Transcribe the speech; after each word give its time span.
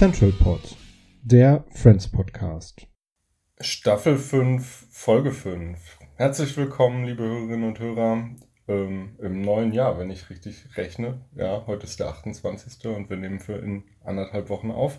Central 0.00 0.32
Pod, 0.32 0.78
der 1.22 1.62
Friends 1.74 2.08
Podcast. 2.08 2.86
Staffel 3.60 4.16
5, 4.16 4.86
Folge 4.90 5.30
5. 5.30 5.78
Herzlich 6.14 6.56
willkommen, 6.56 7.04
liebe 7.04 7.22
Hörerinnen 7.22 7.68
und 7.68 7.78
Hörer, 7.80 8.30
ähm, 8.66 9.18
im 9.18 9.42
neuen 9.42 9.74
Jahr, 9.74 9.98
wenn 9.98 10.08
ich 10.08 10.30
richtig 10.30 10.74
rechne. 10.78 11.26
Ja, 11.34 11.66
heute 11.66 11.84
ist 11.84 12.00
der 12.00 12.08
28. 12.08 12.86
und 12.86 13.10
wir 13.10 13.18
nehmen 13.18 13.40
für 13.40 13.56
in 13.56 13.84
anderthalb 14.04 14.48
Wochen 14.48 14.70
auf. 14.70 14.98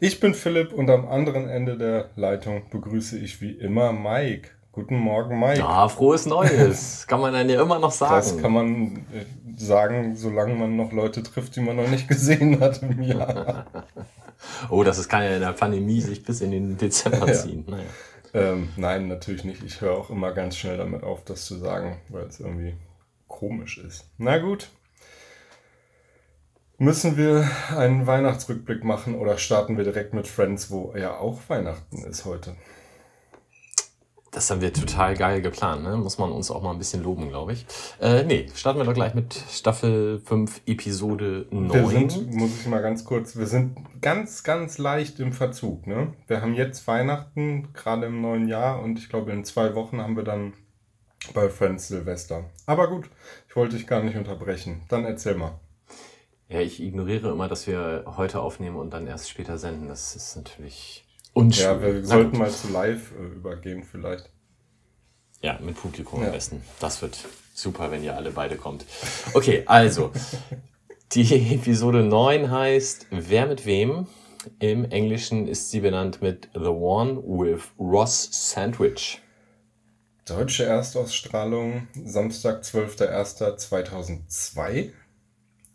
Ich 0.00 0.20
bin 0.20 0.34
Philipp 0.34 0.72
und 0.72 0.90
am 0.90 1.08
anderen 1.08 1.48
Ende 1.48 1.76
der 1.76 2.10
Leitung 2.16 2.62
begrüße 2.70 3.18
ich 3.18 3.40
wie 3.40 3.52
immer 3.52 3.92
Mike. 3.92 4.50
Guten 4.72 4.96
Morgen, 4.96 5.40
Mike. 5.40 5.58
Ja, 5.58 5.88
frohes 5.88 6.26
Neues. 6.26 7.04
kann 7.08 7.20
man 7.20 7.32
dann 7.32 7.48
ja 7.50 7.60
immer 7.60 7.80
noch 7.80 7.90
sagen. 7.90 8.14
Das 8.14 8.38
kann 8.38 8.52
man 8.52 8.96
äh, 9.12 9.24
sagen, 9.56 10.14
solange 10.16 10.54
man 10.54 10.76
noch 10.76 10.92
Leute 10.92 11.22
trifft, 11.24 11.56
die 11.56 11.60
man 11.60 11.74
noch 11.76 11.88
nicht 11.88 12.06
gesehen 12.06 12.60
hat 12.60 12.80
im 12.82 13.02
Jahr. 13.02 13.66
oh, 14.70 14.84
das 14.84 14.98
ist, 14.98 15.08
kann 15.08 15.24
ja 15.24 15.34
in 15.34 15.40
der 15.40 15.52
Pandemie 15.52 16.00
sich 16.00 16.22
bis 16.24 16.40
in 16.40 16.52
den 16.52 16.76
Dezember 16.76 17.26
Ja. 17.26 17.34
ziehen. 17.34 17.64
Naja. 17.68 17.84
Ähm, 18.32 18.68
nein, 18.76 19.08
natürlich 19.08 19.42
nicht. 19.44 19.64
Ich 19.64 19.80
höre 19.80 19.96
auch 19.96 20.08
immer 20.10 20.30
ganz 20.32 20.56
schnell 20.56 20.76
damit 20.76 21.02
auf, 21.02 21.24
das 21.24 21.46
zu 21.46 21.56
sagen, 21.56 21.96
weil 22.08 22.26
es 22.26 22.38
irgendwie 22.38 22.74
komisch 23.26 23.78
ist. 23.78 24.08
Na 24.18 24.38
gut. 24.38 24.70
Müssen 26.82 27.18
wir 27.18 27.46
einen 27.76 28.06
Weihnachtsrückblick 28.06 28.84
machen 28.84 29.14
oder 29.14 29.36
starten 29.36 29.76
wir 29.76 29.84
direkt 29.84 30.14
mit 30.14 30.26
Friends, 30.26 30.70
wo 30.70 30.94
ja 30.96 31.14
auch 31.14 31.38
Weihnachten 31.48 31.98
ist 32.04 32.24
heute? 32.24 32.56
Das 34.30 34.50
haben 34.50 34.62
wir 34.62 34.72
total 34.72 35.14
geil 35.14 35.42
geplant, 35.42 35.82
ne? 35.82 35.98
Muss 35.98 36.16
man 36.16 36.32
uns 36.32 36.50
auch 36.50 36.62
mal 36.62 36.70
ein 36.70 36.78
bisschen 36.78 37.02
loben, 37.02 37.28
glaube 37.28 37.52
ich. 37.52 37.66
Äh, 38.00 38.22
nee, 38.22 38.46
starten 38.54 38.78
wir 38.78 38.86
doch 38.86 38.94
gleich 38.94 39.12
mit 39.12 39.34
Staffel 39.50 40.22
5, 40.24 40.62
Episode 40.64 41.44
9. 41.50 41.70
Wir 41.70 41.88
sind, 41.90 42.32
muss 42.32 42.58
ich 42.58 42.66
mal 42.66 42.80
ganz 42.80 43.04
kurz, 43.04 43.36
wir 43.36 43.46
sind 43.46 43.76
ganz, 44.00 44.42
ganz 44.42 44.78
leicht 44.78 45.20
im 45.20 45.34
Verzug. 45.34 45.86
Ne? 45.86 46.14
Wir 46.28 46.40
haben 46.40 46.54
jetzt 46.54 46.86
Weihnachten, 46.86 47.74
gerade 47.74 48.06
im 48.06 48.22
neuen 48.22 48.48
Jahr, 48.48 48.80
und 48.80 48.98
ich 48.98 49.10
glaube, 49.10 49.32
in 49.32 49.44
zwei 49.44 49.74
Wochen 49.74 50.00
haben 50.00 50.16
wir 50.16 50.24
dann 50.24 50.54
bei 51.34 51.50
Friends 51.50 51.88
Silvester. 51.88 52.44
Aber 52.64 52.88
gut, 52.88 53.10
ich 53.50 53.54
wollte 53.54 53.76
dich 53.76 53.86
gar 53.86 54.02
nicht 54.02 54.16
unterbrechen. 54.16 54.80
Dann 54.88 55.04
erzähl 55.04 55.34
mal. 55.34 55.60
Ja, 56.50 56.60
ich 56.60 56.82
ignoriere 56.82 57.30
immer, 57.30 57.46
dass 57.48 57.66
wir 57.68 58.04
heute 58.16 58.40
aufnehmen 58.40 58.76
und 58.76 58.90
dann 58.90 59.06
erst 59.06 59.30
später 59.30 59.56
senden. 59.56 59.86
Das 59.88 60.16
ist 60.16 60.34
natürlich 60.36 61.04
unschön. 61.32 61.64
Ja, 61.64 61.80
wir 61.80 62.04
sollten 62.04 62.36
mal 62.38 62.50
zu 62.50 62.68
live 62.72 63.12
äh, 63.12 63.22
übergehen 63.36 63.84
vielleicht. 63.84 64.28
Ja, 65.42 65.58
mit 65.62 65.76
Publikum 65.76 66.20
Ja. 66.20 66.26
am 66.26 66.32
besten. 66.32 66.60
Das 66.80 67.00
wird 67.02 67.16
super, 67.54 67.92
wenn 67.92 68.02
ihr 68.02 68.16
alle 68.16 68.32
beide 68.32 68.56
kommt. 68.56 68.84
Okay, 69.32 69.62
also. 69.66 70.10
Die 71.12 71.54
Episode 71.54 72.02
9 72.02 72.50
heißt 72.50 73.06
Wer 73.10 73.46
mit 73.46 73.64
wem? 73.64 74.08
Im 74.58 74.84
Englischen 74.90 75.46
ist 75.46 75.70
sie 75.70 75.78
benannt 75.80 76.20
mit 76.22 76.48
The 76.54 76.60
One 76.68 77.18
with 77.22 77.62
Ross 77.78 78.28
Sandwich. 78.32 79.20
Deutsche 80.24 80.64
Erstausstrahlung 80.64 81.86
Samstag, 82.04 82.62
12.01.2002. 82.62 84.90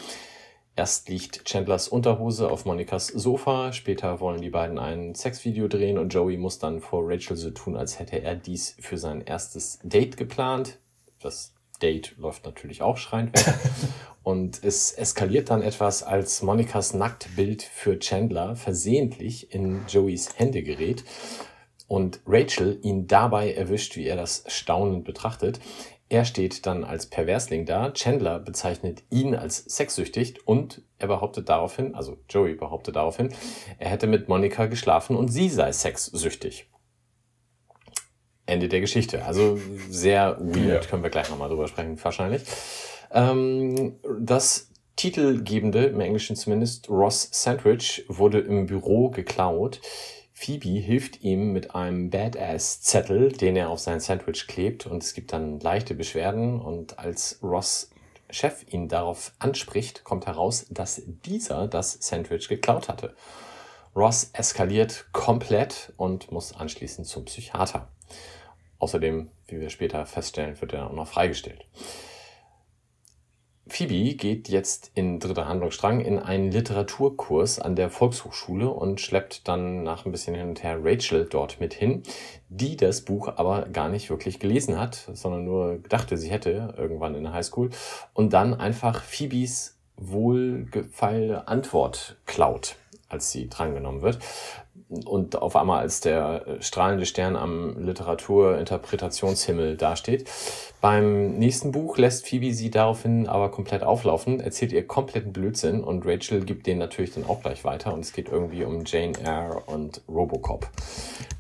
Erst 0.77 1.09
liegt 1.09 1.43
Chandlers 1.43 1.88
Unterhose 1.88 2.51
auf 2.51 2.65
Monikas 2.65 3.07
Sofa, 3.07 3.73
später 3.73 4.19
wollen 4.19 4.41
die 4.41 4.51
beiden 4.51 4.77
ein 4.77 5.15
Sexvideo 5.15 5.67
drehen 5.67 5.97
und 5.97 6.13
Joey 6.13 6.38
muss 6.38 6.59
dann 6.59 6.81
vor 6.81 7.01
Rachel 7.03 7.35
so 7.35 7.49
tun, 7.49 7.75
als 7.75 7.97
hätte 7.97 8.21
er 8.21 8.35
dies 8.35 8.77
für 8.79 8.99
sein 8.99 9.21
erstes 9.21 9.79
Date 9.81 10.17
geplant. 10.17 10.77
Das 11.19 11.55
Date 11.81 12.16
läuft 12.19 12.45
natürlich 12.45 12.83
auch 12.83 12.97
schreiend 12.97 13.33
weg. 13.33 13.55
Und 14.23 14.61
es 14.61 14.91
eskaliert 14.91 15.49
dann 15.49 15.61
etwas, 15.61 16.03
als 16.03 16.41
Monikas 16.41 16.93
Nacktbild 16.93 17.63
für 17.63 17.97
Chandler 17.97 18.57
versehentlich 18.57 19.53
in 19.53 19.85
Joeys 19.87 20.37
Hände 20.37 20.63
gerät 20.63 21.05
und 21.87 22.19
Rachel 22.27 22.77
ihn 22.83 23.07
dabei 23.07 23.53
erwischt, 23.53 23.95
wie 23.95 24.05
er 24.05 24.17
das 24.17 24.43
staunend 24.47 25.05
betrachtet. 25.05 25.61
Er 26.09 26.23
steht 26.23 26.66
dann 26.66 26.84
als 26.85 27.07
Perversling 27.07 27.66
da. 27.66 27.91
Chandler 27.91 28.40
bezeichnet 28.40 29.03
ihn 29.09 29.35
als 29.35 29.57
sexsüchtig 29.66 30.47
und 30.47 30.81
er 31.00 31.07
behauptet 31.07 31.50
daraufhin, 31.50 31.95
also 31.95 32.18
Joey 32.29 32.56
behauptet 32.56 32.95
daraufhin, 32.95 33.34
er 33.78 33.90
hätte 33.90 34.07
mit 34.07 34.29
Monika 34.29 34.67
geschlafen 34.67 35.17
und 35.17 35.28
sie 35.28 35.50
sei 35.50 35.72
sexsüchtig. 35.72 36.69
Ende 38.46 38.69
der 38.69 38.79
Geschichte. 38.79 39.25
Also 39.25 39.59
sehr 39.90 40.38
weird, 40.40 40.84
Ja. 40.85 40.90
können 40.90 41.03
wir 41.03 41.09
gleich 41.09 41.29
nochmal 41.29 41.50
drüber 41.50 41.67
sprechen, 41.67 42.01
wahrscheinlich. 42.01 42.44
Ähm, 43.12 43.96
das 44.22 44.72
titelgebende, 44.96 45.85
im 45.85 46.00
Englischen 46.00 46.38
zumindest, 46.38 46.90
Ross 46.90 47.28
Sandwich 47.34 48.06
wurde 48.07 48.40
im 48.40 48.66
Büro 48.66 49.09
geklaut. 49.09 49.81
Phoebe 50.39 50.69
hilft 50.69 51.23
ihm 51.23 51.51
mit 51.51 51.73
einem 51.73 52.11
Badass-Zettel, 52.11 53.31
den 53.31 53.55
er 53.55 53.72
auf 53.72 53.79
sein 53.79 53.99
Sandwich 53.99 54.45
klebt 54.45 54.85
und 54.85 55.01
es 55.01 55.16
gibt 55.16 55.34
dann 55.34 55.59
leichte 55.59 55.95
Beschwerden 55.95 56.61
und 56.61 56.99
als 56.99 57.39
Ross 57.41 57.89
Chef 58.29 58.63
ihn 58.72 58.87
darauf 58.87 59.34
anspricht, 59.39 60.03
kommt 60.03 60.28
heraus, 60.28 60.67
dass 60.69 61.01
dieser 61.25 61.67
das 61.67 61.93
Sandwich 62.01 62.49
geklaut 62.49 62.87
hatte. 62.87 63.16
Ross 63.95 64.29
eskaliert 64.34 65.07
komplett 65.11 65.91
und 65.97 66.31
muss 66.31 66.53
anschließend 66.53 67.07
zum 67.07 67.25
Psychiater. 67.25 67.87
Außerdem, 68.78 69.31
wie 69.47 69.59
wir 69.59 69.72
später 69.72 70.05
feststellen, 70.05 70.61
wird 70.61 70.72
er 70.72 70.85
auch 70.85 70.93
noch 70.93 71.07
freigestellt. 71.07 71.66
Phoebe 73.69 74.16
geht 74.16 74.49
jetzt 74.49 74.91
in 74.96 75.19
dritter 75.19 75.47
Handlungsstrang 75.47 76.02
in 76.02 76.19
einen 76.19 76.52
Literaturkurs 76.52 77.59
an 77.59 77.75
der 77.75 77.90
Volkshochschule 77.90 78.69
und 78.69 79.02
schleppt 79.02 79.47
dann 79.47 79.84
nach 79.84 80.05
ein 80.05 80.11
bisschen 80.11 80.35
hin 80.35 80.49
und 80.49 80.64
her 80.64 80.79
Rachel 80.81 81.25
dort 81.25 81.59
mit 81.59 81.73
hin, 81.73 82.03
die 82.49 82.78
das 82.78 83.02
Buch 83.02 83.28
aber 83.35 83.69
gar 83.69 83.90
nicht 83.90 84.09
wirklich 84.09 84.40
gelesen 84.40 84.79
hat, 84.79 85.09
sondern 85.14 85.46
nur 85.46 85.79
dachte, 85.90 86.17
sie 86.17 86.29
hätte 86.29 86.73
irgendwann 86.78 87.16
in 87.16 87.23
der 87.23 87.34
Highschool 87.34 87.69
und 88.14 88.34
dann 88.34 88.53
einfach 88.53 89.03
Phoebes 89.03 89.78
wohlgefeile 89.97 91.47
Antwort 91.47 92.17
klaut. 92.25 92.75
als 93.09 93.31
sie 93.31 93.49
drangenommen 93.49 94.02
wird. 94.02 94.19
Und 95.06 95.35
auf 95.35 95.56
einmal 95.56 95.79
als 95.79 96.00
der 96.00 96.47
äh, 96.47 96.62
strahlende 96.62 97.06
Stern 97.06 97.35
am 97.35 97.78
Literaturinterpretationshimmel 97.78 99.76
dasteht. 99.76 100.29
Beim 100.79 101.34
nächsten 101.38 101.72
Buch 101.72 101.97
lässt 101.97 102.28
Phoebe 102.28 102.53
sie 102.53 102.70
daraufhin 102.70 103.28
aber 103.28 103.50
komplett 103.50 103.84
auflaufen, 103.84 104.40
erzählt 104.40 104.72
ihr 104.72 104.85
kompletten 104.85 105.34
Blödsinn 105.34 105.84
und 105.84 106.06
Rachel 106.06 106.46
gibt 106.46 106.68
den 106.68 106.78
natürlich 106.78 107.14
dann 107.14 107.26
auch 107.26 107.41
gleich 107.41 107.64
weiter 107.64 107.94
und 107.94 108.02
es 108.02 108.14
geht 108.14 108.29
irgendwie 108.29 108.64
um 108.64 108.84
Jane 108.85 109.14
Eyre 109.24 109.64
und 109.66 110.02
Robocop. 110.08 110.70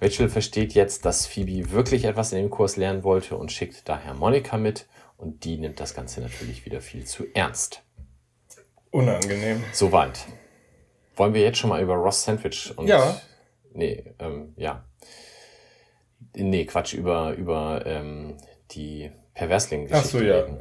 Rachel 0.01 0.27
versteht 0.27 0.73
jetzt, 0.73 1.05
dass 1.05 1.27
Phoebe 1.27 1.71
wirklich 1.71 2.05
etwas 2.05 2.33
in 2.33 2.39
dem 2.39 2.49
Kurs 2.49 2.77
lernen 2.77 3.03
wollte 3.03 3.37
und 3.37 3.51
schickt 3.51 3.87
daher 3.87 4.13
Monika 4.15 4.57
mit 4.57 4.87
und 5.17 5.43
die 5.45 5.57
nimmt 5.57 5.79
das 5.79 5.93
Ganze 5.93 6.21
natürlich 6.21 6.65
wieder 6.65 6.81
viel 6.81 7.05
zu 7.05 7.25
ernst. 7.33 7.83
Unangenehm. 8.91 9.63
Soweit. 9.73 10.25
Wollen 11.17 11.33
wir 11.33 11.41
jetzt 11.41 11.57
schon 11.57 11.69
mal 11.69 11.81
über 11.81 11.95
Ross 11.95 12.23
Sandwich 12.23 12.73
und. 12.77 12.87
Ja. 12.87 13.19
Nee, 13.73 14.03
ähm, 14.19 14.53
ja. 14.55 14.85
Nee, 16.35 16.65
Quatsch, 16.65 16.93
über, 16.93 17.33
über 17.33 17.83
ähm, 17.85 18.37
die 18.71 19.11
perversling 19.33 19.87
Ach 19.91 20.03
so, 20.03 20.19
ja. 20.19 20.41
Reden. 20.41 20.59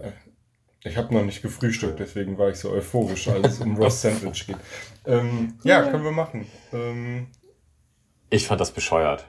Ich 0.84 0.96
habe 0.96 1.12
noch 1.12 1.24
nicht 1.24 1.42
gefrühstückt, 1.42 1.98
deswegen 1.98 2.38
war 2.38 2.50
ich 2.50 2.56
so 2.56 2.70
euphorisch, 2.70 3.28
als 3.28 3.54
es 3.54 3.60
um 3.60 3.76
Ross 3.76 4.02
Sandwich 4.02 4.46
geht. 4.46 4.56
Ähm, 5.04 5.54
ja, 5.64 5.82
können 5.82 6.04
wir 6.04 6.12
machen. 6.12 6.46
Ähm, 6.72 7.28
ich 8.30 8.46
fand 8.46 8.60
das 8.60 8.70
bescheuert. 8.70 9.26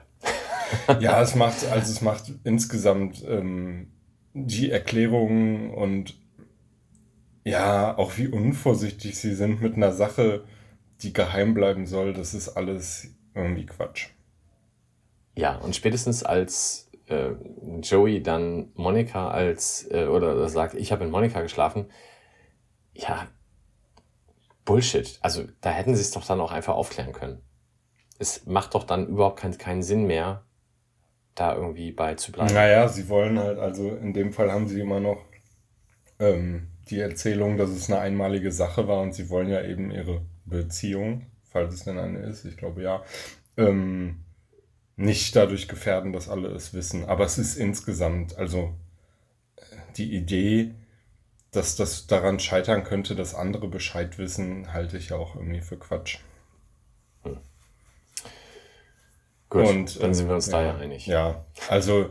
ja, 1.00 1.20
es 1.20 1.34
macht, 1.34 1.66
also 1.66 1.92
es 1.92 2.00
macht 2.00 2.32
insgesamt 2.44 3.24
ähm, 3.26 3.92
die 4.34 4.70
Erklärungen 4.70 5.70
und 5.70 6.14
ja, 7.44 7.96
auch 7.96 8.18
wie 8.18 8.28
unvorsichtig 8.28 9.18
sie 9.18 9.34
sind 9.34 9.60
mit 9.60 9.74
einer 9.74 9.92
Sache, 9.92 10.44
die 11.02 11.12
geheim 11.12 11.54
bleiben 11.54 11.86
soll, 11.86 12.12
das 12.12 12.34
ist 12.34 12.48
alles 12.50 13.08
irgendwie 13.34 13.66
Quatsch. 13.66 14.08
Ja, 15.34 15.56
und 15.56 15.76
spätestens 15.76 16.24
als 16.24 16.90
äh, 17.06 17.30
Joey 17.80 18.22
dann 18.22 18.72
Monika 18.74 19.30
als, 19.30 19.88
äh, 19.90 20.06
oder 20.06 20.48
sagt, 20.48 20.74
ich 20.74 20.92
habe 20.92 21.04
in 21.04 21.10
Monika 21.10 21.40
geschlafen, 21.40 21.86
ja, 22.94 23.28
Bullshit. 24.64 25.18
Also 25.22 25.44
da 25.60 25.70
hätten 25.70 25.94
sie 25.94 26.02
es 26.02 26.10
doch 26.10 26.26
dann 26.26 26.40
auch 26.40 26.52
einfach 26.52 26.74
aufklären 26.74 27.12
können. 27.12 27.40
Es 28.18 28.46
macht 28.46 28.74
doch 28.74 28.84
dann 28.84 29.06
überhaupt 29.06 29.38
keinen, 29.38 29.56
keinen 29.56 29.82
Sinn 29.82 30.06
mehr, 30.06 30.44
da 31.34 31.54
irgendwie 31.54 31.92
bei 31.92 32.14
zu 32.16 32.32
bleiben. 32.32 32.52
Naja, 32.52 32.88
sie 32.88 33.08
wollen 33.08 33.38
halt, 33.38 33.58
also 33.58 33.94
in 33.96 34.12
dem 34.12 34.32
Fall 34.32 34.50
haben 34.50 34.66
sie 34.66 34.80
immer 34.80 34.98
noch 34.98 35.24
ähm, 36.18 36.68
die 36.90 37.00
Erzählung, 37.00 37.56
dass 37.56 37.70
es 37.70 37.90
eine 37.90 38.00
einmalige 38.00 38.50
Sache 38.50 38.88
war 38.88 39.00
und 39.00 39.14
sie 39.14 39.30
wollen 39.30 39.48
ja 39.48 39.62
eben 39.62 39.90
ihre 39.90 40.22
Beziehung, 40.48 41.26
falls 41.44 41.74
es 41.74 41.84
denn 41.84 41.98
eine 41.98 42.20
ist, 42.20 42.44
ich 42.44 42.56
glaube 42.56 42.82
ja, 42.82 43.02
ähm, 43.56 44.24
nicht 44.96 45.36
dadurch 45.36 45.68
gefährden, 45.68 46.12
dass 46.12 46.28
alle 46.28 46.48
es 46.48 46.74
wissen. 46.74 47.04
Aber 47.04 47.24
es 47.24 47.38
ist 47.38 47.56
insgesamt, 47.56 48.36
also 48.36 48.74
äh, 49.56 49.62
die 49.96 50.14
Idee, 50.14 50.74
dass 51.52 51.76
das 51.76 52.06
daran 52.06 52.40
scheitern 52.40 52.84
könnte, 52.84 53.14
dass 53.14 53.34
andere 53.34 53.68
Bescheid 53.68 54.18
wissen, 54.18 54.72
halte 54.72 54.98
ich 54.98 55.10
ja 55.10 55.16
auch 55.16 55.36
irgendwie 55.36 55.60
für 55.60 55.78
Quatsch. 55.78 56.18
Hm. 57.22 57.38
Gut, 59.48 59.66
und, 59.66 60.02
dann 60.02 60.14
sind 60.14 60.28
wir 60.28 60.34
uns 60.34 60.48
äh, 60.48 60.52
da 60.52 60.62
ja 60.62 60.76
einig. 60.76 61.06
Ja, 61.06 61.44
also, 61.68 62.10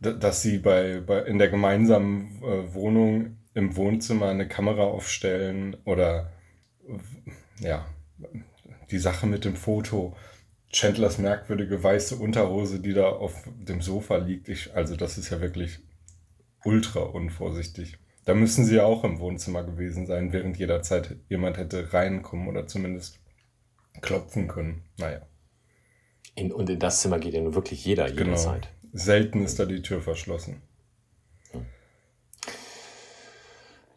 dass 0.00 0.42
sie 0.42 0.58
bei, 0.58 1.00
bei 1.00 1.20
in 1.20 1.38
der 1.38 1.48
gemeinsamen 1.48 2.42
äh, 2.42 2.74
Wohnung 2.74 3.36
im 3.54 3.76
Wohnzimmer 3.76 4.28
eine 4.28 4.48
Kamera 4.48 4.82
aufstellen 4.82 5.76
oder 5.84 6.32
ja, 7.62 7.86
die 8.90 8.98
Sache 8.98 9.26
mit 9.26 9.44
dem 9.44 9.56
Foto, 9.56 10.16
Chandlers 10.72 11.18
merkwürdige 11.18 11.82
weiße 11.82 12.16
Unterhose, 12.16 12.80
die 12.80 12.94
da 12.94 13.08
auf 13.08 13.44
dem 13.46 13.82
Sofa 13.82 14.16
liegt. 14.16 14.48
Ich, 14.48 14.74
also 14.74 14.96
das 14.96 15.18
ist 15.18 15.30
ja 15.30 15.40
wirklich 15.40 15.80
ultra 16.64 17.00
unvorsichtig. 17.00 17.98
Da 18.24 18.34
müssen 18.34 18.64
sie 18.64 18.76
ja 18.76 18.84
auch 18.84 19.04
im 19.04 19.18
Wohnzimmer 19.18 19.64
gewesen 19.64 20.06
sein, 20.06 20.32
während 20.32 20.56
jederzeit 20.56 21.16
jemand 21.28 21.58
hätte 21.58 21.92
reinkommen 21.92 22.48
oder 22.48 22.66
zumindest 22.66 23.18
klopfen 24.00 24.48
können. 24.48 24.82
Naja. 24.96 25.26
In, 26.34 26.52
und 26.52 26.70
in 26.70 26.78
das 26.78 27.02
Zimmer 27.02 27.18
geht 27.18 27.34
ja 27.34 27.42
nur 27.42 27.54
wirklich 27.54 27.84
jeder 27.84 28.06
genau. 28.06 28.20
jederzeit. 28.20 28.68
Genau. 28.80 28.92
Selten 28.94 29.44
ist 29.44 29.58
da 29.58 29.66
die 29.66 29.82
Tür 29.82 30.00
verschlossen. 30.00 30.62
Hm. 31.50 31.66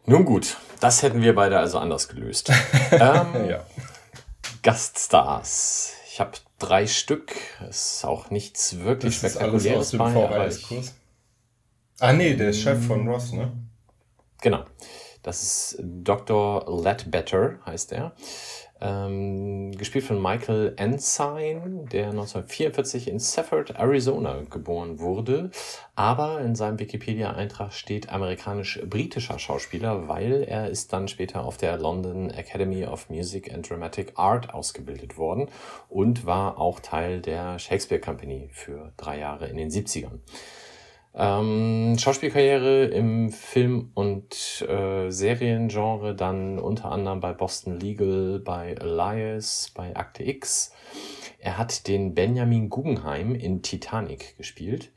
Nun 0.06 0.24
gut, 0.24 0.56
das 0.80 1.02
hätten 1.02 1.20
wir 1.20 1.34
beide 1.34 1.58
also 1.58 1.78
anders 1.78 2.08
gelöst. 2.08 2.50
ähm, 2.92 3.48
ja. 3.48 3.64
Gaststars. 4.62 5.94
Ich 6.08 6.20
habe 6.20 6.32
drei 6.58 6.86
Stück. 6.86 7.34
Ist 7.68 8.04
auch 8.04 8.30
nichts 8.30 8.78
wirklich 8.78 9.20
das 9.20 9.32
spektakuläres 9.32 9.92
ist 9.92 10.00
alles 10.00 10.16
aus 10.16 10.60
dem 10.60 10.68
VHS-Kurs. 10.70 10.94
Ah 11.98 12.12
nee, 12.12 12.34
der 12.34 12.52
Chef 12.52 12.86
von 12.86 13.08
Ross, 13.08 13.32
ne? 13.32 13.52
Genau. 14.42 14.64
Das 15.22 15.42
ist 15.42 15.78
Dr. 15.82 16.64
Ledbetter, 16.82 17.58
heißt 17.66 17.90
er. 17.92 18.14
Ähm, 18.78 19.72
gespielt 19.72 20.04
von 20.04 20.20
Michael 20.20 20.74
Ensign, 20.76 21.86
der 21.86 22.10
1944 22.10 23.08
in 23.08 23.18
Safford, 23.18 23.70
Arizona 23.78 24.42
geboren 24.50 24.98
wurde. 24.98 25.50
Aber 25.94 26.42
in 26.42 26.54
seinem 26.54 26.78
Wikipedia-Eintrag 26.78 27.72
steht 27.72 28.10
amerikanisch-britischer 28.10 29.38
Schauspieler, 29.38 30.08
weil 30.08 30.42
er 30.42 30.68
ist 30.68 30.92
dann 30.92 31.08
später 31.08 31.44
auf 31.44 31.56
der 31.56 31.78
London 31.78 32.30
Academy 32.30 32.84
of 32.84 33.08
Music 33.08 33.50
and 33.52 33.68
Dramatic 33.68 34.12
Art 34.16 34.52
ausgebildet 34.52 35.16
worden 35.16 35.48
und 35.88 36.26
war 36.26 36.58
auch 36.58 36.80
Teil 36.80 37.22
der 37.22 37.58
Shakespeare 37.58 38.00
Company 38.00 38.50
für 38.52 38.92
drei 38.98 39.18
Jahre 39.18 39.48
in 39.48 39.56
den 39.56 39.70
70ern. 39.70 40.20
Ähm, 41.18 41.96
Schauspielkarriere 41.98 42.84
im 42.86 43.32
Film- 43.32 43.90
und 43.94 44.62
äh, 44.68 45.10
Seriengenre, 45.10 46.14
dann 46.14 46.58
unter 46.58 46.92
anderem 46.92 47.20
bei 47.20 47.32
Boston 47.32 47.80
Legal, 47.80 48.38
bei 48.38 48.72
Elias, 48.72 49.72
bei 49.74 49.96
Akte 49.96 50.24
X. 50.24 50.72
Er 51.38 51.56
hat 51.56 51.86
den 51.88 52.14
Benjamin 52.14 52.68
Guggenheim 52.68 53.34
in 53.34 53.62
Titanic 53.62 54.36
gespielt. 54.36 54.92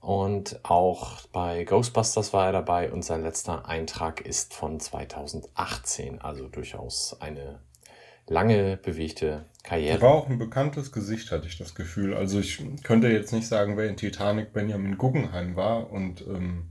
Und 0.00 0.60
auch 0.62 1.26
bei 1.32 1.64
Ghostbusters 1.64 2.32
war 2.32 2.46
er 2.46 2.52
dabei 2.52 2.90
und 2.92 3.04
sein 3.04 3.22
letzter 3.22 3.66
Eintrag 3.66 4.20
ist 4.20 4.54
von 4.54 4.78
2018, 4.78 6.20
also 6.20 6.46
durchaus 6.48 7.16
eine 7.20 7.60
lange 8.30 8.78
bewegte 8.78 9.44
Karriere. 9.62 10.00
War 10.00 10.14
auch 10.14 10.30
ein 10.30 10.38
bekanntes 10.38 10.92
Gesicht, 10.92 11.30
hatte 11.30 11.48
ich 11.48 11.58
das 11.58 11.74
Gefühl. 11.74 12.14
Also 12.14 12.40
ich 12.40 12.62
könnte 12.82 13.08
jetzt 13.08 13.32
nicht 13.32 13.46
sagen, 13.46 13.76
wer 13.76 13.88
in 13.88 13.96
Titanic 13.96 14.54
Benjamin 14.54 14.96
Guggenheim 14.96 15.56
war 15.56 15.90
und 15.90 16.22
ähm, 16.22 16.70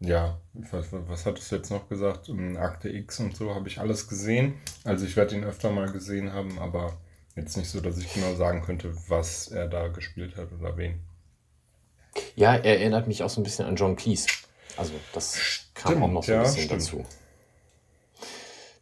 ja, 0.00 0.40
was, 0.54 0.88
was 0.90 1.24
hattest 1.24 1.52
du 1.52 1.56
jetzt 1.56 1.70
noch 1.70 1.88
gesagt? 1.88 2.30
Akte 2.56 2.88
X 2.88 3.20
und 3.20 3.36
so 3.36 3.54
habe 3.54 3.68
ich 3.68 3.78
alles 3.78 4.08
gesehen. 4.08 4.54
Also 4.82 5.06
ich 5.06 5.16
werde 5.16 5.36
ihn 5.36 5.44
öfter 5.44 5.70
mal 5.70 5.90
gesehen 5.92 6.32
haben, 6.32 6.58
aber 6.58 6.98
jetzt 7.36 7.56
nicht 7.56 7.70
so, 7.70 7.80
dass 7.80 7.98
ich 7.98 8.12
genau 8.12 8.34
sagen 8.34 8.62
könnte, 8.62 8.92
was 9.08 9.48
er 9.48 9.68
da 9.68 9.88
gespielt 9.88 10.36
hat 10.36 10.48
oder 10.58 10.76
wen. 10.76 11.00
Ja, 12.36 12.54
er 12.54 12.80
erinnert 12.80 13.06
mich 13.06 13.22
auch 13.22 13.30
so 13.30 13.40
ein 13.40 13.44
bisschen 13.44 13.66
an 13.66 13.76
John 13.76 13.96
Cleese. 13.96 14.28
Also 14.76 14.92
das 15.12 15.36
stimmt, 15.36 15.74
kam 15.74 16.02
auch 16.02 16.10
noch 16.10 16.22
so 16.22 16.32
ein 16.32 16.42
bisschen 16.42 16.64
stimmt. 16.64 16.82
dazu. 16.82 17.04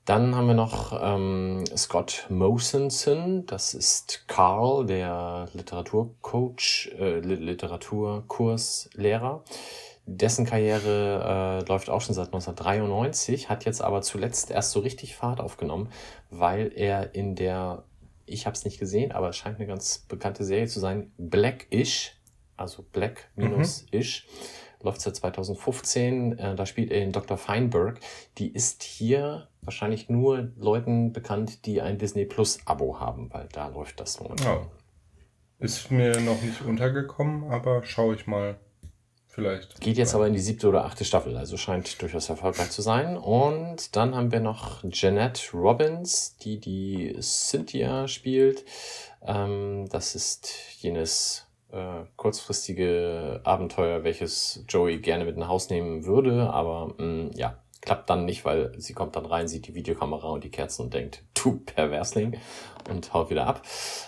Dann 0.04 0.35
haben 0.35 0.49
wir 0.49 0.54
noch 0.54 1.00
ähm, 1.00 1.62
Scott 1.76 2.26
Mosenson, 2.28 3.47
das 3.47 3.73
ist 3.73 4.25
Carl, 4.26 4.85
der 4.85 5.49
Literaturcoach, 5.52 6.90
äh, 6.99 7.21
Literaturkurslehrer. 7.21 9.44
Dessen 10.04 10.44
Karriere 10.44 11.61
äh, 11.62 11.68
läuft 11.68 11.88
auch 11.88 12.00
schon 12.00 12.16
seit 12.16 12.26
1993, 12.26 13.49
hat 13.49 13.64
jetzt 13.64 13.80
aber 13.80 14.02
zuletzt 14.02 14.50
erst 14.50 14.73
so 14.73 14.80
richtig 14.80 15.14
Fahrt 15.14 15.38
aufgenommen, 15.38 15.88
weil 16.30 16.73
er 16.75 17.14
in 17.14 17.37
der, 17.37 17.85
ich 18.26 18.47
habe 18.47 18.56
es 18.56 18.64
nicht 18.64 18.80
gesehen, 18.80 19.12
aber 19.12 19.28
es 19.28 19.37
scheint 19.37 19.59
eine 19.59 19.68
ganz 19.68 19.99
bekannte 20.09 20.42
Serie 20.42 20.66
zu 20.66 20.80
sein, 20.80 21.12
Black-ish, 21.16 22.16
also 22.56 22.85
Black 22.90 23.30
minus 23.37 23.87
ish, 23.92 24.26
mhm. 24.26 24.87
läuft 24.87 25.00
seit 25.00 25.14
2015. 25.14 26.38
Äh, 26.38 26.56
da 26.56 26.66
spielt 26.66 26.90
er 26.90 26.99
den 26.99 27.12
Dr. 27.12 27.37
Feinberg. 27.37 28.00
Die 28.38 28.52
ist 28.52 28.82
hier 28.82 29.47
wahrscheinlich 29.62 30.09
nur 30.09 30.52
Leuten 30.57 31.12
bekannt, 31.12 31.66
die 31.66 31.81
ein 31.81 31.99
Disney 31.99 32.25
Plus 32.25 32.59
Abo 32.66 33.00
haben, 33.00 33.33
weil 33.33 33.49
da 33.52 33.69
läuft 33.69 34.00
das 34.00 34.21
momentan. 34.21 34.59
Ja. 34.59 34.66
Ist 35.59 35.90
mir 35.90 36.21
noch 36.21 36.42
nicht 36.42 36.62
untergekommen, 36.62 37.50
aber 37.50 37.85
schaue 37.85 38.16
ich 38.16 38.26
mal. 38.26 38.59
Vielleicht. 39.28 39.81
Geht 39.81 39.97
jetzt 39.97 40.14
aber 40.14 40.26
in 40.26 40.35
die 40.35 40.40
siebte 40.40 40.69
oder 40.69 40.85
achte 40.85 41.07
Staffel, 41.07 41.38
also 41.38 41.57
scheint 41.57 42.02
durchaus 42.02 42.28
erfolgreich 42.28 42.71
zu 42.71 42.83
sein. 42.83 43.16
Und 43.16 43.97
dann 43.97 44.14
haben 44.14 44.31
wir 44.31 44.40
noch 44.40 44.85
Jeanette 44.90 45.57
Robbins, 45.57 46.37
die 46.37 46.61
die 46.61 47.16
Cynthia 47.19 48.09
spielt. 48.09 48.66
Ähm, 49.23 49.88
das 49.88 50.14
ist 50.14 50.52
jenes 50.83 51.47
äh, 51.71 52.04
kurzfristige 52.16 53.40
Abenteuer, 53.45 54.04
welches 54.04 54.66
Joey 54.69 54.99
gerne 54.99 55.25
mit 55.25 55.38
nach 55.38 55.49
Haus 55.49 55.71
nehmen 55.71 56.04
würde, 56.04 56.50
aber 56.50 56.95
mh, 56.99 57.04
mm, 57.04 57.31
ja, 57.35 57.62
klappt 57.83 58.09
dann 58.09 58.25
nicht, 58.25 58.45
weil 58.45 58.73
sie 58.79 58.95
kommt 58.95 59.17
dann 59.17 59.27
rein, 59.27 59.49
sieht 59.49 59.67
die 59.67 59.75
Videokamera 59.75 60.29
und 60.29 60.45
die 60.45 60.51
Kerzen 60.51 60.83
und 60.83 60.95
denkt, 60.95 61.25
du 61.35 61.59
Perversling 61.59 62.39
und 62.89 63.12
haut 63.12 63.29
wieder 63.29 63.47
ab. 63.47 63.62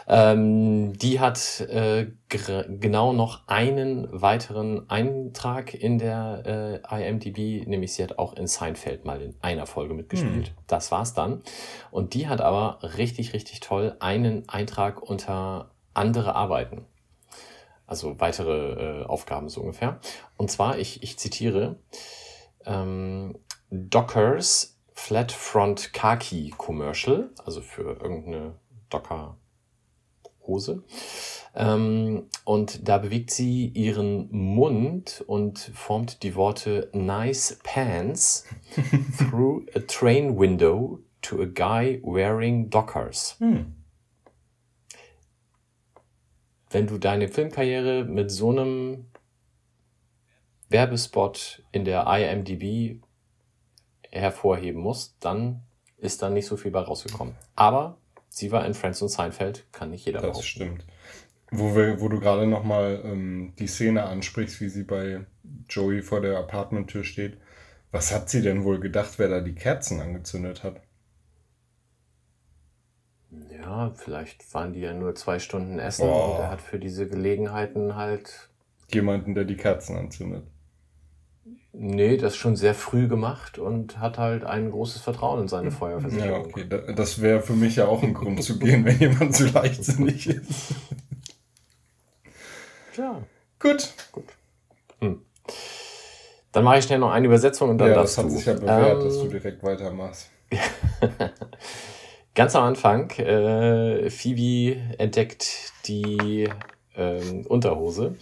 Ähm, 0.08 0.92
die 0.94 1.20
hat 1.20 1.60
äh, 1.60 2.06
genau 2.28 3.12
noch 3.12 3.46
einen 3.48 4.08
weiteren 4.10 4.88
Eintrag 4.88 5.74
in 5.74 5.98
der 5.98 6.80
äh, 6.90 7.08
IMDb, 7.08 7.66
nämlich 7.66 7.92
sie 7.92 8.04
hat 8.04 8.18
auch 8.18 8.34
in 8.34 8.46
Seinfeld 8.46 9.04
mal 9.04 9.20
in 9.20 9.34
einer 9.42 9.66
Folge 9.66 9.94
mitgespielt. 9.94 10.48
Hm. 10.48 10.54
Das 10.68 10.90
war's 10.92 11.12
dann. 11.14 11.42
Und 11.90 12.14
die 12.14 12.28
hat 12.28 12.40
aber 12.40 12.78
richtig, 12.96 13.32
richtig 13.32 13.60
toll 13.60 13.96
einen 13.98 14.48
Eintrag 14.48 15.02
unter 15.02 15.72
andere 15.94 16.36
Arbeiten. 16.36 16.86
Also 17.86 18.18
weitere 18.20 19.02
äh, 19.02 19.04
Aufgaben 19.04 19.48
so 19.48 19.60
ungefähr. 19.60 20.00
Und 20.36 20.50
zwar, 20.50 20.78
ich, 20.78 21.02
ich 21.02 21.18
zitiere, 21.18 21.76
ähm, 22.66 23.36
Dockers 23.74 24.78
Flat 24.92 25.32
Front 25.32 25.92
Khaki 25.92 26.54
Commercial, 26.56 27.30
also 27.44 27.60
für 27.60 28.00
irgendeine 28.00 28.54
Docker 28.90 29.36
Hose. 30.46 30.84
Ähm, 31.54 32.28
und 32.44 32.88
da 32.88 32.98
bewegt 32.98 33.30
sie 33.30 33.68
ihren 33.68 34.28
Mund 34.30 35.24
und 35.26 35.58
formt 35.58 36.22
die 36.22 36.34
Worte 36.34 36.90
Nice 36.92 37.58
Pants 37.62 38.44
through 39.18 39.64
a 39.74 39.80
train 39.80 40.38
window 40.38 41.00
to 41.22 41.40
a 41.42 41.46
guy 41.46 42.00
wearing 42.04 42.70
Dockers. 42.70 43.36
Hm 43.38 43.74
wenn 46.74 46.88
du 46.88 46.98
deine 46.98 47.28
Filmkarriere 47.28 48.04
mit 48.04 48.32
so 48.32 48.50
einem 48.50 49.06
Werbespot 50.68 51.62
in 51.70 51.84
der 51.84 52.04
IMDb 52.08 53.00
hervorheben 54.14 54.80
musst, 54.80 55.16
dann 55.20 55.62
ist 55.98 56.22
da 56.22 56.30
nicht 56.30 56.46
so 56.46 56.56
viel 56.56 56.70
bei 56.70 56.80
rausgekommen. 56.80 57.34
Aber 57.56 57.98
sie 58.28 58.52
war 58.52 58.66
in 58.66 58.74
Friends 58.74 59.02
und 59.02 59.08
Seinfeld, 59.08 59.66
kann 59.72 59.90
nicht 59.90 60.04
jeder 60.06 60.20
Das 60.20 60.30
behaupten. 60.30 60.46
stimmt. 60.46 60.86
Wo, 61.50 61.76
wir, 61.76 62.00
wo 62.00 62.08
du 62.08 62.20
gerade 62.20 62.46
nochmal 62.46 63.00
ähm, 63.04 63.52
die 63.58 63.66
Szene 63.66 64.04
ansprichst, 64.04 64.60
wie 64.60 64.68
sie 64.68 64.82
bei 64.82 65.26
Joey 65.68 66.02
vor 66.02 66.20
der 66.20 66.38
Apartmenttür 66.38 67.04
steht. 67.04 67.38
Was 67.92 68.12
hat 68.12 68.28
sie 68.28 68.42
denn 68.42 68.64
wohl 68.64 68.80
gedacht, 68.80 69.18
wer 69.18 69.28
da 69.28 69.40
die 69.40 69.54
Kerzen 69.54 70.00
angezündet 70.00 70.64
hat? 70.64 70.80
Ja, 73.50 73.92
vielleicht 73.94 74.52
waren 74.52 74.72
die 74.72 74.80
ja 74.80 74.92
nur 74.92 75.14
zwei 75.14 75.38
Stunden 75.38 75.78
essen 75.78 76.08
oh. 76.08 76.32
und 76.32 76.40
er 76.40 76.50
hat 76.50 76.60
für 76.60 76.78
diese 76.78 77.08
Gelegenheiten 77.08 77.94
halt. 77.94 78.50
Jemanden, 78.92 79.34
der 79.34 79.44
die 79.44 79.56
Kerzen 79.56 79.96
anzündet. 79.96 80.44
Nee, 81.76 82.16
das 82.16 82.36
schon 82.36 82.54
sehr 82.54 82.72
früh 82.72 83.08
gemacht 83.08 83.58
und 83.58 83.98
hat 83.98 84.16
halt 84.16 84.44
ein 84.44 84.70
großes 84.70 85.02
Vertrauen 85.02 85.42
in 85.42 85.48
seine 85.48 85.72
Feuerversicherung. 85.72 86.48
Ja, 86.54 86.62
okay. 86.62 86.94
Das 86.94 87.20
wäre 87.20 87.40
für 87.40 87.54
mich 87.54 87.76
ja 87.76 87.88
auch 87.88 88.04
ein 88.04 88.14
Grund 88.14 88.44
zu 88.44 88.60
gehen, 88.60 88.84
wenn 88.84 88.96
jemand 88.98 89.34
so 89.34 89.44
leichtsinnig 89.46 90.28
ist. 90.28 90.74
Ja. 92.96 93.20
Gut. 93.58 93.92
Gut. 94.12 94.24
Hm. 95.00 95.22
Dann 96.52 96.62
mache 96.62 96.78
ich 96.78 96.84
schnell 96.84 97.00
noch 97.00 97.10
eine 97.10 97.26
Übersetzung 97.26 97.70
und 97.70 97.78
dann 97.78 97.88
ja, 97.88 97.94
das 97.96 98.16
hat 98.16 98.26
du. 98.26 98.30
sich 98.30 98.46
ja 98.46 98.52
bewährt, 98.54 99.00
ähm, 99.00 99.04
dass 99.04 99.18
du 99.18 99.26
direkt 99.26 99.62
weitermachst. 99.64 100.30
Ganz 102.36 102.54
am 102.54 102.62
Anfang, 102.62 103.10
äh, 103.10 104.10
Phoebe 104.10 104.80
entdeckt 104.98 105.72
die 105.86 106.48
äh, 106.94 107.20
Unterhose 107.48 108.14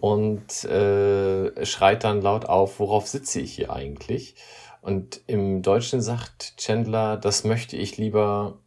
und 0.00 0.64
äh, 0.64 1.64
schreit 1.64 2.04
dann 2.04 2.22
laut 2.22 2.46
auf, 2.46 2.80
worauf 2.80 3.06
sitze 3.06 3.40
ich 3.40 3.54
hier 3.54 3.72
eigentlich? 3.72 4.34
Und 4.80 5.20
im 5.26 5.62
Deutschen 5.62 6.00
sagt 6.00 6.56
Chandler, 6.56 7.18
das 7.18 7.44
möchte 7.44 7.76
ich 7.76 7.98
lieber 7.98 8.58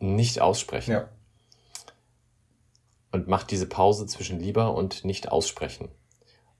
nicht 0.00 0.40
aussprechen. 0.40 0.92
Ja. 0.92 1.08
Und 3.12 3.28
macht 3.28 3.50
diese 3.50 3.66
Pause 3.66 4.06
zwischen 4.06 4.40
lieber 4.40 4.74
und 4.74 5.04
nicht 5.04 5.30
aussprechen. 5.30 5.88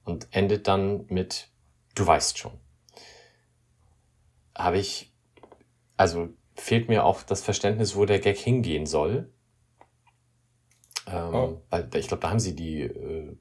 Und 0.05 0.27
endet 0.31 0.67
dann 0.67 1.05
mit, 1.07 1.49
du 1.93 2.07
weißt 2.07 2.37
schon. 2.37 2.53
Habe 4.55 4.79
ich, 4.79 5.13
also 5.97 6.29
fehlt 6.55 6.87
mir 6.87 7.03
auch 7.03 7.21
das 7.21 7.41
Verständnis, 7.41 7.95
wo 7.95 8.05
der 8.05 8.19
Gag 8.19 8.37
hingehen 8.37 8.85
soll. 8.85 9.31
Ähm, 11.05 11.33
oh. 11.33 11.61
Weil 11.69 11.89
ich 11.95 12.07
glaube, 12.07 12.21
da 12.21 12.29
haben 12.29 12.39
sie 12.39 12.55
die, 12.55 12.81
äh, 12.81 13.37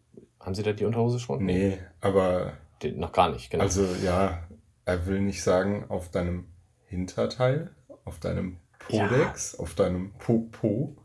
haben 0.47 0.55
sie 0.55 0.63
da 0.63 0.73
die 0.73 0.85
Unterhose 0.85 1.19
schon? 1.19 1.45
Nee, 1.45 1.77
aber. 2.01 2.53
Die, 2.81 2.93
noch 2.93 3.13
gar 3.13 3.31
nicht, 3.31 3.51
genau. 3.51 3.65
Also 3.65 3.85
ja, 4.05 4.45
er 4.85 5.07
will 5.07 5.21
nicht 5.21 5.43
sagen, 5.43 5.85
auf 5.89 6.11
deinem 6.11 6.47
Hinterteil, 6.87 7.71
auf 8.05 8.21
deinem 8.21 8.59
Podex, 8.79 9.53
ja. 9.53 9.59
auf 9.59 9.75
deinem 9.75 10.13
Popo. 10.19 10.97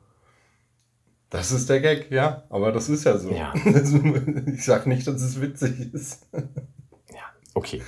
Das 1.32 1.52
ist 1.52 1.70
der 1.70 1.80
Gag, 1.80 2.12
ja, 2.12 2.44
aber 2.50 2.72
das 2.72 2.88
ist 2.90 3.06
ja 3.06 3.18
so. 3.18 3.32
Ja. 3.32 3.54
ich 4.46 4.64
sag 4.64 4.86
nicht, 4.86 5.08
dass 5.08 5.22
es 5.22 5.42
witzig 5.42 5.92
ist. 5.94 6.28
ja, 6.34 7.24
okay. 7.56 7.82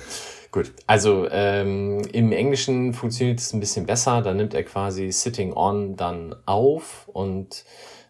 Gut, 0.50 0.72
also 0.86 1.28
ähm, 1.30 2.00
im 2.12 2.32
Englischen 2.32 2.94
funktioniert 2.94 3.38
es 3.40 3.52
ein 3.52 3.60
bisschen 3.60 3.86
besser. 3.86 4.22
Da 4.22 4.34
nimmt 4.34 4.54
er 4.54 4.64
quasi 4.64 5.12
Sitting 5.12 5.52
On 5.52 5.96
dann 5.96 6.34
auf 6.46 7.08
und 7.08 7.64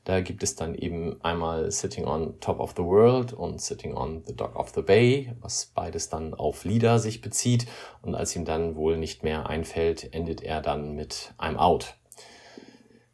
da 0.05 0.21
gibt 0.21 0.43
es 0.43 0.55
dann 0.55 0.75
eben 0.75 1.21
einmal 1.23 1.71
Sitting 1.71 2.05
on 2.05 2.39
Top 2.41 2.61
of 2.61 2.75
the 2.77 2.83
World 2.83 3.33
und 3.33 3.61
Sitting 3.61 3.95
on 3.95 4.23
the 4.27 4.37
Dock 4.37 4.55
of 4.57 4.71
the 4.75 4.83
Bay, 4.83 5.35
was 5.41 5.67
beides 5.75 6.11
dann 6.11 6.35
auf 6.35 6.65
Lieder 6.65 6.99
sich 6.99 7.23
bezieht. 7.23 7.67
Und 8.03 8.15
als 8.15 8.37
ihm 8.37 8.45
dann 8.45 8.77
wohl 8.77 8.99
nicht 8.99 9.23
mehr 9.23 9.49
einfällt, 9.49 10.13
endet 10.13 10.43
er 10.43 10.61
dann 10.61 10.95
mit 10.95 11.33
I'm 11.39 11.57
out. 11.57 11.97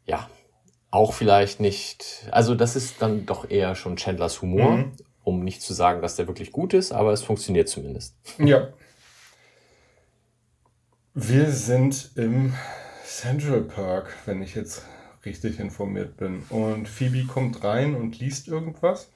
Ja, 0.05 0.29
auch 0.89 1.13
vielleicht 1.13 1.61
nicht, 1.61 2.27
also 2.31 2.55
das 2.55 2.75
ist 2.75 3.01
dann 3.01 3.25
doch 3.25 3.49
eher 3.49 3.75
schon 3.75 3.95
Chandlers 3.95 4.41
Humor, 4.41 4.71
mhm. 4.71 4.91
um 5.23 5.43
nicht 5.43 5.61
zu 5.61 5.73
sagen, 5.73 6.01
dass 6.01 6.17
der 6.17 6.27
wirklich 6.27 6.51
gut 6.51 6.73
ist, 6.73 6.91
aber 6.91 7.13
es 7.13 7.23
funktioniert 7.23 7.69
zumindest. 7.69 8.17
Ja, 8.37 8.73
wir 11.13 11.51
sind 11.51 12.11
im 12.15 12.53
Central 13.05 13.63
Park, 13.63 14.15
wenn 14.25 14.41
ich 14.41 14.55
jetzt 14.55 14.85
richtig 15.25 15.59
informiert 15.59 16.17
bin. 16.17 16.43
Und 16.49 16.87
Phoebe 16.87 17.25
kommt 17.25 17.63
rein 17.63 17.95
und 17.95 18.19
liest 18.19 18.47
irgendwas. 18.47 19.11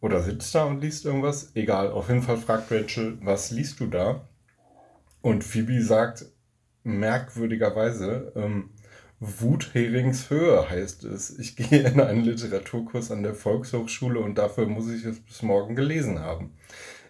Oder 0.00 0.22
sitzt 0.22 0.54
da 0.54 0.64
und 0.64 0.80
liest 0.80 1.04
irgendwas. 1.04 1.52
Egal, 1.54 1.90
auf 1.90 2.08
jeden 2.08 2.22
Fall 2.22 2.36
fragt 2.36 2.70
Rachel, 2.70 3.18
was 3.22 3.50
liest 3.50 3.80
du 3.80 3.86
da? 3.86 4.28
Und 5.22 5.42
Phoebe 5.42 5.82
sagt 5.82 6.26
merkwürdigerweise, 6.84 8.32
ähm, 8.36 8.70
Wutheringshöhe 9.18 10.68
heißt 10.68 11.04
es. 11.04 11.38
Ich 11.38 11.56
gehe 11.56 11.88
in 11.88 12.00
einen 12.00 12.22
Literaturkurs 12.22 13.10
an 13.10 13.22
der 13.22 13.34
Volkshochschule 13.34 14.20
und 14.20 14.36
dafür 14.36 14.66
muss 14.66 14.90
ich 14.90 15.04
es 15.04 15.20
bis 15.20 15.42
morgen 15.42 15.74
gelesen 15.74 16.20
haben 16.20 16.52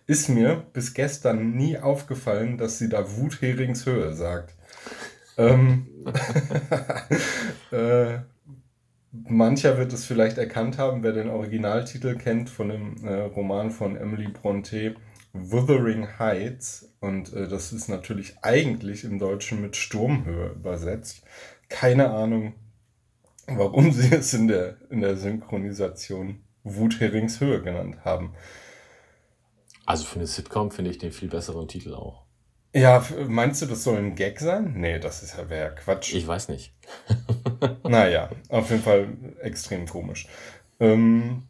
ist 0.07 0.29
mir 0.29 0.65
bis 0.73 0.95
gestern 0.95 1.53
nie 1.53 1.79
aufgefallen, 1.79 2.59
dass 2.59 2.79
sie 2.79 2.89
da 2.89 3.17
Wutheringshöhe 3.17 4.13
sagt. 4.13 4.55
Ähm, 5.37 5.87
äh, 7.71 8.19
mancher 9.29 9.79
wird 9.79 9.93
es 9.93 10.05
vielleicht 10.05 10.39
erkannt 10.39 10.79
haben, 10.79 11.03
wer 11.03 11.13
den 11.13 11.29
Originaltitel 11.29 12.17
kennt 12.17 12.51
von 12.51 12.69
dem 12.69 13.05
äh, 13.05 13.23
Roman 13.23 13.71
von 13.71 13.97
Emily 13.97 14.29
Bronte, 14.29 14.97
Wuthering 15.33 16.19
Heights. 16.19 16.93
Und 17.01 17.33
äh, 17.33 17.49
das 17.49 17.73
ist 17.73 17.89
natürlich 17.89 18.37
eigentlich 18.43 19.05
im 19.05 19.19
Deutschen 19.19 19.61
mit 19.61 19.77
Sturmhöhe 19.77 20.51
übersetzt. 20.51 21.23
Keine 21.69 22.11
Ahnung, 22.11 22.55
warum 23.47 23.93
sie 23.93 24.15
es 24.15 24.35
in 24.35 24.49
der, 24.49 24.77
in 24.91 25.01
der 25.01 25.17
Synchronisation 25.17 26.43
Wutheringshöhe 26.65 27.63
genannt 27.63 28.05
haben. 28.05 28.35
Also 29.85 30.05
für 30.05 30.17
eine 30.17 30.27
Sitcom 30.27 30.73
finde 30.73 30.91
ich 30.91 30.99
den 30.99 31.13
viel 31.13 31.29
besseren 31.29 31.69
Titel 31.69 31.95
auch. 31.95 32.26
Ja, 32.77 33.03
meinst 33.27 33.63
du, 33.63 33.67
das 33.67 33.85
soll 33.85 33.97
ein 33.97 34.17
Gag 34.17 34.39
sein? 34.39 34.75
Nee, 34.77 34.99
das 34.99 35.23
ist 35.23 35.39
ja 35.39 35.49
wäre 35.49 35.75
Quatsch. 35.75 36.13
Ich 36.13 36.27
weiß 36.27 36.51
nicht. 36.51 36.75
naja, 37.85 38.29
auf 38.51 38.69
jeden 38.69 38.83
Fall 38.83 39.09
extrem 39.41 39.87
komisch. 39.87 40.29
Ähm, 40.79 41.45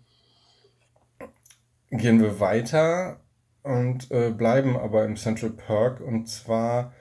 gehen 1.90 2.20
wir 2.20 2.38
weiter 2.38 3.18
und 3.64 4.08
äh, 4.12 4.30
bleiben 4.30 4.76
aber 4.76 5.04
im 5.04 5.16
Central 5.16 5.50
Park. 5.50 6.00
Und 6.00 6.28
zwar 6.28 6.92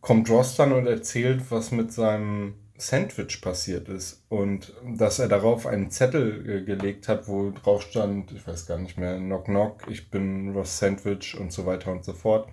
kommt 0.00 0.30
Ross 0.30 0.56
dann 0.56 0.72
und 0.72 0.86
erzählt, 0.86 1.50
was 1.50 1.70
mit 1.70 1.92
seinem 1.92 2.54
Sandwich 2.78 3.42
passiert 3.42 3.90
ist 3.90 4.24
und 4.30 4.72
dass 4.96 5.18
er 5.18 5.28
darauf 5.28 5.66
einen 5.66 5.90
Zettel 5.90 6.48
äh, 6.48 6.64
gelegt 6.64 7.06
hat, 7.08 7.28
wo 7.28 7.50
drauf 7.50 7.82
stand, 7.82 8.32
ich 8.32 8.46
weiß 8.46 8.64
gar 8.64 8.78
nicht 8.78 8.96
mehr, 8.96 9.18
Knock 9.18 9.44
Knock, 9.44 9.82
ich 9.90 10.10
bin 10.10 10.54
Ross 10.54 10.78
Sandwich 10.78 11.38
und 11.38 11.52
so 11.52 11.66
weiter 11.66 11.92
und 11.92 12.02
so 12.02 12.14
fort. 12.14 12.48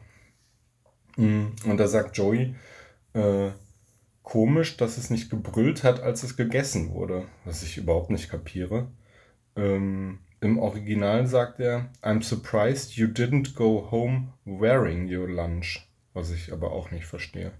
Mm, 1.17 1.47
und 1.65 1.77
da 1.77 1.87
sagt 1.87 2.17
Joey, 2.17 2.55
äh, 3.13 3.51
komisch, 4.23 4.77
dass 4.77 4.97
es 4.97 5.09
nicht 5.09 5.29
gebrüllt 5.29 5.83
hat, 5.83 5.99
als 6.01 6.23
es 6.23 6.37
gegessen 6.37 6.93
wurde, 6.93 7.25
was 7.45 7.63
ich 7.63 7.77
überhaupt 7.77 8.09
nicht 8.09 8.29
kapiere. 8.29 8.87
Ähm, 9.55 10.19
Im 10.39 10.59
Original 10.59 11.27
sagt 11.27 11.59
er, 11.59 11.89
I'm 12.01 12.23
surprised 12.23 12.93
you 12.93 13.07
didn't 13.07 13.53
go 13.55 13.89
home 13.91 14.33
wearing 14.45 15.13
your 15.13 15.27
lunch. 15.29 15.87
was 16.13 16.31
ich 16.31 16.51
aber 16.51 16.71
auch 16.71 16.91
nicht 16.91 17.05
verstehe. 17.05 17.51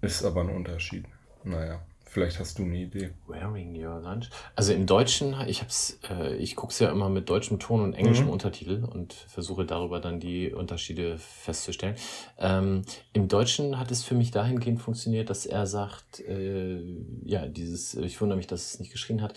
Ist 0.00 0.24
aber 0.24 0.42
ein 0.42 0.50
Unterschied. 0.50 1.04
Naja, 1.44 1.82
vielleicht 2.10 2.38
hast 2.40 2.58
du 2.58 2.64
eine 2.64 2.76
Idee. 2.76 3.10
Wearing 3.26 3.74
your 3.74 4.00
lunch. 4.00 4.28
Also 4.56 4.72
im 4.72 4.86
Deutschen, 4.86 5.34
ich 5.46 5.62
hab's, 5.62 5.98
äh, 6.10 6.36
ich 6.36 6.56
gucke 6.56 6.72
es 6.72 6.78
ja 6.80 6.90
immer 6.90 7.08
mit 7.08 7.30
deutschem 7.30 7.58
Ton 7.58 7.80
und 7.82 7.94
englischem 7.94 8.26
Mhm. 8.26 8.32
Untertitel 8.32 8.84
und 8.84 9.14
versuche 9.14 9.64
darüber 9.64 10.00
dann 10.00 10.20
die 10.20 10.52
Unterschiede 10.52 11.18
festzustellen. 11.18 11.96
Ähm, 12.38 12.82
Im 13.12 13.28
Deutschen 13.28 13.78
hat 13.78 13.90
es 13.90 14.02
für 14.02 14.14
mich 14.14 14.30
dahingehend 14.32 14.80
funktioniert, 14.82 15.30
dass 15.30 15.46
er 15.46 15.66
sagt, 15.66 16.20
äh, 16.20 16.82
ja, 17.24 17.46
dieses, 17.46 17.94
ich 17.94 18.20
wundere 18.20 18.36
mich, 18.36 18.48
dass 18.48 18.74
es 18.74 18.80
nicht 18.80 18.92
geschrien 18.92 19.22
hat. 19.22 19.34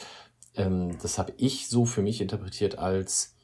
Ähm, 0.56 0.98
das 1.02 1.18
habe 1.18 1.34
ich 1.38 1.70
so 1.70 1.86
für 1.86 2.02
mich 2.02 2.22
interpretiert 2.22 2.80
als 2.80 3.36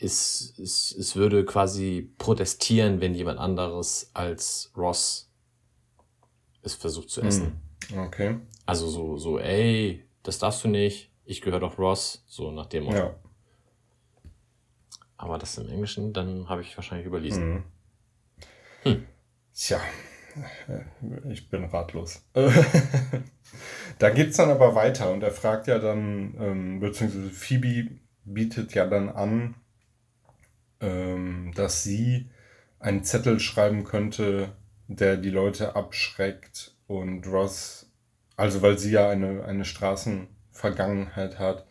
es, 0.00 0.54
es, 0.58 0.94
es 0.96 1.16
würde 1.16 1.44
quasi 1.44 2.12
protestieren, 2.18 3.00
wenn 3.00 3.14
jemand 3.14 3.40
anderes 3.40 4.10
als 4.14 4.72
Ross 4.76 5.30
es 6.62 6.74
versucht 6.74 7.10
zu 7.10 7.22
essen. 7.22 7.46
Hm, 7.46 7.60
Okay. 7.96 8.36
Also 8.66 8.88
so, 8.88 9.16
so, 9.16 9.38
ey, 9.38 10.04
das 10.22 10.38
darfst 10.38 10.64
du 10.64 10.68
nicht, 10.68 11.10
ich 11.24 11.40
gehöre 11.40 11.60
doch 11.60 11.78
Ross, 11.78 12.24
so 12.26 12.50
nach 12.50 12.66
dem 12.66 12.84
Motto. 12.84 12.96
Ja. 12.96 13.14
Aber 15.16 15.38
das 15.38 15.58
im 15.58 15.68
Englischen, 15.68 16.12
dann 16.12 16.48
habe 16.48 16.62
ich 16.62 16.76
wahrscheinlich 16.76 17.06
überlesen. 17.06 17.50
Mhm. 17.50 17.64
Hm. 18.82 19.06
Tja, 19.54 19.80
äh, 20.68 21.32
ich 21.32 21.50
bin 21.50 21.64
ratlos. 21.64 22.22
da 23.98 24.10
geht's 24.10 24.36
dann 24.36 24.50
aber 24.50 24.74
weiter 24.74 25.10
und 25.12 25.22
er 25.22 25.32
fragt 25.32 25.66
ja 25.66 25.78
dann, 25.78 26.36
ähm, 26.38 26.80
beziehungsweise 26.80 27.30
Phoebe 27.30 27.98
bietet 28.24 28.74
ja 28.74 28.86
dann 28.86 29.08
an, 29.08 29.56
ähm, 30.80 31.52
dass 31.56 31.82
sie 31.82 32.30
einen 32.78 33.02
Zettel 33.02 33.40
schreiben 33.40 33.82
könnte, 33.84 34.52
der 34.86 35.16
die 35.16 35.30
Leute 35.30 35.74
abschreckt 35.74 36.77
und 36.88 37.24
Ross, 37.28 37.88
also 38.36 38.60
weil 38.62 38.78
sie 38.78 38.90
ja 38.90 39.08
eine, 39.08 39.44
eine 39.44 39.64
Straßenvergangenheit 39.64 41.38
hat 41.38 41.64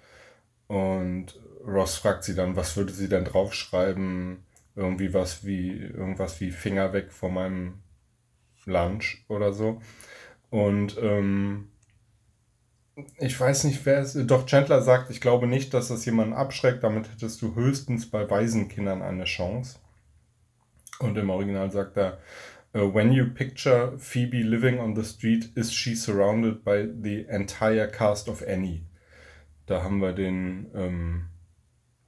und 0.67 1.37
Ross 1.65 1.97
fragt 1.97 2.23
sie 2.23 2.35
dann, 2.35 2.55
was 2.55 2.77
würde 2.77 2.93
sie 2.93 3.09
denn 3.09 3.25
draufschreiben? 3.25 4.45
Irgendwie 4.75 5.13
was 5.13 5.43
wie, 5.45 5.71
irgendwas 5.71 6.39
wie 6.39 6.51
Finger 6.51 6.93
weg 6.93 7.11
von 7.11 7.33
meinem 7.33 7.79
Lunch 8.65 9.25
oder 9.27 9.51
so. 9.51 9.81
Und 10.49 10.97
ähm, 11.01 11.69
ich 13.17 13.39
weiß 13.39 13.65
nicht, 13.65 13.85
wer 13.85 13.99
es 13.99 14.13
Doch 14.13 14.45
Chandler 14.45 14.81
sagt, 14.81 15.09
ich 15.09 15.21
glaube 15.21 15.47
nicht, 15.47 15.73
dass 15.73 15.89
das 15.89 16.05
jemanden 16.05 16.33
abschreckt. 16.33 16.83
Damit 16.83 17.11
hättest 17.11 17.41
du 17.41 17.55
höchstens 17.55 18.09
bei 18.09 18.29
Waisenkindern 18.29 19.01
eine 19.01 19.25
Chance. 19.25 19.79
Und 20.99 21.17
im 21.17 21.29
Original 21.29 21.71
sagt 21.71 21.97
er, 21.97 22.19
uh, 22.77 22.87
When 22.87 23.11
you 23.11 23.25
picture 23.25 23.97
Phoebe 23.97 24.43
living 24.43 24.79
on 24.79 24.93
the 24.93 25.03
street, 25.03 25.49
is 25.55 25.71
she 25.71 25.95
surrounded 25.95 26.63
by 26.63 26.83
the 26.83 27.25
entire 27.29 27.87
cast 27.87 28.27
of 28.27 28.43
Annie? 28.47 28.83
Da 29.65 29.83
haben 29.83 29.99
wir 29.99 30.13
den, 30.13 30.71
ähm, 30.73 31.25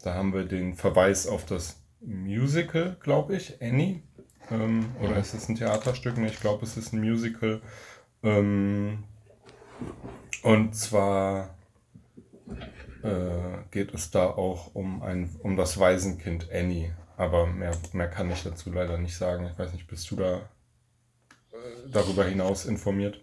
da 0.03 0.13
haben 0.13 0.33
wir 0.33 0.45
den 0.45 0.75
Verweis 0.75 1.27
auf 1.27 1.45
das 1.45 1.81
Musical, 2.01 2.97
glaube 3.01 3.35
ich, 3.35 3.61
Annie. 3.61 4.03
Ähm, 4.51 4.91
oder 5.01 5.17
ist 5.17 5.33
es 5.33 5.49
ein 5.49 5.55
Theaterstück? 5.55 6.17
Nee, 6.17 6.27
ich 6.27 6.39
glaube, 6.39 6.65
es 6.65 6.77
ist 6.77 6.93
ein 6.93 7.01
Musical. 7.01 7.61
Ähm, 8.23 9.03
und 10.43 10.75
zwar 10.75 11.55
äh, 13.03 13.63
geht 13.71 13.93
es 13.93 14.11
da 14.11 14.27
auch 14.27 14.73
um, 14.73 15.01
ein, 15.01 15.29
um 15.43 15.55
das 15.55 15.79
Waisenkind 15.79 16.49
Annie. 16.51 16.93
Aber 17.17 17.47
mehr, 17.47 17.75
mehr 17.91 18.09
kann 18.09 18.31
ich 18.31 18.43
dazu 18.43 18.71
leider 18.71 18.97
nicht 18.97 19.17
sagen. 19.17 19.49
Ich 19.51 19.59
weiß 19.59 19.73
nicht, 19.73 19.87
bist 19.87 20.09
du 20.11 20.15
da 20.15 20.41
darüber 21.91 22.25
hinaus 22.25 22.65
informiert? 22.65 23.21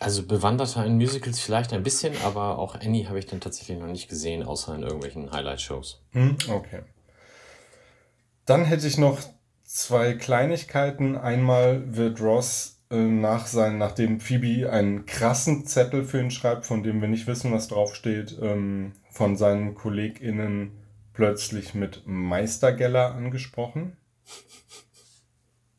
Also 0.00 0.26
bewanderter 0.26 0.84
in 0.86 0.96
Musicals 0.96 1.40
vielleicht 1.40 1.74
ein 1.74 1.82
bisschen, 1.82 2.14
aber 2.24 2.58
auch 2.58 2.74
Annie 2.74 3.06
habe 3.08 3.18
ich 3.18 3.26
dann 3.26 3.40
tatsächlich 3.40 3.78
noch 3.78 3.86
nicht 3.86 4.08
gesehen, 4.08 4.42
außer 4.42 4.74
in 4.74 4.82
irgendwelchen 4.82 5.30
Highlight-Shows. 5.30 6.02
Hm, 6.12 6.38
okay. 6.48 6.80
Dann 8.46 8.64
hätte 8.64 8.86
ich 8.86 8.96
noch 8.96 9.18
zwei 9.62 10.14
Kleinigkeiten. 10.14 11.16
Einmal 11.16 11.96
wird 11.96 12.20
Ross 12.20 12.80
äh, 12.90 12.96
nach 12.96 13.46
sein, 13.46 13.78
nachdem 13.78 14.20
Phoebe 14.20 14.70
einen 14.70 15.06
krassen 15.06 15.66
Zettel 15.66 16.04
für 16.04 16.20
ihn 16.20 16.30
schreibt, 16.30 16.66
von 16.66 16.82
dem 16.82 17.00
wir 17.00 17.08
nicht 17.08 17.26
wissen, 17.26 17.52
was 17.52 17.68
draufsteht, 17.68 18.38
ähm, 18.40 18.92
von 19.10 19.36
seinen 19.36 19.74
KollegInnen 19.74 20.72
plötzlich 21.12 21.74
mit 21.74 22.02
Meistergeller 22.06 23.14
angesprochen. 23.14 23.96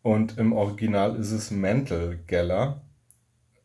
Und 0.04 0.38
im 0.38 0.54
Original 0.54 1.16
ist 1.16 1.32
es 1.32 1.52
Mental 1.52 2.18
Geller, 2.28 2.82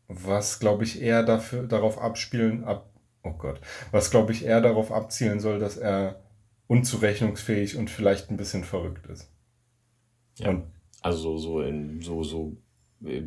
was 0.07 0.59
glaube 0.59 0.83
ich 0.83 1.01
eher 1.01 1.23
dafür, 1.23 1.63
darauf 1.63 1.97
abspielen, 1.99 2.63
ab, 2.63 2.89
oh 3.23 3.33
Gott, 3.33 3.59
was 3.91 4.11
glaube 4.11 4.31
ich 4.31 4.45
eher 4.45 4.61
darauf 4.61 4.91
abzielen 4.91 5.39
soll, 5.39 5.59
dass 5.59 5.77
er 5.77 6.21
unzurechnungsfähig 6.67 7.77
und 7.77 7.89
vielleicht 7.89 8.29
ein 8.29 8.37
bisschen 8.37 8.63
verrückt 8.63 9.07
ist. 9.07 9.31
Ja. 10.35 10.49
Und 10.49 10.65
Also 11.01 11.37
so, 11.37 11.61
in 11.61 12.01
so, 12.01 12.23
so 12.23 12.57
äh, 13.03 13.23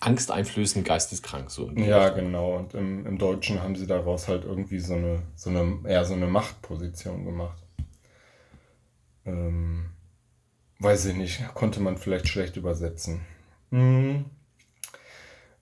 angsteinflößend 0.00 0.84
geisteskrank. 0.84 1.50
So 1.50 1.70
ja, 1.72 2.06
Richtung. 2.06 2.24
genau. 2.26 2.56
Und 2.56 2.74
im, 2.74 3.06
im 3.06 3.18
Deutschen 3.18 3.62
haben 3.62 3.76
sie 3.76 3.86
daraus 3.86 4.28
halt 4.28 4.44
irgendwie 4.44 4.80
so 4.80 4.94
eine, 4.94 5.22
so 5.34 5.50
eine, 5.50 5.80
eher 5.84 6.04
so 6.04 6.14
eine 6.14 6.26
Machtposition 6.26 7.24
gemacht. 7.24 7.62
Ähm, 9.24 9.90
weiß 10.82 11.06
ich 11.06 11.16
nicht, 11.16 11.54
konnte 11.54 11.80
man 11.80 11.96
vielleicht 11.96 12.28
schlecht 12.28 12.56
übersetzen. 12.56 13.20
Mhm. 13.70 14.26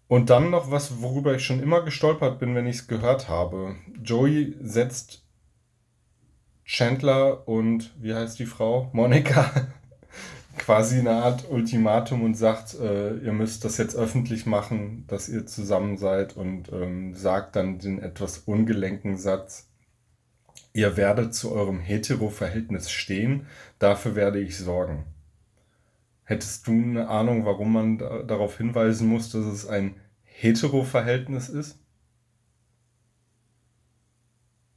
Und 0.09 0.31
dann 0.31 0.51
noch 0.51 0.71
was, 0.71 1.03
worüber 1.03 1.35
ich 1.35 1.45
schon 1.45 1.63
immer 1.63 1.83
gestolpert 1.83 2.41
bin, 2.41 2.55
wenn 2.55 2.67
ich 2.67 2.77
es 2.77 2.89
gehört 2.89 3.29
habe. 3.29 3.77
Joey 4.03 4.57
setzt 4.61 5.25
Chandler 6.65 7.47
und, 7.47 7.93
wie 8.01 8.15
heißt 8.15 8.39
die 8.39 8.47
Frau? 8.47 8.91
Monika. 8.93 9.69
quasi 10.61 10.99
eine 10.99 11.13
Art 11.13 11.51
Ultimatum 11.51 12.23
und 12.23 12.35
sagt, 12.35 12.75
äh, 12.75 13.17
ihr 13.17 13.33
müsst 13.33 13.65
das 13.65 13.79
jetzt 13.79 13.97
öffentlich 13.97 14.47
machen, 14.47 15.05
dass 15.07 15.29
ihr 15.29 15.47
zusammen 15.47 15.97
seid 15.97 16.37
und 16.37 16.71
ähm, 16.73 17.15
sagt 17.15 17.57
dann 17.57 17.79
den 17.79 18.01
etwas 18.01 18.39
ungelenken 18.39 19.17
Satz, 19.17 19.71
ihr 20.73 20.97
werdet 20.97 21.35
zu 21.35 21.53
eurem 21.53 21.81
Hetero-Verhältnis 21.81 22.91
stehen, 22.91 23.47
dafür 23.79 24.15
werde 24.15 24.41
ich 24.41 24.59
sorgen. 24.59 25.07
Hättest 26.31 26.65
du 26.69 26.71
eine 26.71 27.09
Ahnung, 27.09 27.45
warum 27.45 27.73
man 27.73 27.99
da, 27.99 28.23
darauf 28.23 28.57
hinweisen 28.57 29.09
muss, 29.09 29.33
dass 29.33 29.45
es 29.45 29.67
ein 29.67 29.97
Hetero-Verhältnis 30.23 31.49
ist? 31.49 31.81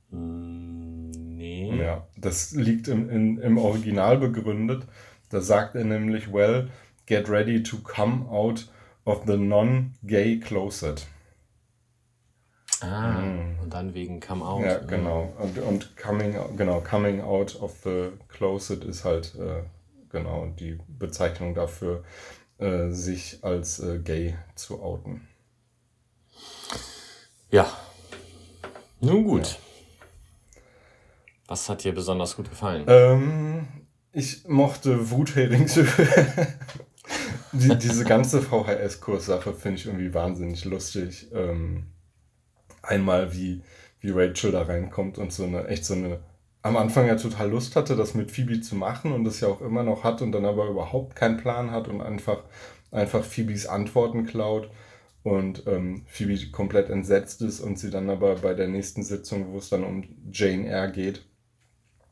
Mm, 0.09 1.11
Nee. 1.37 1.75
Ja, 1.79 2.07
das 2.17 2.53
liegt 2.53 2.87
im, 2.87 3.07
in, 3.07 3.37
im 3.37 3.59
Original 3.59 4.17
begründet. 4.17 4.87
Da 5.29 5.41
sagt 5.41 5.75
er 5.75 5.83
nämlich, 5.83 6.33
well, 6.33 6.69
get 7.05 7.29
ready 7.29 7.61
to 7.61 7.77
come 7.83 8.27
out 8.29 8.67
of 9.05 9.23
the 9.27 9.37
non-gay 9.37 10.39
closet. 10.39 11.05
Ah, 12.81 13.21
Mm. 13.21 13.59
und 13.61 13.73
dann 13.75 13.93
wegen 13.93 14.19
Come 14.21 14.43
Out. 14.43 14.63
Ja, 14.65 14.79
genau. 14.79 15.31
Und, 15.37 15.59
und 15.59 15.95
coming, 15.97 16.35
genau, 16.57 16.81
coming 16.81 17.21
out 17.21 17.55
of 17.61 17.77
the 17.83 18.09
closet 18.27 18.83
ist 18.83 19.05
halt 19.05 19.35
äh, 19.35 19.61
genau 20.13 20.45
die 20.57 20.79
Bezeichnung 20.87 21.53
dafür, 21.53 22.03
äh, 22.59 22.89
sich 22.91 23.39
als 23.41 23.79
äh, 23.79 23.99
gay 23.99 24.37
zu 24.55 24.81
outen. 24.81 25.27
Ja. 27.51 27.67
Nun 29.01 29.25
gut. 29.25 29.59
Was 31.47 31.67
hat 31.67 31.83
dir 31.83 31.93
besonders 31.93 32.37
gut 32.37 32.49
gefallen? 32.49 32.85
Ähm, 32.87 33.67
ich 34.13 34.47
mochte 34.47 35.11
Wutheringsöl. 35.11 35.87
Die, 37.51 37.77
diese 37.77 38.03
ganze 38.03 38.41
VHS-Kurssache 38.41 39.53
finde 39.53 39.77
ich 39.77 39.85
irgendwie 39.85 40.11
wahnsinnig 40.13 40.65
lustig. 40.65 41.27
Ähm, 41.33 41.85
einmal, 42.81 43.31
wie, 43.33 43.61
wie 43.99 44.09
Rachel 44.09 44.51
da 44.51 44.63
reinkommt 44.63 45.19
und 45.19 45.31
so 45.31 45.43
eine, 45.43 45.67
echt 45.67 45.85
so 45.85 45.93
eine, 45.93 46.19
am 46.63 46.77
Anfang 46.77 47.07
ja 47.07 47.15
total 47.15 47.49
Lust 47.49 47.75
hatte, 47.75 47.95
das 47.95 48.15
mit 48.15 48.31
Phoebe 48.31 48.61
zu 48.61 48.75
machen 48.75 49.11
und 49.11 49.25
das 49.25 49.41
ja 49.41 49.49
auch 49.49 49.61
immer 49.61 49.83
noch 49.83 50.03
hat 50.03 50.21
und 50.21 50.31
dann 50.31 50.45
aber 50.45 50.69
überhaupt 50.69 51.15
keinen 51.15 51.37
Plan 51.37 51.71
hat 51.71 51.89
und 51.89 52.01
einfach, 52.01 52.39
einfach 52.89 53.23
Phoebes 53.23 53.67
Antworten 53.67 54.25
klaut 54.25 54.69
und 55.23 55.67
ähm, 55.67 56.03
Phoebe 56.07 56.51
komplett 56.51 56.89
entsetzt 56.89 57.41
ist 57.41 57.59
und 57.59 57.77
sie 57.77 57.89
dann 57.89 58.09
aber 58.09 58.35
bei 58.35 58.53
der 58.53 58.69
nächsten 58.69 59.03
Sitzung, 59.03 59.51
wo 59.51 59.57
es 59.57 59.69
dann 59.69 59.83
um 59.83 60.03
Jane 60.31 60.67
Eyre 60.67 60.91
geht, 60.91 61.25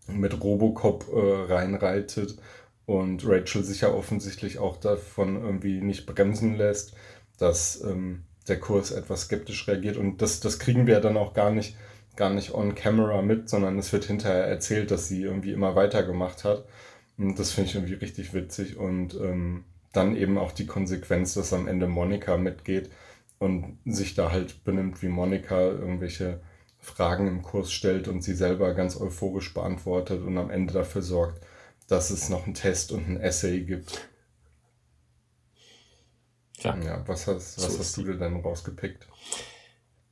mit 0.07 0.43
Robocop 0.43 1.05
äh, 1.13 1.53
reinreitet 1.53 2.37
und 2.85 3.25
Rachel 3.25 3.63
sich 3.63 3.81
ja 3.81 3.93
offensichtlich 3.93 4.59
auch 4.59 4.75
davon 4.75 5.41
irgendwie 5.41 5.79
nicht 5.79 6.05
bremsen 6.05 6.57
lässt, 6.57 6.93
dass 7.37 7.81
ähm, 7.85 8.23
der 8.49 8.59
Kurs 8.59 8.91
etwas 8.91 9.21
skeptisch 9.23 9.65
reagiert 9.69 9.95
und 9.95 10.21
das, 10.21 10.41
das 10.41 10.59
kriegen 10.59 10.87
wir 10.87 10.99
dann 10.99 11.15
auch 11.15 11.33
gar 11.33 11.51
nicht, 11.51 11.77
gar 12.21 12.29
nicht 12.31 12.53
on 12.53 12.75
camera 12.75 13.23
mit, 13.23 13.49
sondern 13.49 13.79
es 13.79 13.91
wird 13.93 14.05
hinterher 14.05 14.45
erzählt, 14.45 14.91
dass 14.91 15.07
sie 15.07 15.23
irgendwie 15.23 15.53
immer 15.53 15.75
weitergemacht 15.75 16.43
hat 16.43 16.65
Und 17.17 17.39
das 17.39 17.51
finde 17.53 17.69
ich 17.71 17.75
irgendwie 17.77 17.95
richtig 17.95 18.33
witzig. 18.35 18.77
Und 18.77 19.15
ähm, 19.15 19.65
dann 19.93 20.15
eben 20.17 20.37
auch 20.39 20.51
die 20.53 20.67
Konsequenz, 20.67 21.35
dass 21.35 21.53
am 21.53 21.67
Ende 21.69 21.87
Monika 21.87 22.37
mitgeht 22.37 22.91
und 23.39 23.79
sich 23.85 24.15
da 24.15 24.31
halt 24.31 24.63
benimmt 24.65 25.01
wie 25.03 25.09
Monika, 25.09 25.59
irgendwelche 25.61 26.41
Fragen 26.79 27.27
im 27.27 27.43
Kurs 27.43 27.71
stellt 27.73 28.09
und 28.09 28.23
sie 28.23 28.35
selber 28.35 28.73
ganz 28.75 28.99
euphorisch 29.01 29.53
beantwortet 29.55 30.23
und 30.23 30.37
am 30.39 30.51
Ende 30.51 30.73
dafür 30.73 31.03
sorgt, 31.03 31.41
dass 31.89 32.11
es 32.11 32.29
noch 32.29 32.45
einen 32.45 32.55
Test 32.55 32.91
und 32.93 33.07
ein 33.09 33.21
Essay 33.21 33.61
gibt. 33.61 34.09
Tja, 36.57 36.77
Ja, 36.83 37.07
was 37.07 37.27
hast, 37.27 37.59
So 37.59 37.67
was 37.67 37.79
ist 37.79 37.79
hast 37.79 37.97
du 37.97 38.03
dir 38.03 38.17
denn 38.17 38.37
rausgepickt? 38.41 39.07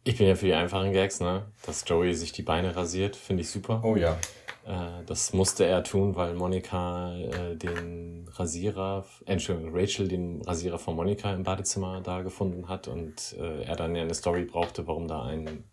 Ich 0.10 0.18
bin 0.18 0.28
ja 0.28 0.36
für 0.36 0.48
die 0.48 0.54
einfachen 0.54 0.92
Gags, 0.92 1.20
ne? 1.20 1.46
Dass 1.66 1.84
Joey 1.88 2.14
sich 2.16 2.32
die 2.32 2.42
Beine 2.42 2.76
rasiert, 2.76 3.16
finde 3.16 3.42
ich 3.42 3.50
super. 3.50 3.82
Oh 3.84 3.96
ja. 3.96 4.18
Äh, 4.66 5.04
das 5.06 5.34
musste 5.34 5.66
er 5.66 5.84
tun, 5.84 6.16
weil 6.16 6.34
Monika 6.34 7.16
äh, 7.16 7.56
den 7.56 8.28
Rasierer, 8.34 9.06
äh, 9.26 9.34
Entschuldigung, 9.34 9.72
Rachel 9.76 10.08
den 10.08 10.42
Rasierer 10.42 10.80
von 10.80 10.96
Monika 10.96 11.32
im 11.34 11.44
Badezimmer 11.44 12.02
da 12.02 12.22
gefunden 12.24 12.68
hat 12.70 12.88
und 12.88 13.36
äh, 13.40 13.64
er 13.64 13.76
dann 13.76 13.96
ja 13.96 14.02
eine 14.02 14.16
Story 14.16 14.46
brauchte, 14.46 14.88
warum 14.88 15.08
da 15.08 15.24
ein 15.24 15.64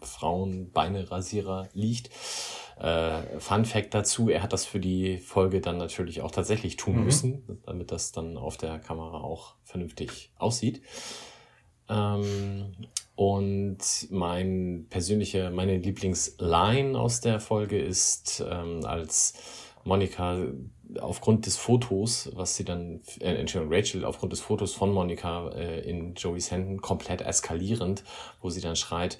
Frauenbeine-Rasierer 0.00 1.68
liegt. 1.72 2.10
Äh, 2.78 3.40
Fun 3.40 3.64
Fact 3.64 3.92
dazu, 3.92 4.30
er 4.30 4.42
hat 4.42 4.52
das 4.52 4.64
für 4.64 4.80
die 4.80 5.18
Folge 5.18 5.60
dann 5.60 5.76
natürlich 5.76 6.22
auch 6.22 6.30
tatsächlich 6.30 6.76
tun 6.76 6.98
Mhm. 6.98 7.04
müssen, 7.04 7.60
damit 7.66 7.90
das 7.90 8.12
dann 8.12 8.36
auf 8.36 8.56
der 8.56 8.78
Kamera 8.78 9.20
auch 9.20 9.56
vernünftig 9.64 10.32
aussieht. 10.38 10.80
Ähm, 11.90 12.72
und 13.16 13.78
mein 14.10 14.86
persönliche, 14.88 15.50
meine 15.50 15.76
Lieblingsline 15.76 16.98
aus 16.98 17.20
der 17.20 17.40
Folge 17.40 17.78
ist, 17.78 18.42
ähm, 18.48 18.84
als 18.86 19.34
Monika 19.84 20.38
aufgrund 21.00 21.46
des 21.46 21.56
Fotos, 21.56 22.30
was 22.34 22.56
sie 22.56 22.64
dann, 22.64 23.00
äh, 23.20 23.34
Entschuldigung, 23.34 23.74
Rachel 23.76 24.04
aufgrund 24.04 24.32
des 24.32 24.40
Fotos 24.40 24.72
von 24.72 24.92
Monika 24.92 25.50
äh, 25.50 25.80
in 25.88 26.14
Joeys 26.14 26.50
Händen 26.50 26.80
komplett 26.80 27.20
eskalierend, 27.20 28.04
wo 28.40 28.50
sie 28.50 28.60
dann 28.60 28.76
schreit, 28.76 29.18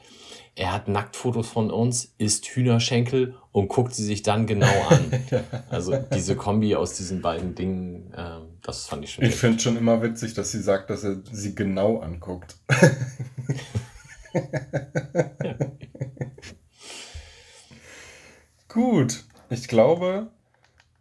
er 0.54 0.72
hat 0.72 0.88
Nacktfotos 0.88 1.48
von 1.48 1.70
uns, 1.70 2.14
isst 2.18 2.46
Hühnerschenkel 2.46 3.34
und 3.52 3.68
guckt 3.68 3.94
sie 3.94 4.04
sich 4.04 4.22
dann 4.22 4.46
genau 4.46 4.66
an. 4.88 5.12
Also 5.70 5.96
diese 6.14 6.36
Kombi 6.36 6.74
aus 6.74 6.94
diesen 6.94 7.22
beiden 7.22 7.54
Dingen, 7.54 8.12
ähm, 8.16 8.58
das 8.62 8.86
fand 8.86 9.04
ich 9.04 9.12
schon 9.12 9.24
Ich 9.24 9.34
finde 9.36 9.60
schon 9.60 9.76
immer 9.76 10.02
witzig, 10.02 10.34
dass 10.34 10.50
sie 10.50 10.60
sagt, 10.60 10.90
dass 10.90 11.04
er 11.04 11.22
sie 11.30 11.54
genau 11.54 12.00
anguckt. 12.00 12.56
Gut, 18.68 19.24
ich 19.48 19.66
glaube, 19.66 20.30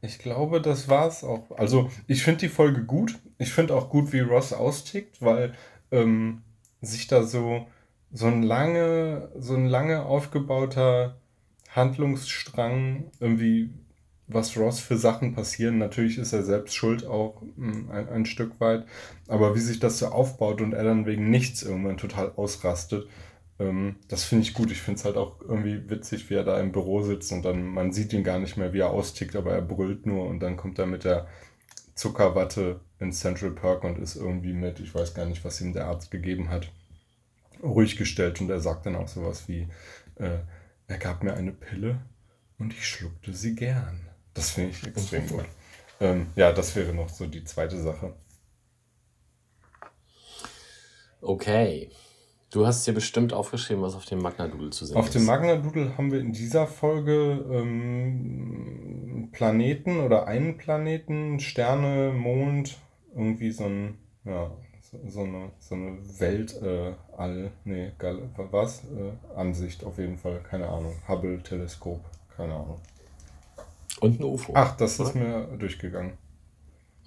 ich 0.02 0.18
glaube, 0.20 0.62
das 0.62 0.88
war's 0.90 1.24
auch. 1.24 1.52
Also, 1.58 1.92
ich 2.08 2.24
finde 2.24 2.40
die 2.40 2.50
Folge 2.50 2.84
gut. 2.84 3.20
Ich 3.38 3.52
finde 3.52 3.76
auch 3.76 3.90
gut, 3.90 4.12
wie 4.14 4.22
Ross 4.22 4.54
austickt, 4.54 5.22
weil 5.22 5.54
ähm, 5.92 6.42
sich 6.82 7.08
da 7.08 7.24
so, 7.24 7.68
so 8.12 8.28
ein 8.28 8.44
lange, 8.44 9.30
so 9.38 9.56
ein 9.56 9.66
lange 9.66 10.04
aufgebauter 10.04 11.18
Handlungsstrang 11.70 13.12
irgendwie, 13.20 13.70
was 14.28 14.58
Ross 14.58 14.80
für 14.80 14.98
Sachen 14.98 15.34
passieren. 15.34 15.78
Natürlich 15.78 16.18
ist 16.18 16.34
er 16.34 16.44
selbst 16.44 16.76
schuld 16.76 17.06
auch 17.06 17.42
mm, 17.56 17.92
ein, 17.92 18.10
ein 18.10 18.26
Stück 18.26 18.60
weit, 18.60 18.86
aber 19.28 19.56
wie 19.56 19.60
sich 19.60 19.80
das 19.80 20.00
so 20.00 20.08
aufbaut 20.08 20.62
und 20.62 20.74
er 20.74 20.84
dann 20.84 21.06
wegen 21.06 21.30
nichts 21.30 21.64
irgendwann 21.64 21.98
total 21.98 22.32
ausrastet, 22.36 23.08
ähm, 23.60 23.98
das 24.08 24.24
finde 24.24 24.44
ich 24.44 24.54
gut. 24.54 24.72
Ich 24.72 24.82
finde 24.82 25.00
es 25.00 25.06
halt 25.06 25.18
auch 25.18 25.42
irgendwie 25.42 25.90
witzig, 25.90 26.30
wie 26.30 26.36
er 26.36 26.44
da 26.44 26.60
im 26.60 26.72
Büro 26.72 27.02
sitzt 27.02 27.32
und 27.32 27.44
dann, 27.44 27.66
man 27.66 27.92
sieht 27.92 28.14
ihn 28.14 28.24
gar 28.24 28.40
nicht 28.40 28.58
mehr, 28.58 28.74
wie 28.74 28.80
er 28.80 28.92
austickt, 28.92 29.36
aber 29.36 29.54
er 29.54 29.62
brüllt 29.62 30.06
nur 30.06 30.28
und 30.28 30.40
dann 30.40 30.58
kommt 30.58 30.80
er 30.80 30.86
mit 30.88 31.04
der 31.04 31.28
Zuckerwatte 31.96 32.80
in 33.00 33.12
Central 33.12 33.52
Park 33.52 33.84
und 33.84 34.00
ist 34.00 34.16
irgendwie 34.16 34.54
mit, 34.54 34.80
ich 34.80 34.96
weiß 34.96 35.14
gar 35.14 35.26
nicht, 35.26 35.44
was 35.44 35.62
ihm 35.62 35.74
der 35.74 35.88
Arzt 35.88 36.12
gegeben 36.12 36.50
hat, 36.50 36.72
ruhig 37.62 37.98
gestellt 37.98 38.42
und 38.42 38.50
er 38.50 38.60
sagt 38.60 38.86
dann 38.86 38.96
auch 38.96 39.08
sowas 39.08 39.48
wie, 39.48 39.68
äh, 40.16 40.40
er 40.88 40.98
gab 40.98 41.24
mir 41.24 41.34
eine 41.34 41.52
Pille 41.52 42.00
und 42.58 42.74
ich 42.74 42.88
schluckte 42.88 43.34
sie 43.34 43.56
gern. 43.56 44.00
Das 44.34 44.52
finde 44.52 44.72
ich 44.72 44.86
extrem 44.86 45.28
gut. 45.28 45.46
Ähm, 46.00 46.28
ja, 46.36 46.52
das 46.52 46.76
wäre 46.76 46.94
noch 46.94 47.10
so 47.10 47.26
die 47.28 47.44
zweite 47.44 47.80
Sache. 47.82 48.14
Okay. 51.22 51.90
Du 52.52 52.66
hast 52.66 52.88
dir 52.88 52.94
bestimmt 52.94 53.32
aufgeschrieben, 53.32 53.84
was 53.84 53.94
auf 53.94 54.06
dem 54.06 54.22
Magna-Doodle 54.22 54.72
zu 54.72 54.86
sehen 54.86 54.98
Auf 54.98 55.08
ist. 55.08 55.14
dem 55.16 55.26
Magna-Doodle 55.26 55.98
haben 55.98 56.12
wir 56.12 56.20
in 56.20 56.34
dieser 56.34 56.66
Folge 56.66 57.46
ähm, 57.52 59.30
Planeten 59.32 60.00
oder 60.00 60.26
einen 60.26 60.58
Planeten, 60.58 61.40
Sterne, 61.40 62.12
Mond, 62.12 62.80
irgendwie 63.14 63.52
so 63.52 63.66
ein, 63.66 64.00
ja, 64.26 64.50
so, 65.08 65.22
eine, 65.24 65.52
so 65.60 65.76
eine 65.76 65.98
Welt, 66.20 66.60
äh, 66.62 66.94
nee, 67.64 67.92
Gal 67.98 68.30
was? 68.52 68.84
Äh, 68.86 69.12
Ansicht 69.36 69.84
auf 69.84 69.98
jeden 69.98 70.18
Fall, 70.18 70.42
keine 70.42 70.68
Ahnung. 70.68 70.96
Hubble-Teleskop, 71.08 72.00
keine 72.36 72.54
Ahnung. 72.54 72.80
Und 74.02 74.20
ein 74.20 74.24
UFO. 74.24 74.54
Ach, 74.56 74.76
das 74.78 74.94
ist 75.00 75.16
oder? 75.16 75.20
mir 75.20 75.58
durchgegangen. 75.58 76.18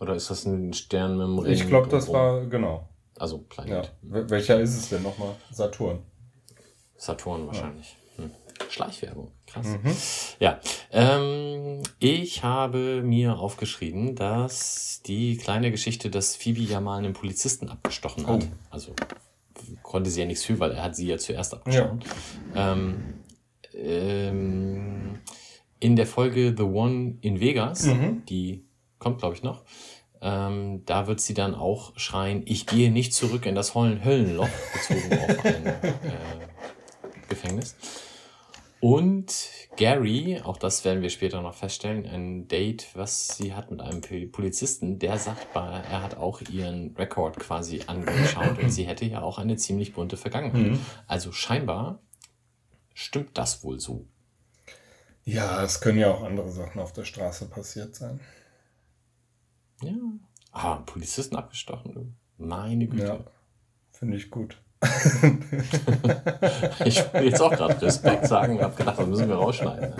Oder 0.01 0.15
ist 0.15 0.31
das 0.31 0.45
ein 0.47 0.73
Stern 0.73 1.17
mit 1.17 1.25
einem 1.27 1.39
Ring? 1.39 1.53
Ich 1.53 1.67
glaube, 1.69 1.89
das 1.89 2.13
war, 2.13 2.45
genau. 2.47 2.89
Also 3.19 3.37
Ja. 3.39 3.45
Planet. 3.49 3.93
Wel- 4.03 4.31
Welcher 4.31 4.61
ist 4.61 4.77
es 4.77 4.89
denn 4.89 5.03
nochmal? 5.03 5.35
Saturn. 5.51 6.01
Saturn 6.97 7.47
wahrscheinlich. 7.47 7.97
Schleichwerbung. 8.71 9.33
Krass. 9.47 9.67
Mhm. 9.67 9.97
Ja. 10.41 10.61
Ähm, 10.93 11.83
ich 11.99 12.43
habe 12.43 13.03
mir 13.03 13.39
aufgeschrieben, 13.39 14.15
dass 14.15 15.03
die 15.07 15.37
kleine 15.37 15.71
Geschichte, 15.71 16.11
dass 16.11 16.37
Phoebe 16.37 16.61
ja 16.63 16.81
mal 16.81 16.99
einen 16.99 17.13
Polizisten 17.13 17.69
abgestochen 17.69 18.27
hat. 18.27 18.43
Oh. 18.45 18.47
Also 18.71 18.95
konnte 19.83 20.11
sie 20.11 20.21
ja 20.21 20.27
nichts 20.27 20.45
für, 20.45 20.59
weil 20.59 20.73
er 20.73 20.83
hat 20.85 20.97
sie 20.97 21.07
ja 21.07 21.19
zuerst 21.19 21.55
abgestochen. 21.55 22.01
Ähm, 22.55 23.15
ähm, 23.75 25.19
in 25.81 25.97
der 25.97 26.07
Folge 26.07 26.55
The 26.57 26.63
One 26.63 27.17
in 27.21 27.41
Vegas, 27.41 27.85
Mhm. 27.87 28.25
die 28.27 28.65
kommt, 28.99 29.19
glaube 29.19 29.35
ich, 29.35 29.43
noch, 29.43 29.63
ähm, 30.21 30.83
da 30.87 31.07
wird 31.09 31.21
sie 31.21 31.35
dann 31.35 31.55
auch 31.55 31.93
schreien, 31.99 32.43
ich 32.47 32.67
gehe 32.67 32.91
nicht 32.93 33.13
zurück 33.15 33.47
in 33.47 33.55
das 33.55 33.75
Höllen 33.75 34.05
Höllenloch, 34.05 34.49
bezogen 34.73 35.19
auf 35.21 35.45
ein 35.45 35.67
äh, 35.67 35.73
Gefängnis. 37.29 37.75
Und 38.83 39.49
Gary, 39.77 40.41
auch 40.43 40.57
das 40.57 40.85
werden 40.85 41.03
wir 41.03 41.11
später 41.11 41.41
noch 41.41 41.55
feststellen, 41.55 42.05
ein 42.05 42.49
Date, 42.49 42.89
was 42.95 43.29
sie 43.29 43.55
hat 43.55 43.71
mit 43.71 43.81
einem 43.81 44.01
Polizisten, 44.33 44.99
der 44.99 45.19
sagt, 45.19 45.55
er 45.55 46.03
hat 46.03 46.17
auch 46.17 46.41
ihren 46.41 46.93
Rekord 46.97 47.39
quasi 47.39 47.83
angeschaut 47.87 48.59
und 48.61 48.71
sie 48.71 48.83
hätte 48.83 49.05
ja 49.05 49.23
auch 49.23 49.39
eine 49.39 49.55
ziemlich 49.55 49.93
bunte 49.93 50.17
Vergangenheit. 50.17 50.73
Mhm. 50.73 50.81
Also 51.07 51.31
scheinbar 51.31 52.01
stimmt 52.93 53.39
das 53.39 53.63
wohl 53.63 53.79
so. 53.79 54.05
Ja, 55.23 55.63
es 55.63 55.81
können 55.81 55.99
ja 55.99 56.11
auch 56.11 56.25
andere 56.25 56.51
Sachen 56.51 56.81
auf 56.81 56.93
der 56.93 57.05
Straße 57.05 57.47
passiert 57.47 57.95
sein. 57.95 58.19
Ja. 59.81 59.95
Ah, 60.51 60.79
Polizisten 60.79 61.37
abgestochen, 61.37 61.93
du. 61.95 62.13
Meine 62.37 62.89
Güte. 62.89 63.05
Ja, 63.05 63.25
finde 63.93 64.17
ich 64.17 64.29
gut. 64.29 64.61
Ich 66.85 66.99
wollte 66.99 67.25
jetzt 67.27 67.41
auch 67.41 67.53
gerade 67.53 67.81
Respekt 67.83 68.27
sagen 68.27 68.57
und 68.57 68.63
habe 68.65 68.75
gedacht, 68.77 68.99
das 68.99 69.07
müssen 69.07 69.29
wir 69.29 69.37
rausschneiden. 69.37 69.93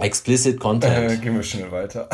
Explicit 0.00 0.54
Äh, 0.54 0.58
Content. 0.58 1.22
gehen 1.22 1.34
wir 1.34 1.42
schnell 1.42 1.70
weiter. 1.72 2.08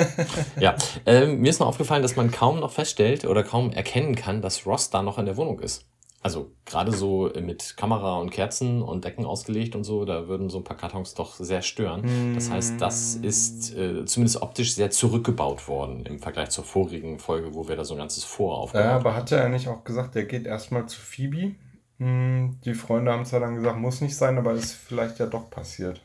Ja, 0.60 0.74
ähm, 1.06 1.40
mir 1.40 1.50
ist 1.50 1.60
noch 1.60 1.68
aufgefallen, 1.68 2.02
dass 2.02 2.16
man 2.16 2.30
kaum 2.30 2.60
noch 2.60 2.72
feststellt 2.72 3.24
oder 3.24 3.42
kaum 3.42 3.72
erkennen 3.72 4.14
kann, 4.14 4.42
dass 4.42 4.66
Ross 4.66 4.90
da 4.90 5.02
noch 5.02 5.18
in 5.18 5.26
der 5.26 5.36
Wohnung 5.36 5.60
ist. 5.60 5.84
Also 6.22 6.52
gerade 6.66 6.92
so 6.92 7.30
mit 7.40 7.78
Kamera 7.78 8.18
und 8.18 8.28
Kerzen 8.30 8.82
und 8.82 9.04
Decken 9.06 9.24
ausgelegt 9.24 9.74
und 9.74 9.84
so, 9.84 10.04
da 10.04 10.28
würden 10.28 10.50
so 10.50 10.58
ein 10.58 10.64
paar 10.64 10.76
Kartons 10.76 11.14
doch 11.14 11.34
sehr 11.36 11.62
stören. 11.62 12.34
Das 12.34 12.50
heißt, 12.50 12.78
das 12.78 13.14
ist 13.14 13.74
äh, 13.74 14.04
zumindest 14.04 14.42
optisch 14.42 14.74
sehr 14.74 14.90
zurückgebaut 14.90 15.66
worden 15.66 16.04
im 16.04 16.18
Vergleich 16.18 16.50
zur 16.50 16.64
vorigen 16.64 17.18
Folge, 17.18 17.54
wo 17.54 17.68
wir 17.68 17.76
da 17.76 17.84
so 17.84 17.94
ein 17.94 17.98
ganzes 17.98 18.24
Vor 18.24 18.58
aufgebaut 18.58 18.84
Ja, 18.84 18.90
haben. 18.92 19.00
aber 19.00 19.14
hat 19.16 19.32
er 19.32 19.48
nicht 19.48 19.68
auch 19.68 19.82
gesagt, 19.82 20.14
er 20.14 20.24
geht 20.24 20.46
erstmal 20.46 20.84
zu 20.86 21.00
Phoebe? 21.00 21.54
Hm, 21.98 22.58
Die 22.66 22.74
Freunde 22.74 23.12
haben 23.12 23.24
zwar 23.24 23.40
dann 23.40 23.54
gesagt, 23.54 23.78
muss 23.78 24.02
nicht 24.02 24.14
sein, 24.16 24.36
aber 24.36 24.52
ist 24.52 24.72
vielleicht 24.74 25.18
ja 25.20 25.26
doch 25.26 25.48
passiert. 25.48 26.02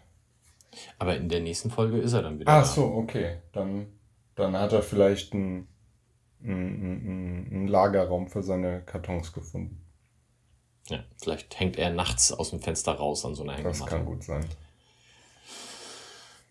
Aber 0.98 1.18
in 1.18 1.28
der 1.28 1.42
nächsten 1.42 1.72
Folge 1.72 1.98
ist 2.00 2.14
er 2.14 2.22
dann 2.22 2.40
wieder 2.40 2.52
Ach 2.52 2.62
da. 2.62 2.66
so, 2.66 2.86
okay. 2.86 3.40
Dann, 3.52 3.88
dann 4.36 4.56
hat 4.58 4.72
er 4.72 4.82
vielleicht 4.82 5.34
einen, 5.34 5.68
einen, 6.44 7.48
einen 7.52 7.68
Lagerraum 7.68 8.28
für 8.28 8.44
seine 8.44 8.82
Kartons 8.82 9.34
gefunden. 9.34 9.82
Ja, 10.90 11.00
vielleicht 11.22 11.60
hängt 11.60 11.78
er 11.78 11.90
nachts 11.90 12.32
aus 12.32 12.52
dem 12.52 12.62
Fenster 12.62 12.94
raus 12.94 13.26
an 13.26 13.34
so 13.36 13.44
einer 13.44 13.54
Das 13.54 13.64
Hängematte. 13.80 13.90
kann 13.92 14.06
gut 14.06 14.24
sein. 14.24 14.46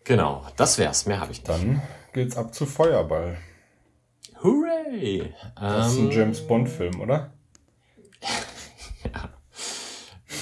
Genau, 0.04 0.44
das 0.56 0.78
wär's. 0.78 1.06
Mehr 1.06 1.20
habe 1.20 1.32
ich 1.32 1.38
nicht. 1.38 1.48
Dann 1.48 1.82
geht's 2.12 2.36
ab 2.36 2.52
zu 2.54 2.66
Feuerball. 2.66 3.38
Hooray! 4.42 5.32
Das 5.58 5.92
ist 5.92 5.98
ein 5.98 6.04
Ähm, 6.06 6.10
James 6.10 6.46
Bond-Film, 6.46 7.00
oder? 7.00 7.32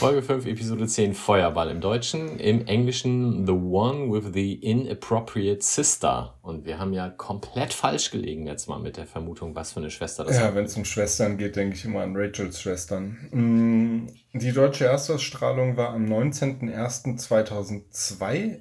Folge 0.03 0.23
5, 0.23 0.47
Episode 0.47 0.87
10, 0.89 1.15
Feuerball 1.15 1.71
im 1.71 1.81
Deutschen. 1.81 2.41
Im 2.41 2.67
Englischen 2.67 3.47
The 3.47 3.53
One 3.53 4.11
with 4.11 4.33
the 4.35 4.55
Inappropriate 4.55 5.63
Sister. 5.63 6.37
Und 6.43 6.65
wir 6.65 6.81
haben 6.81 6.93
ja 6.93 7.09
komplett 7.09 7.73
falsch 7.73 8.11
gelegen 8.11 8.49
jetzt 8.49 8.69
mal 8.69 8.81
mit 8.81 8.97
der 8.97 9.07
Vermutung, 9.07 9.55
was 9.55 9.71
für 9.71 9.79
eine 9.79 9.93
Schwester 9.93 10.25
das 10.25 10.35
ist. 10.35 10.43
Ja, 10.43 10.57
wenn 10.57 10.65
es 10.65 10.77
um 10.77 10.85
Schwestern 10.85 11.39
geht, 11.39 11.55
denke 11.55 11.77
ich 11.77 11.85
immer 11.85 12.01
an 12.01 12.17
Rachels 12.17 12.61
Schwestern. 12.61 13.17
Mm, 13.31 14.09
Die 14.37 14.51
deutsche 14.51 14.87
Erstausstrahlung 14.87 15.77
war 15.77 15.91
am 15.91 16.07
19.01.2002 16.07 18.59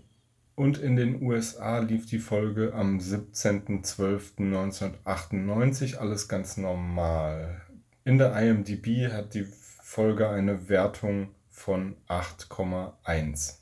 und 0.54 0.77
in 0.77 0.95
den 0.95 1.23
USA 1.23 1.80
lief 1.80 2.06
die 2.06 2.19
Folge 2.19 2.71
am 2.75 2.99
17.12.1998. 2.99 5.95
Alles 5.95 6.27
ganz 6.27 6.58
normal. 6.58 7.63
In 8.04 8.19
der 8.19 8.39
IMDb 8.39 9.12
hat 9.12 9.34
die 9.34 9.47
Folge 9.91 10.30
eine 10.30 10.69
Wertung 10.69 11.36
von 11.49 11.97
8,1. 12.08 13.56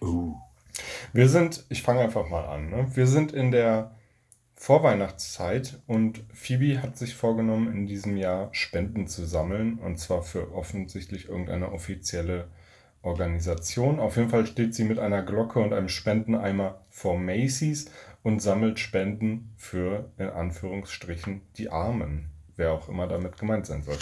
Uh. 0.00 0.36
Wir 1.12 1.28
sind, 1.28 1.66
ich 1.68 1.82
fange 1.82 2.00
einfach 2.00 2.30
mal 2.30 2.46
an, 2.46 2.70
ne? 2.70 2.86
wir 2.94 3.06
sind 3.06 3.30
in 3.32 3.50
der 3.50 3.94
Vorweihnachtszeit 4.54 5.82
und 5.86 6.24
Phoebe 6.32 6.80
hat 6.80 6.96
sich 6.96 7.14
vorgenommen, 7.14 7.70
in 7.70 7.84
diesem 7.84 8.16
Jahr 8.16 8.48
Spenden 8.54 9.06
zu 9.06 9.26
sammeln 9.26 9.78
und 9.80 9.98
zwar 9.98 10.22
für 10.22 10.54
offensichtlich 10.54 11.28
irgendeine 11.28 11.72
offizielle 11.72 12.48
Organisation. 13.02 14.00
Auf 14.00 14.16
jeden 14.16 14.30
Fall 14.30 14.46
steht 14.46 14.74
sie 14.74 14.84
mit 14.84 14.98
einer 14.98 15.22
Glocke 15.22 15.60
und 15.60 15.74
einem 15.74 15.90
Spendeneimer 15.90 16.86
vor 16.88 17.18
Macy's 17.18 17.90
und 18.22 18.40
sammelt 18.40 18.78
Spenden 18.78 19.52
für, 19.58 20.10
in 20.16 20.30
Anführungsstrichen, 20.30 21.42
die 21.58 21.68
Armen. 21.68 22.31
Wer 22.56 22.72
auch 22.72 22.88
immer 22.88 23.06
damit 23.06 23.38
gemeint 23.38 23.66
sein 23.66 23.82
soll. 23.82 23.96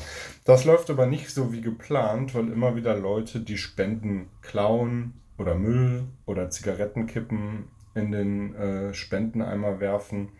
Das 0.44 0.64
läuft 0.64 0.90
aber 0.90 1.06
nicht 1.06 1.30
so 1.30 1.52
wie 1.52 1.60
geplant, 1.60 2.34
weil 2.34 2.48
immer 2.48 2.74
wieder 2.74 2.96
Leute 2.96 3.40
die 3.40 3.58
Spenden 3.58 4.28
klauen 4.42 5.14
oder 5.38 5.54
Müll 5.54 6.04
oder 6.26 6.50
Zigarettenkippen 6.50 7.68
in 7.94 8.12
den 8.12 8.54
äh, 8.54 8.94
Spendeneimer 8.94 9.80
werfen. 9.80 10.30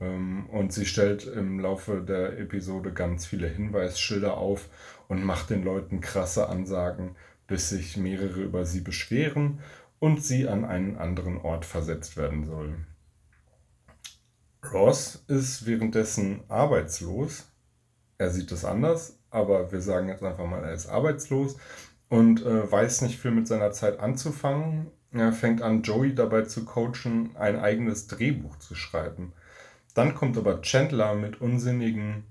Ähm, 0.00 0.46
und 0.50 0.72
sie 0.72 0.86
stellt 0.86 1.26
im 1.26 1.60
Laufe 1.60 2.02
der 2.02 2.38
Episode 2.38 2.92
ganz 2.92 3.26
viele 3.26 3.48
Hinweisschilder 3.48 4.36
auf 4.36 4.68
und 5.08 5.24
macht 5.24 5.50
den 5.50 5.62
Leuten 5.62 6.00
krasse 6.00 6.48
Ansagen, 6.48 7.16
bis 7.46 7.68
sich 7.68 7.96
mehrere 7.96 8.40
über 8.40 8.64
sie 8.64 8.80
beschweren 8.80 9.60
und 9.98 10.24
sie 10.24 10.48
an 10.48 10.64
einen 10.64 10.96
anderen 10.96 11.38
Ort 11.38 11.64
versetzt 11.64 12.16
werden 12.16 12.44
soll. 12.44 12.74
Ross 14.70 15.24
ist 15.26 15.66
währenddessen 15.66 16.40
arbeitslos. 16.48 17.46
Er 18.18 18.30
sieht 18.30 18.52
es 18.52 18.64
anders, 18.64 19.18
aber 19.30 19.72
wir 19.72 19.80
sagen 19.80 20.08
jetzt 20.08 20.22
einfach 20.22 20.46
mal, 20.46 20.64
er 20.64 20.72
ist 20.72 20.88
arbeitslos 20.88 21.56
und 22.08 22.44
äh, 22.44 22.70
weiß 22.70 23.02
nicht 23.02 23.18
viel 23.18 23.32
mit 23.32 23.48
seiner 23.48 23.72
Zeit 23.72 23.98
anzufangen. 23.98 24.90
Er 25.10 25.32
fängt 25.32 25.62
an, 25.62 25.82
Joey 25.82 26.14
dabei 26.14 26.42
zu 26.42 26.64
coachen, 26.64 27.36
ein 27.36 27.58
eigenes 27.58 28.06
Drehbuch 28.06 28.56
zu 28.58 28.74
schreiben. 28.74 29.32
Dann 29.94 30.14
kommt 30.14 30.38
aber 30.38 30.62
Chandler 30.62 31.14
mit 31.14 31.40
unsinnigen, 31.40 32.24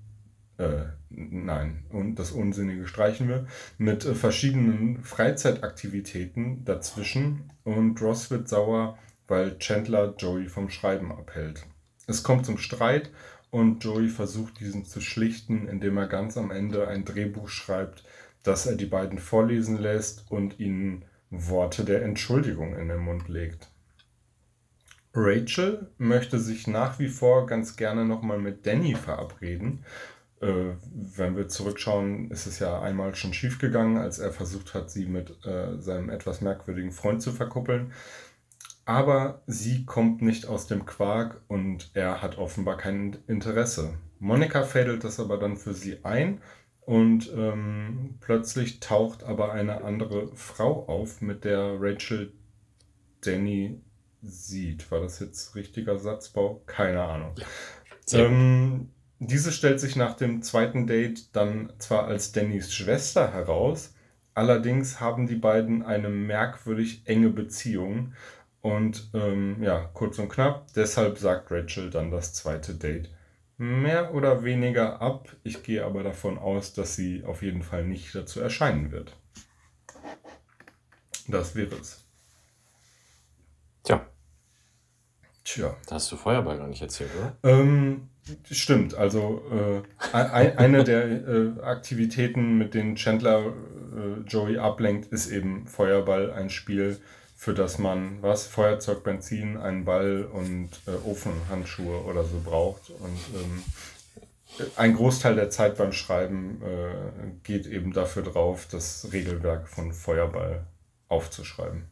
äh, 0.58 0.84
nein, 1.10 1.84
und 1.90 2.16
das 2.16 2.32
Unsinnige 2.32 2.88
streichen 2.88 3.28
wir, 3.28 3.46
mit 3.78 4.04
äh, 4.04 4.14
verschiedenen 4.14 5.02
Freizeitaktivitäten 5.04 6.64
dazwischen 6.64 7.50
und 7.62 8.00
Ross 8.00 8.30
wird 8.30 8.48
sauer, 8.48 8.98
weil 9.28 9.58
Chandler 9.58 10.14
Joey 10.16 10.48
vom 10.48 10.70
Schreiben 10.70 11.12
abhält. 11.12 11.66
Es 12.06 12.22
kommt 12.22 12.46
zum 12.46 12.58
Streit 12.58 13.10
und 13.50 13.84
Joey 13.84 14.08
versucht 14.08 14.60
diesen 14.60 14.84
zu 14.84 15.00
schlichten, 15.00 15.68
indem 15.68 15.96
er 15.98 16.08
ganz 16.08 16.36
am 16.36 16.50
Ende 16.50 16.88
ein 16.88 17.04
Drehbuch 17.04 17.48
schreibt, 17.48 18.04
das 18.42 18.66
er 18.66 18.76
die 18.76 18.86
beiden 18.86 19.18
vorlesen 19.18 19.78
lässt 19.78 20.30
und 20.30 20.58
ihnen 20.58 21.04
Worte 21.30 21.84
der 21.84 22.02
Entschuldigung 22.02 22.76
in 22.76 22.88
den 22.88 23.00
Mund 23.00 23.28
legt. 23.28 23.68
Rachel 25.14 25.90
möchte 25.98 26.38
sich 26.38 26.66
nach 26.66 26.98
wie 26.98 27.08
vor 27.08 27.46
ganz 27.46 27.76
gerne 27.76 28.04
nochmal 28.04 28.38
mit 28.38 28.66
Danny 28.66 28.94
verabreden. 28.94 29.84
Äh, 30.40 30.74
wenn 30.82 31.36
wir 31.36 31.48
zurückschauen, 31.48 32.30
ist 32.30 32.46
es 32.46 32.58
ja 32.58 32.80
einmal 32.80 33.14
schon 33.14 33.34
schiefgegangen, 33.34 33.98
als 33.98 34.18
er 34.18 34.32
versucht 34.32 34.74
hat, 34.74 34.90
sie 34.90 35.06
mit 35.06 35.44
äh, 35.44 35.78
seinem 35.78 36.08
etwas 36.08 36.40
merkwürdigen 36.40 36.92
Freund 36.92 37.22
zu 37.22 37.30
verkuppeln. 37.30 37.92
Aber 38.84 39.42
sie 39.46 39.84
kommt 39.84 40.22
nicht 40.22 40.46
aus 40.46 40.66
dem 40.66 40.84
Quark 40.86 41.42
und 41.48 41.90
er 41.94 42.20
hat 42.20 42.38
offenbar 42.38 42.76
kein 42.76 43.18
Interesse. 43.28 43.94
Monika 44.18 44.62
fädelt 44.62 45.04
das 45.04 45.20
aber 45.20 45.38
dann 45.38 45.56
für 45.56 45.74
sie 45.74 46.04
ein 46.04 46.40
und 46.80 47.32
ähm, 47.36 48.16
plötzlich 48.20 48.80
taucht 48.80 49.22
aber 49.22 49.52
eine 49.52 49.84
andere 49.84 50.34
Frau 50.34 50.86
auf, 50.88 51.20
mit 51.20 51.44
der 51.44 51.76
Rachel 51.80 52.32
Danny 53.20 53.80
sieht. 54.22 54.90
War 54.90 55.00
das 55.00 55.20
jetzt 55.20 55.54
richtiger 55.54 55.98
Satzbau? 55.98 56.62
Keine 56.66 57.02
Ahnung. 57.02 57.34
Gut. 57.34 58.14
Ähm, 58.14 58.90
diese 59.20 59.52
stellt 59.52 59.78
sich 59.78 59.94
nach 59.94 60.14
dem 60.14 60.42
zweiten 60.42 60.86
Date 60.88 61.34
dann 61.36 61.72
zwar 61.78 62.06
als 62.06 62.32
Dannys 62.32 62.74
Schwester 62.74 63.32
heraus, 63.32 63.94
allerdings 64.34 65.00
haben 65.00 65.28
die 65.28 65.36
beiden 65.36 65.84
eine 65.84 66.08
merkwürdig 66.08 67.02
enge 67.04 67.30
Beziehung. 67.30 68.14
Und 68.62 69.10
ähm, 69.12 69.62
ja, 69.62 69.90
kurz 69.92 70.18
und 70.18 70.28
knapp, 70.28 70.72
deshalb 70.74 71.18
sagt 71.18 71.50
Rachel 71.50 71.90
dann 71.90 72.10
das 72.10 72.32
zweite 72.32 72.74
Date 72.74 73.10
mehr 73.58 74.14
oder 74.14 74.44
weniger 74.44 75.02
ab. 75.02 75.28
Ich 75.42 75.62
gehe 75.62 75.84
aber 75.84 76.02
davon 76.02 76.38
aus, 76.38 76.72
dass 76.72 76.96
sie 76.96 77.24
auf 77.24 77.42
jeden 77.42 77.62
Fall 77.62 77.84
nicht 77.84 78.14
dazu 78.14 78.40
erscheinen 78.40 78.92
wird. 78.92 79.16
Das 81.28 81.54
wäre 81.54 81.74
es. 81.76 82.04
Tja, 83.82 84.06
Tja. 85.44 85.76
da 85.86 85.96
hast 85.96 86.10
du 86.12 86.16
Feuerball 86.16 86.58
gar 86.58 86.68
nicht 86.68 86.82
erzählt, 86.82 87.10
oder? 87.18 87.36
Ähm, 87.42 88.08
stimmt, 88.50 88.94
also 88.94 89.42
äh, 89.50 90.16
ein, 90.16 90.58
eine 90.58 90.84
der 90.84 91.04
äh, 91.04 91.60
Aktivitäten, 91.62 92.58
mit 92.58 92.74
denen 92.74 92.96
Chandler 92.96 93.46
äh, 93.46 94.20
Joey 94.28 94.58
ablenkt, 94.58 95.12
ist 95.12 95.30
eben 95.30 95.66
Feuerball, 95.66 96.32
ein 96.32 96.48
Spiel, 96.50 97.00
für 97.42 97.54
das 97.54 97.78
man 97.78 98.22
was, 98.22 98.46
Feuerzeug, 98.46 99.02
Benzin, 99.02 99.56
einen 99.56 99.84
Ball 99.84 100.22
und 100.32 100.70
äh, 100.86 100.92
Ofenhandschuhe 101.04 102.04
oder 102.04 102.22
so 102.22 102.38
braucht. 102.38 102.90
Und 102.90 103.18
ähm, 103.34 103.64
ein 104.76 104.94
Großteil 104.94 105.34
der 105.34 105.50
Zeit 105.50 105.76
beim 105.76 105.90
Schreiben 105.90 106.62
äh, 106.62 107.32
geht 107.42 107.66
eben 107.66 107.92
dafür 107.92 108.22
drauf, 108.22 108.68
das 108.70 109.08
Regelwerk 109.12 109.66
von 109.66 109.92
Feuerball 109.92 110.68
aufzuschreiben. 111.08 111.90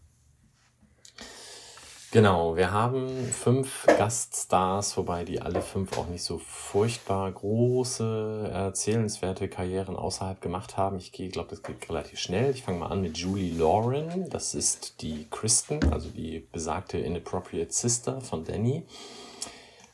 Genau, 2.13 2.57
wir 2.57 2.73
haben 2.73 3.09
fünf 3.31 3.87
Gaststars, 3.87 4.97
wobei 4.97 5.23
die 5.23 5.41
alle 5.41 5.63
fünf 5.63 5.97
auch 5.97 6.09
nicht 6.09 6.25
so 6.25 6.39
furchtbar 6.39 7.31
große, 7.31 8.51
erzählenswerte 8.53 9.47
Karrieren 9.47 9.95
außerhalb 9.95 10.41
gemacht 10.41 10.77
haben. 10.77 10.99
Ich 10.99 11.13
glaube, 11.13 11.51
das 11.51 11.63
geht 11.63 11.89
relativ 11.89 12.19
schnell. 12.19 12.51
Ich 12.51 12.65
fange 12.65 12.81
mal 12.81 12.89
an 12.89 13.01
mit 13.01 13.17
Julie 13.17 13.57
Lauren. 13.57 14.29
Das 14.29 14.57
ist 14.57 15.03
die 15.03 15.29
Kristen, 15.31 15.93
also 15.93 16.09
die 16.09 16.45
besagte 16.51 16.99
Inappropriate 16.99 17.73
Sister 17.73 18.21
von 18.21 18.45
Danny. 18.45 18.83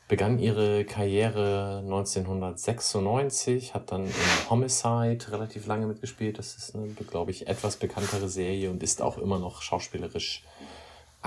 Begann 0.07 0.39
ihre 0.39 0.85
Karriere 0.85 1.83
1996, 1.83 3.75
hat 3.75 3.91
dann 3.91 4.05
in 4.05 4.49
Homicide 4.49 5.19
relativ 5.31 5.67
lange 5.67 5.85
mitgespielt. 5.85 6.39
Das 6.39 6.55
ist 6.55 6.75
eine, 6.75 6.87
glaube 6.87 7.29
ich, 7.29 7.47
etwas 7.47 7.75
bekanntere 7.75 8.27
Serie 8.27 8.71
und 8.71 8.81
ist 8.81 9.03
auch 9.03 9.19
immer 9.19 9.37
noch 9.37 9.61
schauspielerisch 9.61 10.43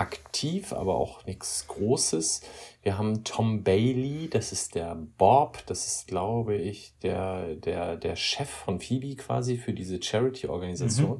aktiv, 0.01 0.73
aber 0.73 0.95
auch 0.95 1.25
nichts 1.27 1.67
Großes. 1.67 2.41
Wir 2.81 2.97
haben 2.97 3.23
Tom 3.23 3.63
Bailey, 3.63 4.27
das 4.29 4.51
ist 4.51 4.73
der 4.73 4.97
Bob, 5.19 5.59
das 5.67 5.85
ist, 5.85 6.07
glaube 6.07 6.55
ich, 6.55 6.93
der, 7.03 7.55
der, 7.55 7.97
der 7.97 8.15
Chef 8.15 8.49
von 8.49 8.79
Phoebe 8.79 9.15
quasi 9.15 9.57
für 9.57 9.73
diese 9.73 10.01
Charity-Organisation. 10.01 11.19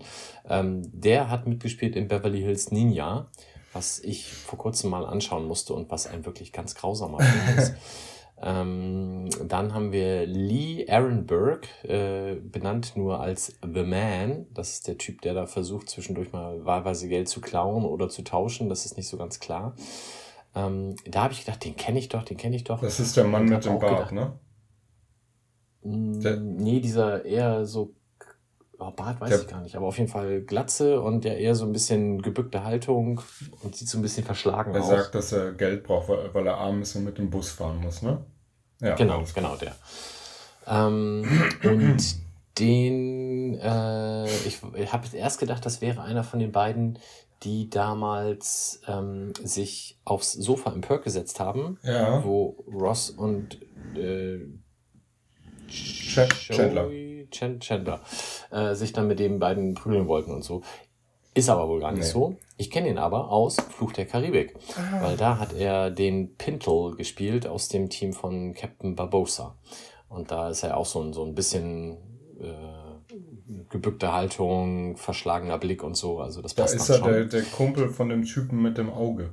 Ähm, 0.49 0.81
der 0.91 1.29
hat 1.29 1.45
mitgespielt 1.45 1.95
in 1.95 2.07
Beverly 2.07 2.41
Hills 2.41 2.71
Ninja, 2.71 3.27
was 3.71 3.99
ich 3.99 4.33
vor 4.33 4.57
kurzem 4.57 4.89
mal 4.89 5.05
anschauen 5.05 5.45
musste 5.45 5.75
und 5.75 5.91
was 5.91 6.07
ein 6.07 6.25
wirklich 6.25 6.51
ganz 6.51 6.73
grausamer 6.73 7.19
Film 7.19 7.57
ist. 7.59 7.75
Ähm, 8.43 9.29
dann 9.47 9.73
haben 9.73 9.91
wir 9.91 10.25
Lee 10.25 10.87
Arenberg, 10.89 11.67
äh, 11.83 12.35
benannt 12.35 12.93
nur 12.95 13.19
als 13.19 13.59
The 13.61 13.83
Man. 13.83 14.47
Das 14.53 14.71
ist 14.71 14.87
der 14.87 14.97
Typ, 14.97 15.21
der 15.21 15.33
da 15.35 15.45
versucht, 15.45 15.89
zwischendurch 15.89 16.31
mal 16.31 16.65
wahlweise 16.65 17.07
Geld 17.07 17.29
zu 17.29 17.39
klauen 17.39 17.85
oder 17.85 18.09
zu 18.09 18.23
tauschen. 18.23 18.67
Das 18.67 18.85
ist 18.85 18.97
nicht 18.97 19.07
so 19.07 19.17
ganz 19.17 19.39
klar. 19.39 19.75
Ähm, 20.55 20.95
da 21.05 21.23
habe 21.23 21.33
ich 21.33 21.45
gedacht, 21.45 21.63
den 21.63 21.75
kenne 21.75 21.99
ich 21.99 22.09
doch, 22.09 22.23
den 22.23 22.37
kenne 22.37 22.55
ich 22.55 22.63
doch. 22.63 22.81
Das 22.81 22.99
ist 22.99 23.15
der 23.15 23.25
Mann 23.25 23.45
mit 23.45 23.63
dem 23.63 23.79
Bart, 23.79 24.09
gedacht, 24.09 24.11
ne? 24.11 24.33
Mm, 25.83 26.19
Der- 26.21 26.37
nee, 26.37 26.79
dieser 26.79 27.23
eher 27.23 27.65
so, 27.65 27.93
oh, 28.81 28.91
Bart 28.91 29.21
weiß 29.21 29.29
Der- 29.29 29.39
ich 29.41 29.47
gar 29.47 29.61
nicht, 29.61 29.75
aber 29.75 29.85
auf 29.87 29.97
jeden 29.97 30.09
Fall 30.09 30.41
Glatze 30.41 30.99
und 31.01 31.23
der 31.23 31.37
eher 31.39 31.55
so 31.55 31.65
ein 31.65 31.71
bisschen 31.71 32.21
gebückte 32.21 32.63
Haltung 32.63 33.21
und 33.63 33.75
sieht 33.75 33.87
so 33.87 33.97
ein 33.97 34.01
bisschen 34.01 34.23
verschlagen 34.23 34.73
Er 34.75 34.81
aus. 34.81 34.87
sagt, 34.89 35.15
dass 35.15 35.31
er 35.31 35.53
Geld 35.53 35.83
braucht, 35.83 36.09
weil, 36.09 36.33
weil 36.33 36.47
er 36.47 36.57
arm 36.57 36.81
ist 36.81 36.95
und 36.95 37.03
mit 37.05 37.17
dem 37.17 37.29
Bus 37.29 37.51
fahren 37.51 37.79
muss, 37.81 38.01
ne? 38.01 38.23
Ja, 38.81 38.95
Genau, 38.95 39.23
genau 39.33 39.55
der. 39.55 39.75
Ähm, 40.67 41.25
und 41.63 41.97
Den, 42.59 43.53
äh, 43.59 44.25
ich, 44.45 44.59
ich 44.75 44.91
habe 44.93 45.07
erst 45.15 45.39
gedacht, 45.39 45.65
das 45.65 45.81
wäre 45.81 46.01
einer 46.03 46.23
von 46.23 46.39
den 46.39 46.51
beiden, 46.51 46.99
die 47.43 47.69
damals 47.69 48.81
ähm, 48.87 49.33
sich 49.43 49.97
aufs 50.03 50.33
Sofa 50.33 50.71
im 50.71 50.81
Perk 50.81 51.03
gesetzt 51.05 51.39
haben, 51.39 51.79
Ja. 51.81 52.23
wo 52.23 52.63
Ross 52.71 53.09
und 53.09 53.57
äh, 53.95 54.39
Ch 55.69 56.27
Chandler. 56.49 56.89
Chandler 57.31 58.01
äh, 58.51 58.75
sich 58.75 58.93
dann 58.93 59.07
mit 59.07 59.19
den 59.19 59.39
beiden 59.39 59.73
prügeln 59.73 60.07
wollten 60.07 60.31
und 60.31 60.43
so. 60.43 60.61
Ist 61.33 61.49
aber 61.49 61.67
wohl 61.69 61.79
gar 61.79 61.91
nicht 61.91 62.01
Nee. 62.03 62.09
so. 62.09 62.35
Ich 62.57 62.69
kenne 62.69 62.89
ihn 62.89 62.97
aber 62.97 63.29
aus 63.31 63.55
Fluch 63.55 63.93
der 63.93 64.05
Karibik, 64.05 64.53
weil 64.99 65.15
da 65.17 65.39
hat 65.39 65.53
er 65.53 65.89
den 65.89 66.35
Pintle 66.35 66.93
gespielt 66.97 67.47
aus 67.47 67.69
dem 67.69 67.89
Team 67.89 68.11
von 68.13 68.53
Captain 68.53 68.95
Barbosa. 68.95 69.55
Und 70.09 70.29
da 70.29 70.49
ist 70.49 70.63
er 70.63 70.75
auch 70.75 70.85
so 70.85 71.01
ein, 71.01 71.13
so 71.13 71.23
ein 71.23 71.33
bisschen 71.33 71.97
äh, 72.41 73.13
gebückte 73.69 74.11
Haltung, 74.11 74.97
verschlagener 74.97 75.57
Blick 75.57 75.83
und 75.83 75.95
so. 75.95 76.19
Also 76.19 76.41
das 76.41 76.53
Da 76.53 76.63
passt 76.63 76.75
ist 76.75 76.89
dann 76.89 76.97
er 76.97 76.99
schon. 76.99 77.11
der, 77.13 77.25
der 77.25 77.43
Kumpel 77.43 77.87
von 77.89 78.09
dem 78.09 78.25
Typen 78.25 78.61
mit 78.61 78.77
dem 78.77 78.89
Auge. 78.91 79.31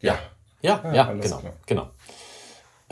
Ja. 0.00 0.18
Ja, 0.62 0.80
Ah, 0.84 0.94
ja, 0.94 1.08
alles 1.08 1.24
genau, 1.24 1.38
klar. 1.40 1.52
genau. 1.66 1.90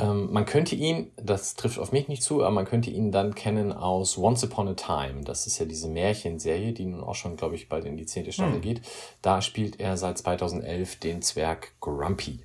Ähm, 0.02 0.32
man 0.32 0.46
könnte 0.46 0.74
ihn, 0.74 1.10
das 1.16 1.54
trifft 1.54 1.78
auf 1.78 1.92
mich 1.92 2.08
nicht 2.08 2.22
zu, 2.22 2.42
aber 2.42 2.50
man 2.50 2.64
könnte 2.64 2.90
ihn 2.90 3.12
dann 3.12 3.34
kennen 3.34 3.72
aus 3.72 4.16
Once 4.18 4.44
Upon 4.44 4.68
a 4.68 4.74
Time. 4.74 5.22
Das 5.24 5.46
ist 5.46 5.58
ja 5.58 5.66
diese 5.66 5.88
Märchenserie, 5.88 6.72
die 6.72 6.86
nun 6.86 7.02
auch 7.02 7.14
schon, 7.14 7.36
glaube 7.36 7.54
ich, 7.54 7.68
bald 7.68 7.84
in 7.84 7.96
die 7.96 8.06
zehnte 8.06 8.32
Staffel 8.32 8.54
Hm. 8.54 8.60
geht. 8.60 8.82
Da 9.22 9.42
spielt 9.42 9.80
er 9.80 9.96
seit 9.96 10.18
2011 10.18 10.96
den 11.00 11.22
Zwerg 11.22 11.72
Grumpy. 11.80 12.40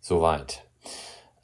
Soweit. 0.00 0.62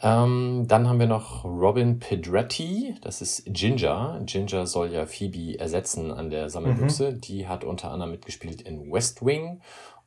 Ähm, 0.02 0.64
dann 0.66 0.88
haben 0.88 0.98
wir 0.98 1.06
noch 1.06 1.44
Robin 1.44 1.98
Pedretti, 1.98 2.94
das 3.02 3.20
ist 3.20 3.44
Ginger. 3.46 4.20
Ginger 4.24 4.66
soll 4.66 4.92
ja 4.92 5.04
Phoebe 5.04 5.58
ersetzen 5.58 6.10
an 6.10 6.30
der 6.30 6.48
Sammelbüchse. 6.48 7.12
Die 7.12 7.46
hat 7.48 7.64
unter 7.64 7.90
anderem 7.90 8.12
mitgespielt 8.12 8.62
in 8.62 8.90
West 8.90 9.24
Wing. 9.24 9.60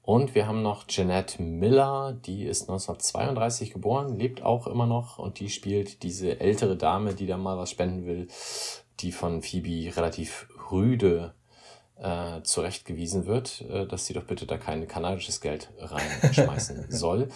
Und 0.03 0.35
wir 0.35 0.47
haben 0.47 0.61
noch 0.61 0.85
Jeanette 0.85 1.41
Miller, 1.41 2.13
die 2.25 2.43
ist 2.43 2.63
1932 2.63 3.71
geboren, 3.71 4.17
lebt 4.17 4.43
auch 4.43 4.67
immer 4.67 4.85
noch 4.85 5.17
und 5.17 5.39
die 5.39 5.49
spielt 5.49 6.03
diese 6.03 6.41
ältere 6.41 6.75
Dame, 6.75 7.13
die 7.13 7.25
da 7.25 7.37
mal 7.37 7.57
was 7.57 7.71
spenden 7.71 8.05
will, 8.05 8.27
die 8.99 9.13
von 9.13 9.41
Phoebe 9.41 9.95
relativ 9.95 10.49
rüde 10.71 11.33
äh, 11.95 12.41
zurechtgewiesen 12.41 13.27
wird, 13.27 13.61
äh, 13.61 13.87
dass 13.87 14.05
sie 14.05 14.13
doch 14.13 14.25
bitte 14.25 14.45
da 14.45 14.57
kein 14.57 14.89
kanadisches 14.89 15.39
Geld 15.39 15.71
reinschmeißen 15.79 16.87
soll. 16.89 17.29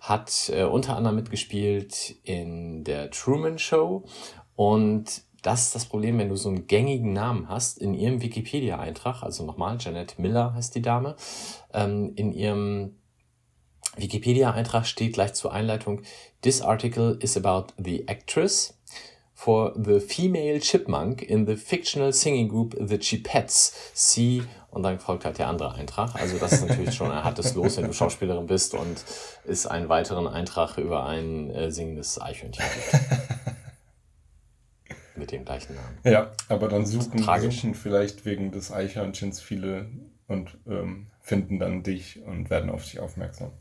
Hat 0.00 0.52
äh, 0.54 0.62
unter 0.62 0.96
anderem 0.96 1.16
mitgespielt 1.16 2.14
in 2.22 2.84
der 2.84 3.10
Truman 3.10 3.58
Show 3.58 4.04
und 4.54 5.24
das 5.44 5.66
ist 5.66 5.74
das 5.74 5.84
Problem, 5.84 6.18
wenn 6.18 6.30
du 6.30 6.36
so 6.36 6.48
einen 6.48 6.66
gängigen 6.66 7.12
Namen 7.12 7.48
hast, 7.50 7.78
in 7.78 7.92
ihrem 7.92 8.22
Wikipedia-Eintrag, 8.22 9.22
also 9.22 9.44
nochmal, 9.44 9.76
Janet 9.78 10.18
Miller 10.18 10.54
heißt 10.54 10.74
die 10.74 10.80
Dame, 10.80 11.16
ähm, 11.74 12.12
in 12.16 12.32
ihrem 12.32 12.96
Wikipedia-Eintrag 13.96 14.86
steht 14.86 15.12
gleich 15.12 15.34
zur 15.34 15.52
Einleitung, 15.52 16.00
This 16.40 16.62
article 16.62 17.18
is 17.20 17.36
about 17.36 17.74
the 17.76 18.08
actress 18.08 18.78
for 19.34 19.74
the 19.76 20.00
female 20.00 20.60
chipmunk 20.60 21.22
in 21.22 21.46
the 21.46 21.56
fictional 21.56 22.12
singing 22.12 22.48
group 22.48 22.74
The 22.80 22.98
Chipettes. 22.98 23.74
See, 23.92 24.42
und 24.70 24.82
dann 24.82 24.98
folgt 24.98 25.26
halt 25.26 25.38
der 25.38 25.48
andere 25.48 25.74
Eintrag. 25.74 26.14
Also 26.14 26.38
das 26.38 26.54
ist 26.54 26.66
natürlich 26.66 26.94
schon 26.94 27.10
ein 27.10 27.22
hartes 27.22 27.54
Los, 27.54 27.76
wenn 27.76 27.86
du 27.86 27.92
Schauspielerin 27.92 28.46
bist 28.46 28.72
und 28.72 29.04
es 29.46 29.66
einen 29.66 29.90
weiteren 29.90 30.26
Eintrag 30.26 30.78
über 30.78 31.04
ein 31.04 31.50
äh, 31.50 31.70
singendes 31.70 32.18
Eichhörnchen 32.18 32.64
gibt. 32.64 33.54
Mit 35.16 35.30
dem 35.30 35.44
gleichen 35.44 35.74
Namen. 35.76 35.98
Ja, 36.04 36.32
aber 36.48 36.68
dann 36.68 36.86
suchen, 36.86 37.18
suchen 37.18 37.74
vielleicht 37.74 38.24
wegen 38.24 38.50
des 38.50 38.72
Eichhörnchens 38.72 39.40
viele 39.40 39.88
und 40.26 40.58
ähm, 40.66 41.06
finden 41.20 41.58
dann 41.58 41.82
dich 41.82 42.22
und 42.22 42.50
werden 42.50 42.68
auf 42.70 42.82
dich 42.84 42.98
aufmerksam. 42.98 43.52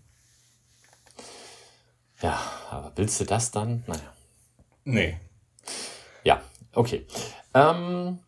Ja, 2.22 2.40
aber 2.72 2.92
willst 2.96 3.20
du 3.20 3.26
das 3.26 3.52
dann? 3.52 3.84
Naja. 3.86 4.14
Nee. 4.86 5.18
Ja, 6.24 6.42
okay. 6.74 7.06
Ähm, 7.54 8.20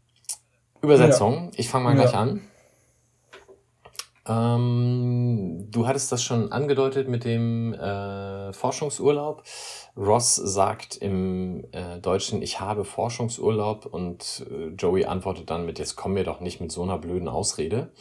Übersetzung. 0.81 1.51
Ich 1.55 1.69
fange 1.69 1.85
mal 1.85 1.95
Ja. 1.95 2.01
gleich 2.03 2.13
an. 2.15 2.41
Ähm, 4.27 5.67
du 5.69 5.87
hattest 5.87 6.11
das 6.11 6.23
schon 6.23 6.51
angedeutet 6.51 7.07
mit 7.07 7.25
dem 7.25 7.73
äh, 7.73 8.53
Forschungsurlaub. 8.53 9.43
Ross 9.95 10.35
sagt 10.35 10.95
im 10.97 11.65
äh, 11.71 11.99
Deutschen, 11.99 12.41
ich 12.41 12.59
habe 12.59 12.85
Forschungsurlaub 12.85 13.85
und 13.85 14.45
äh, 14.49 14.69
Joey 14.69 15.05
antwortet 15.05 15.49
dann 15.49 15.65
mit, 15.65 15.79
jetzt 15.79 15.95
komm 15.95 16.13
mir 16.13 16.23
doch 16.23 16.39
nicht 16.39 16.59
mit 16.59 16.71
so 16.71 16.83
einer 16.83 16.97
blöden 16.97 17.27
Ausrede. 17.27 17.91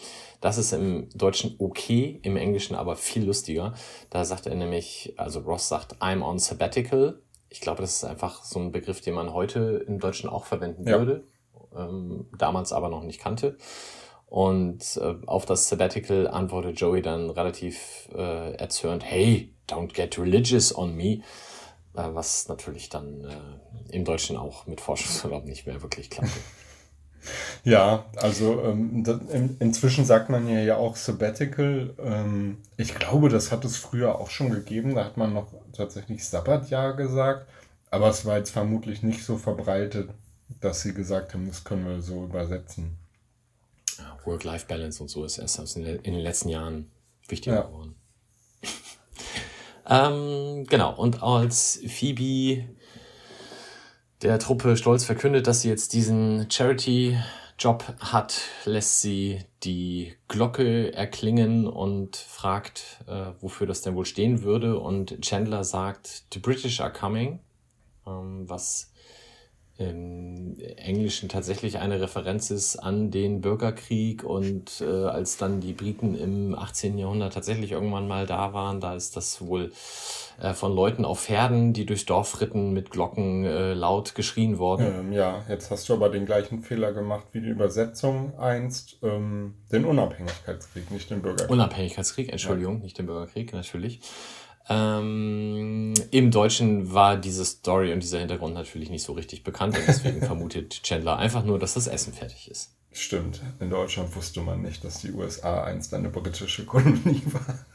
Das 0.41 0.59
ist 0.59 0.73
im 0.73 1.09
Deutschen 1.15 1.57
okay, 1.59 2.21
im 2.23 2.37
Englischen 2.37 2.75
aber 2.75 2.97
viel 2.97 3.25
lustiger. 3.27 3.75
Da 4.11 4.25
sagt 4.25 4.47
er 4.47 4.55
nämlich, 4.55 5.15
also 5.17 5.41
Ross 5.41 5.69
sagt, 5.69 5.97
I'm 6.03 6.23
on 6.23 6.39
sabbatical. 6.39 7.21
Ich 7.51 7.61
glaube, 7.61 7.83
das 7.83 7.97
ist 7.97 8.05
einfach 8.05 8.43
so 8.45 8.59
ein 8.59 8.73
Begriff, 8.73 9.01
den 9.01 9.15
man 9.15 9.33
heute 9.33 9.85
im 9.87 10.01
Deutschen 10.01 10.29
auch 10.29 10.45
verwenden 10.47 10.87
Ja. 10.89 10.99
würde, 10.99 11.25
ähm, 11.77 12.27
damals 12.37 12.73
aber 12.73 12.89
noch 12.89 13.05
nicht 13.05 13.21
kannte. 13.21 13.57
Und 14.35 14.97
äh, 14.97 15.15
auf 15.27 15.47
das 15.47 15.69
Sabbatical 15.69 16.27
antwortet 16.27 16.81
Joey 16.81 17.03
dann 17.03 17.31
relativ 17.31 18.09
äh, 18.13 18.55
erzürnt, 18.57 19.05
hey, 19.05 19.55
don't 19.69 19.95
get 19.95 20.19
religious 20.19 20.77
on 20.77 20.97
me. 20.97 21.21
Äh, 21.95 22.13
was 22.15 22.49
natürlich 22.49 22.89
dann 22.89 23.23
äh, 23.23 23.95
im 23.95 24.05
Deutschen 24.05 24.37
auch 24.37 24.67
mit 24.67 24.81
Forschungsurlaub 24.81 25.45
nicht 25.45 25.69
mehr 25.69 25.81
wirklich 25.83 26.11
klappt. 26.11 26.33
Ja, 27.63 28.05
also 28.17 28.61
ähm, 28.65 29.03
in, 29.31 29.57
inzwischen 29.59 30.05
sagt 30.05 30.29
man 30.29 30.47
ja, 30.47 30.61
ja 30.61 30.77
auch 30.77 30.97
Sabbatical. 30.97 31.95
Ähm, 31.99 32.59
ich 32.77 32.95
glaube, 32.95 33.31
das 33.31 33.51
hat 33.51 33.65
es 33.65 33.79
früher 33.79 34.19
auch 34.19 34.29
schon 34.29 34.51
gegeben. 34.51 34.97
Da 34.97 35.05
hat 35.05 35.17
man 35.17 35.33
noch 35.33 35.47
tatsächlich 35.73 36.29
Sabbatjahr 36.29 36.95
gesagt. 36.95 37.49
Aber 37.91 38.09
es 38.09 38.27
war 38.27 38.37
jetzt 38.37 38.51
vermutlich 38.51 39.03
nicht 39.03 39.25
so 39.25 39.39
verbreitet, 39.39 40.11
dass 40.61 40.83
sie 40.83 40.93
gesagt 40.93 41.33
haben, 41.33 41.47
das 41.47 41.65
können 41.65 41.87
wir 41.87 42.03
so 42.03 42.25
übersetzen. 42.25 42.99
Work-Life-Balance 44.25 45.03
und 45.03 45.09
so 45.09 45.25
ist 45.25 45.39
erst 45.39 45.61
aus 45.61 45.77
in, 45.77 45.85
den- 45.85 46.01
in 46.01 46.13
den 46.15 46.23
letzten 46.23 46.49
Jahren 46.49 46.91
wichtiger 47.29 47.57
Ja. 47.57 47.63
geworden. 47.63 47.95
ähm, 49.89 50.65
genau, 50.69 50.95
und 50.97 51.23
als 51.23 51.81
Phoebe 51.87 52.65
der 54.23 54.39
Truppe 54.39 54.77
stolz 54.77 55.05
verkündet, 55.05 55.47
dass 55.47 55.61
sie 55.63 55.69
jetzt 55.69 55.93
diesen 55.93 56.51
Charity-Job 56.51 57.85
hat, 58.01 58.41
lässt 58.65 59.03
sie 59.03 59.41
die 59.65 60.15
Glocke 60.29 60.95
erklingen 60.95 61.67
und 61.67 62.17
fragt, 62.17 63.01
äh, 63.07 63.33
wofür 63.41 63.67
das 63.67 63.83
denn 63.83 63.95
wohl 63.97 64.07
stehen 64.07 64.43
würde. 64.43 64.79
Und 64.79 65.21
Chandler 65.21 65.65
sagt, 65.65 66.25
The 66.33 66.39
British 66.39 66.81
are 66.81 66.93
coming, 66.93 67.41
ähm, 68.07 68.49
was 68.49 68.93
im 69.77 70.57
Englischen 70.77 71.29
tatsächlich 71.29 71.79
eine 71.79 72.01
Referenz 72.01 72.51
ist 72.51 72.77
an 72.77 73.11
den 73.11 73.41
Bürgerkrieg 73.41 74.23
und 74.23 74.81
äh, 74.81 74.85
als 74.85 75.37
dann 75.37 75.61
die 75.61 75.73
Briten 75.73 76.15
im 76.15 76.55
18. 76.55 76.97
Jahrhundert 76.97 77.35
tatsächlich 77.35 77.73
irgendwann 77.73 78.07
mal 78.07 78.25
da 78.25 78.53
waren, 78.53 78.81
da 78.81 78.95
ist 78.95 79.17
das 79.17 79.45
wohl 79.45 79.73
äh, 80.41 80.53
von 80.53 80.73
Leuten 80.73 81.05
auf 81.05 81.25
Pferden, 81.25 81.73
die 81.73 81.87
durchs 81.87 82.07
Dorf 82.07 82.41
ritten, 82.41 82.73
mit 82.73 82.91
Glocken 82.91 83.45
äh, 83.45 83.75
laut 83.75 84.15
geschrien 84.15 84.59
worden. 84.59 84.87
Ähm, 84.87 85.13
ja, 85.13 85.43
jetzt 85.49 85.73
hast 85.73 85.89
du 85.89 85.95
aber 85.95 86.09
den 86.09 86.25
gleichen 86.25 86.63
Fehler 86.63 86.93
gemacht 86.93 87.27
wie 87.33 87.41
die 87.41 87.49
Übersetzung 87.49 88.39
einst. 88.39 88.99
Ähm, 89.03 89.55
den 89.73 89.85
Unabhängigkeitskrieg, 89.85 90.91
nicht 90.93 91.11
den 91.11 91.21
Bürgerkrieg. 91.21 91.51
Unabhängigkeitskrieg, 91.51 92.31
Entschuldigung, 92.31 92.79
nicht 92.79 92.97
den 92.97 93.07
Bürgerkrieg, 93.07 93.53
natürlich. 93.53 94.01
Ähm, 94.69 95.93
Im 96.11 96.31
Deutschen 96.31 96.93
war 96.93 97.17
diese 97.17 97.45
Story 97.45 97.93
und 97.93 98.03
dieser 98.03 98.19
Hintergrund 98.19 98.55
natürlich 98.55 98.89
nicht 98.91 99.03
so 99.03 99.13
richtig 99.13 99.45
bekannt 99.45 99.77
und 99.77 99.87
deswegen 99.87 100.23
vermutet 100.27 100.83
Chandler 100.83 101.19
einfach 101.19 101.45
nur, 101.45 101.59
dass 101.59 101.75
das 101.75 101.87
Essen 101.87 102.15
fertig 102.15 102.51
ist. 102.51 102.75
Stimmt, 102.93 103.43
in 103.61 103.71
Deutschland 103.71 104.15
wusste 104.15 104.41
man 104.41 104.63
nicht, 104.63 104.85
dass 104.85 105.01
die 105.01 105.13
USA 105.13 105.65
einst 105.65 105.93
eine 105.93 106.09
britische 106.09 106.65
Kolonie 106.65 107.23
war. 107.27 107.67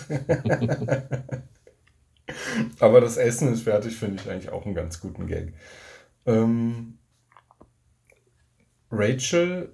Aber 2.80 3.00
das 3.00 3.16
Essen 3.16 3.52
ist 3.52 3.62
fertig, 3.62 3.96
finde 3.96 4.20
ich 4.20 4.28
eigentlich 4.28 4.50
auch 4.50 4.66
einen 4.66 4.74
ganz 4.74 5.00
guten 5.00 5.26
Gag. 5.26 5.54
Ähm, 6.26 6.98
Rachel 8.90 9.72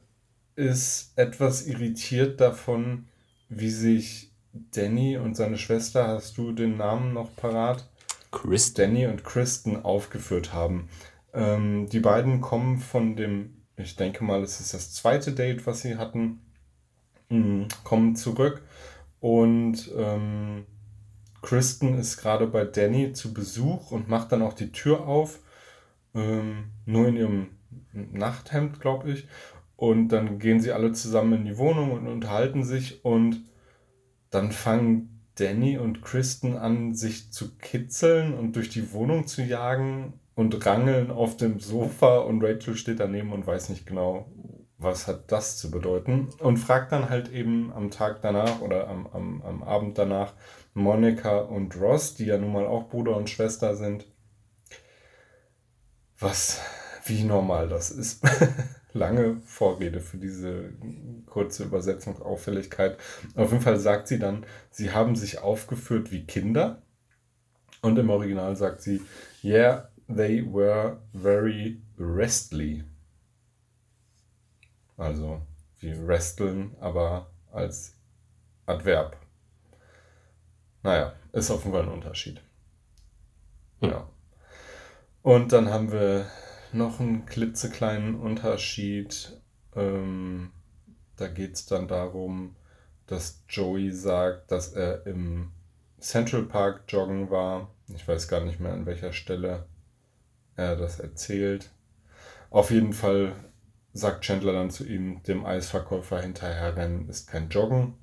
ist 0.57 1.12
etwas 1.16 1.66
irritiert 1.66 2.41
davon, 2.41 3.09
wie 3.49 3.71
sich 3.71 4.26
Danny 4.73 5.17
und 5.19 5.37
seine 5.37 5.59
Schwester, 5.59 6.09
hast 6.09 6.39
du 6.39 6.53
den 6.53 6.77
Namen 6.77 7.13
noch 7.13 7.35
parat? 7.37 7.89
Chris, 8.33 8.75
Danny 8.75 9.07
und 9.07 9.25
Kristen 9.25 9.85
aufgeführt 9.85 10.53
haben. 10.53 10.89
Ähm, 11.33 11.89
die 11.89 12.01
beiden 12.01 12.41
kommen 12.41 12.79
von 12.79 13.17
dem, 13.17 13.63
ich 13.77 13.97
denke 13.97 14.25
mal, 14.25 14.43
es 14.43 14.61
ist 14.61 14.75
das 14.75 14.93
zweite 14.95 15.33
Date, 15.33 15.67
was 15.67 15.83
sie 15.83 15.97
hatten, 15.97 16.41
mh, 17.31 17.69
kommen 17.85 18.17
zurück 18.17 18.63
und 19.21 19.91
ähm, 19.97 20.67
Kristen 21.43 21.95
ist 21.99 22.17
gerade 22.19 22.47
bei 22.47 22.65
Danny 22.65 23.13
zu 23.13 23.33
Besuch 23.35 23.91
und 23.93 24.09
macht 24.09 24.33
dann 24.33 24.43
auch 24.43 24.55
die 24.55 24.73
Tür 24.73 25.07
auf. 25.07 25.41
ähm, 26.15 26.73
nur 26.87 27.09
in 27.09 27.17
ihrem 27.17 27.47
Nachthemd, 27.93 28.81
glaube 28.81 29.13
ich. 29.13 29.29
Und 29.77 30.09
dann 30.09 30.39
gehen 30.39 30.61
sie 30.61 30.73
alle 30.73 30.93
zusammen 30.93 31.35
in 31.41 31.45
die 31.45 31.59
Wohnung 31.59 31.93
und 31.93 32.07
unterhalten 32.07 32.65
sich 32.65 33.05
und 33.05 33.45
dann 34.37 34.53
fangen 34.53 35.22
Danny 35.37 35.78
und 35.78 36.03
Kristen 36.03 36.59
an, 36.59 36.95
sich 36.95 37.32
zu 37.32 37.57
kitzeln 37.57 38.34
und 38.34 38.55
durch 38.55 38.68
die 38.68 38.93
Wohnung 38.93 39.26
zu 39.26 39.43
jagen 39.43 40.12
und 40.34 40.66
rangeln 40.66 41.11
auf 41.11 41.39
dem 41.39 41.59
Sofa 41.59 42.18
und 42.18 42.45
Rachel 42.45 42.76
steht 42.76 43.01
daneben 43.01 43.32
und 43.32 43.47
weiß 43.47 43.70
nicht 43.70 43.87
genau, 43.87 44.30
was 44.76 45.07
hat 45.07 45.32
das 45.32 45.57
zu 45.57 45.70
bedeuten 45.70 46.28
und 46.39 46.59
fragt 46.59 46.93
dann 46.93 47.09
halt 47.09 47.32
eben 47.32 47.72
am 47.72 47.91
Tag 47.91 48.20
danach 48.20 48.61
oder 48.61 48.89
am, 48.89 49.07
am, 49.07 49.41
am 49.41 49.62
Abend 49.62 49.97
danach 49.97 50.34
Monika 50.74 51.39
und 51.39 51.74
Ross, 51.80 52.14
die 52.14 52.26
ja 52.26 52.37
nun 52.37 52.53
mal 52.53 52.66
auch 52.66 52.91
Bruder 52.91 53.16
und 53.16 53.30
Schwester 53.30 53.74
sind, 53.74 54.07
was, 56.18 56.61
wie 57.07 57.24
normal 57.24 57.68
das 57.68 57.91
ist. 57.91 58.22
Lange 58.97 59.37
Vorrede 59.45 60.01
für 60.01 60.17
diese 60.17 60.73
kurze 61.27 61.65
Übersetzungsauffälligkeit. 61.65 62.99
Auf 63.35 63.53
jeden 63.53 63.63
Fall 63.63 63.79
sagt 63.79 64.09
sie 64.09 64.19
dann, 64.19 64.47
sie 64.71 64.93
haben 64.93 65.17
sich 65.17 65.39
aufgeführt 65.39 66.11
wie 66.11 66.25
Kinder. 66.25 66.83
Und 67.83 67.99
im 67.99 68.11
Original 68.11 68.57
sagt 68.57 68.81
sie, 68.81 69.03
yeah, 69.45 69.91
they 70.09 70.43
were 70.43 70.99
very 71.13 71.83
restly. 71.99 72.85
Also 74.97 75.43
wie 75.81 75.93
resteln, 75.93 76.75
aber 76.81 77.31
als 77.53 77.95
Adverb. 78.65 79.17
Naja, 80.83 81.13
ist 81.33 81.51
auf 81.51 81.65
jeden 81.65 81.73
Fall 81.75 81.83
ein 81.83 81.93
Unterschied. 81.93 82.41
Hm. 83.81 83.91
Ja. 83.91 84.09
Und 85.23 85.53
dann 85.53 85.71
haben 85.71 85.93
wir 85.93 86.27
noch 86.73 87.01
einen 87.01 87.27
klitzekleinen 87.27 88.14
Unterschied. 88.14 89.41
Ähm, 89.75 90.51
da 91.17 91.29
geht 91.29 91.55
es 91.55 91.67
dann 91.67 91.89
darum, 91.89 92.57
dass 93.07 93.43
Joey 93.49 93.93
sagt, 93.93 94.51
dass 94.51 94.73
er 94.73 95.07
im 95.07 95.53
Central 95.99 96.43
Park 96.43 96.85
joggen 96.89 97.31
war. 97.31 97.71
Ich 97.95 98.07
weiß 98.07 98.29
gar 98.29 98.41
nicht 98.41 98.61
mehr, 98.61 98.73
an 98.73 98.87
welcher 98.87 99.12
Stelle 99.12 99.67
er 100.57 100.77
das 100.77 101.01
erzählt. 101.01 101.71
Auf 102.51 102.71
jeden 102.71 102.93
Fall 102.93 103.35
sagt 103.93 104.25
Chandler 104.25 104.53
dann 104.53 104.71
zu 104.71 104.85
ihm, 104.85 105.23
dem 105.23 105.47
Eisverkäufer 105.47 106.21
hinterherrennen 106.21 107.09
ist 107.09 107.29
kein 107.29 107.49
Joggen. 107.49 107.95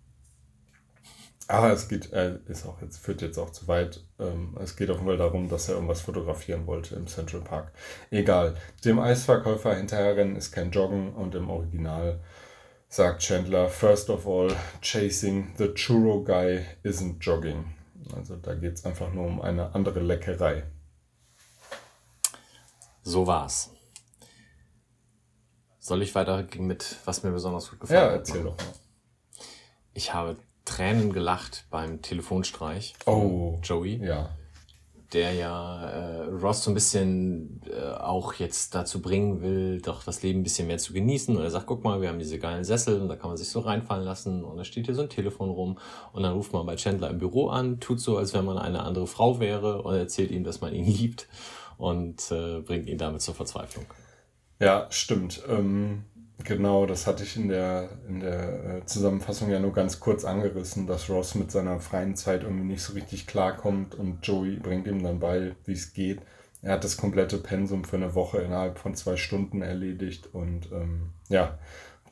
Aber 1.48 1.72
es 1.72 1.90
geht, 1.90 2.14
äh, 2.14 2.38
ist 2.48 2.66
auch 2.66 2.82
jetzt, 2.82 2.98
führt 2.98 3.22
jetzt 3.22 3.38
auch 3.38 3.50
zu 3.50 3.68
weit. 3.68 4.04
Ähm, 4.18 4.58
es 4.62 4.76
geht 4.76 4.90
jeden 4.90 5.06
Fall 5.06 5.18
darum, 5.18 5.50
dass 5.50 5.68
er 5.68 5.76
irgendwas 5.76 6.02
fotografieren 6.02 6.68
wollte 6.68 6.96
im 6.96 7.08
Central 7.08 7.42
Park. 7.42 7.74
Egal. 8.12 8.56
Dem 8.86 9.00
Eisverkäufer 9.00 9.76
hinterherrennen 9.76 10.36
ist 10.36 10.52
kein 10.52 10.72
Joggen 10.72 11.14
und 11.14 11.36
im 11.36 11.50
Original 11.50 12.22
sagt 12.88 13.22
Chandler, 13.22 13.68
first 13.70 14.10
of 14.10 14.26
all, 14.28 14.56
chasing 14.82 15.54
the 15.58 15.74
churro 15.74 16.24
guy 16.24 16.64
isn't 16.84 17.18
jogging. 17.20 17.74
Also 18.16 18.36
da 18.36 18.54
geht 18.54 18.74
es 18.76 18.86
einfach 18.86 19.12
nur 19.12 19.26
um 19.26 19.42
eine 19.42 19.74
andere 19.76 20.00
Leckerei. 20.00 20.64
So 23.02 23.28
war's. 23.28 23.72
Soll 25.80 26.02
ich 26.02 26.16
weitergehen 26.16 26.66
mit, 26.66 26.96
was 27.04 27.24
mir 27.24 27.32
besonders 27.32 27.70
gut 27.70 27.82
gefallen 27.82 28.00
Ja, 28.00 28.12
erzähl 28.12 28.44
doch 28.44 28.56
mal. 28.56 28.74
Ich 29.94 30.14
habe 30.14 30.38
Tränen 30.66 31.12
gelacht 31.14 31.66
beim 31.70 32.02
Telefonstreich 32.02 32.94
Oh. 33.06 33.60
Joey, 33.64 34.04
Ja. 34.04 34.30
der 35.12 35.34
ja 35.34 35.90
äh, 35.90 36.22
Ross 36.30 36.64
so 36.64 36.72
ein 36.72 36.74
bisschen 36.74 37.62
äh, 37.70 37.92
auch 37.94 38.34
jetzt 38.36 38.74
dazu 38.74 39.02
bringen 39.02 39.42
will, 39.42 39.80
doch 39.82 40.04
das 40.04 40.24
Leben 40.24 40.40
ein 40.40 40.44
bisschen 40.44 40.66
mehr 40.68 40.80
zu 40.80 40.92
genießen. 40.94 41.36
Und 41.38 41.44
er 41.44 41.52
sagt, 41.52 41.68
guck 41.68 41.84
mal, 41.84 42.02
wir 42.02 42.10
haben 42.10 42.18
diese 42.18 42.40
geilen 42.40 42.64
Sessel 42.64 43.00
und 43.02 43.10
da 43.10 43.16
kann 43.16 43.30
man 43.30 43.38
sich 43.38 43.50
so 43.50 43.60
reinfallen 43.60 44.04
lassen 44.06 44.44
und 44.44 44.58
da 44.58 44.64
steht 44.64 44.86
hier 44.86 44.96
so 44.96 45.04
ein 45.04 45.10
Telefon 45.10 45.50
rum 45.52 45.78
und 46.14 46.24
dann 46.24 46.34
ruft 46.34 46.52
man 46.54 46.66
bei 46.66 46.76
Chandler 46.78 47.10
im 47.12 47.20
Büro 47.20 47.50
an, 47.50 47.80
tut 47.80 48.00
so, 48.00 48.18
als 48.18 48.34
wenn 48.34 48.46
man 48.46 48.58
eine 48.58 48.82
andere 48.84 49.06
Frau 49.06 49.40
wäre 49.40 49.84
und 49.84 49.94
erzählt 49.96 50.32
ihm, 50.32 50.44
dass 50.44 50.62
man 50.62 50.74
ihn 50.74 50.86
liebt 50.88 51.28
und 51.78 52.32
äh, 52.32 52.62
bringt 52.62 52.88
ihn 52.88 52.98
damit 52.98 53.22
zur 53.22 53.36
Verzweiflung. 53.36 53.86
Ja, 54.60 54.88
stimmt. 54.90 55.42
Ähm, 55.50 56.06
genau, 56.44 56.86
das 56.86 57.08
hatte 57.08 57.24
ich 57.24 57.36
in 57.38 57.50
der, 57.50 57.90
in 58.08 58.20
der 58.20 58.66
äh, 58.66 58.86
Zusammenfassung 58.86 59.50
ja 59.50 59.60
nur 59.60 59.74
ganz 59.74 60.00
kurz 60.00 60.26
angerissen, 60.26 60.88
dass 60.88 61.10
Ross 61.10 61.36
mit 61.36 61.52
seiner 61.52 61.80
freien 61.80 62.16
Zeit 62.16 62.44
irgendwie 62.44 62.66
nicht 62.66 62.82
so 62.82 62.94
richtig 62.94 63.28
klarkommt 63.28 63.96
und 63.96 64.26
Joey 64.26 64.58
bringt 64.58 64.88
ihm 64.88 65.04
dann 65.04 65.20
bei, 65.20 65.56
wie 65.66 65.74
es 65.74 65.94
geht. 65.94 66.22
Er 66.62 66.74
hat 66.74 66.84
das 66.84 66.98
komplette 66.98 67.38
Pensum 67.38 67.84
für 67.84 67.98
eine 67.98 68.16
Woche 68.16 68.40
innerhalb 68.40 68.80
von 68.80 68.96
zwei 68.96 69.18
Stunden 69.18 69.62
erledigt 69.62 70.30
und 70.34 70.72
ähm, 70.72 71.10
ja, 71.30 71.58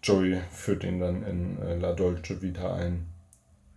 Joey 0.04 0.42
führt 0.52 0.84
ihn 0.84 1.00
dann 1.00 1.24
in 1.24 1.62
äh, 1.62 1.78
La 1.78 1.94
Dolce 1.94 2.42
Vita 2.42 2.74
ein 2.76 3.08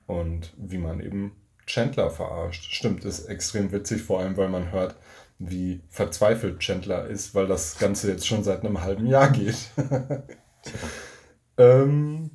und 0.07 0.53
wie 0.57 0.78
man 0.78 1.01
eben 1.01 1.32
Chandler 1.66 2.11
verarscht. 2.11 2.72
Stimmt, 2.72 3.05
ist 3.05 3.26
extrem 3.26 3.72
witzig, 3.72 4.03
vor 4.03 4.20
allem 4.20 4.36
weil 4.36 4.49
man 4.49 4.72
hört, 4.72 4.97
wie 5.39 5.82
verzweifelt 5.89 6.61
Chandler 6.61 7.07
ist, 7.07 7.35
weil 7.35 7.47
das 7.47 7.78
Ganze 7.78 8.11
jetzt 8.11 8.26
schon 8.26 8.45
seit 8.45 8.64
einem 8.64 8.82
halben 8.82 9.07
Jahr 9.07 9.30
geht. 9.30 9.57
ähm, 11.59 12.30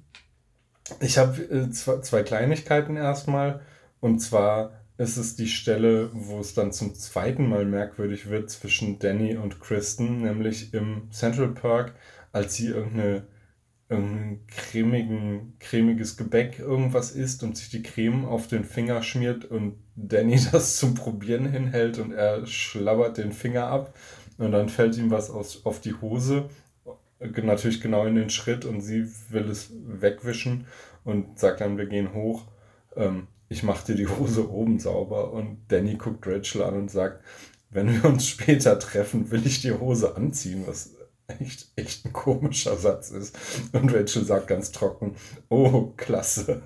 ich 1.00 1.18
habe 1.18 1.41
äh, 1.43 1.70
zwei, 1.72 2.00
zwei 2.02 2.24
Kleinigkeiten 2.24 2.97
erstmal. 2.97 3.62
Und 4.00 4.20
zwar 4.20 4.72
ist 4.97 5.18
es 5.18 5.36
die 5.36 5.47
Stelle, 5.47 6.10
wo 6.14 6.39
es 6.39 6.54
dann 6.54 6.74
zum 6.74 6.93
zweiten 6.93 7.47
Mal 7.47 7.66
merkwürdig 7.66 8.30
wird 8.30 8.50
zwischen 8.50 9.00
Danny 9.00 9.38
und 9.38 9.62
Kristen, 9.62 10.22
nämlich 10.22 10.74
im 10.74 11.10
Central 11.12 11.50
Park, 11.50 11.93
als 12.34 12.56
sie 12.56 12.68
irgendeine 12.68 13.26
cremigen, 13.90 15.56
cremiges 15.60 16.16
Gebäck 16.16 16.60
irgendwas 16.60 17.12
isst 17.12 17.42
und 17.42 17.58
sich 17.58 17.70
die 17.70 17.82
Creme 17.82 18.26
auf 18.26 18.48
den 18.48 18.64
Finger 18.64 19.02
schmiert 19.02 19.46
und 19.46 19.78
Danny 19.96 20.40
das 20.52 20.78
zum 20.78 20.94
Probieren 20.94 21.52
hinhält 21.52 21.98
und 21.98 22.12
er 22.12 22.46
schlabbert 22.46 23.18
den 23.18 23.32
Finger 23.32 23.66
ab 23.66 23.96
und 24.38 24.52
dann 24.52 24.70
fällt 24.70 24.96
ihm 24.98 25.10
was 25.10 25.32
aus, 25.32 25.66
auf 25.66 25.82
die 25.82 25.96
Hose, 25.96 26.50
äh, 27.20 27.42
natürlich 27.42 27.82
genau 27.82 28.06
in 28.06 28.16
den 28.16 28.30
Schritt 28.30 28.64
und 28.64 28.82
sie 28.82 29.08
will 29.30 29.50
es 29.50 29.72
wegwischen 29.74 30.68
und 31.04 31.40
sagt 31.40 31.62
dann, 31.62 31.80
wir 31.80 31.88
gehen 31.88 32.14
hoch, 32.14 32.46
ähm, 32.96 33.28
ich 33.50 33.64
mach 33.64 33.82
dir 33.82 33.96
die 33.96 34.08
Hose 34.08 34.52
oben 34.52 34.78
sauber 34.78 35.34
und 35.34 35.58
Danny 35.70 35.96
guckt 35.96 36.28
Rachel 36.28 36.62
an 36.62 36.76
und 36.76 36.92
sagt, 36.92 37.24
wenn 37.72 37.92
wir 37.92 38.08
uns 38.08 38.28
später 38.28 38.78
treffen, 38.78 39.32
will 39.32 39.46
ich 39.48 39.62
die 39.62 39.72
Hose 39.72 40.16
anziehen, 40.16 40.64
was 40.68 40.92
echt, 41.40 41.68
echt 41.76 42.06
ein 42.06 42.14
komischer 42.14 42.76
Satz 42.76 43.12
ist. 43.12 43.38
Und 43.74 43.94
Rachel 43.94 44.26
sagt 44.26 44.48
ganz 44.48 44.72
trocken, 44.72 45.16
oh, 45.50 45.94
klasse. 45.98 46.64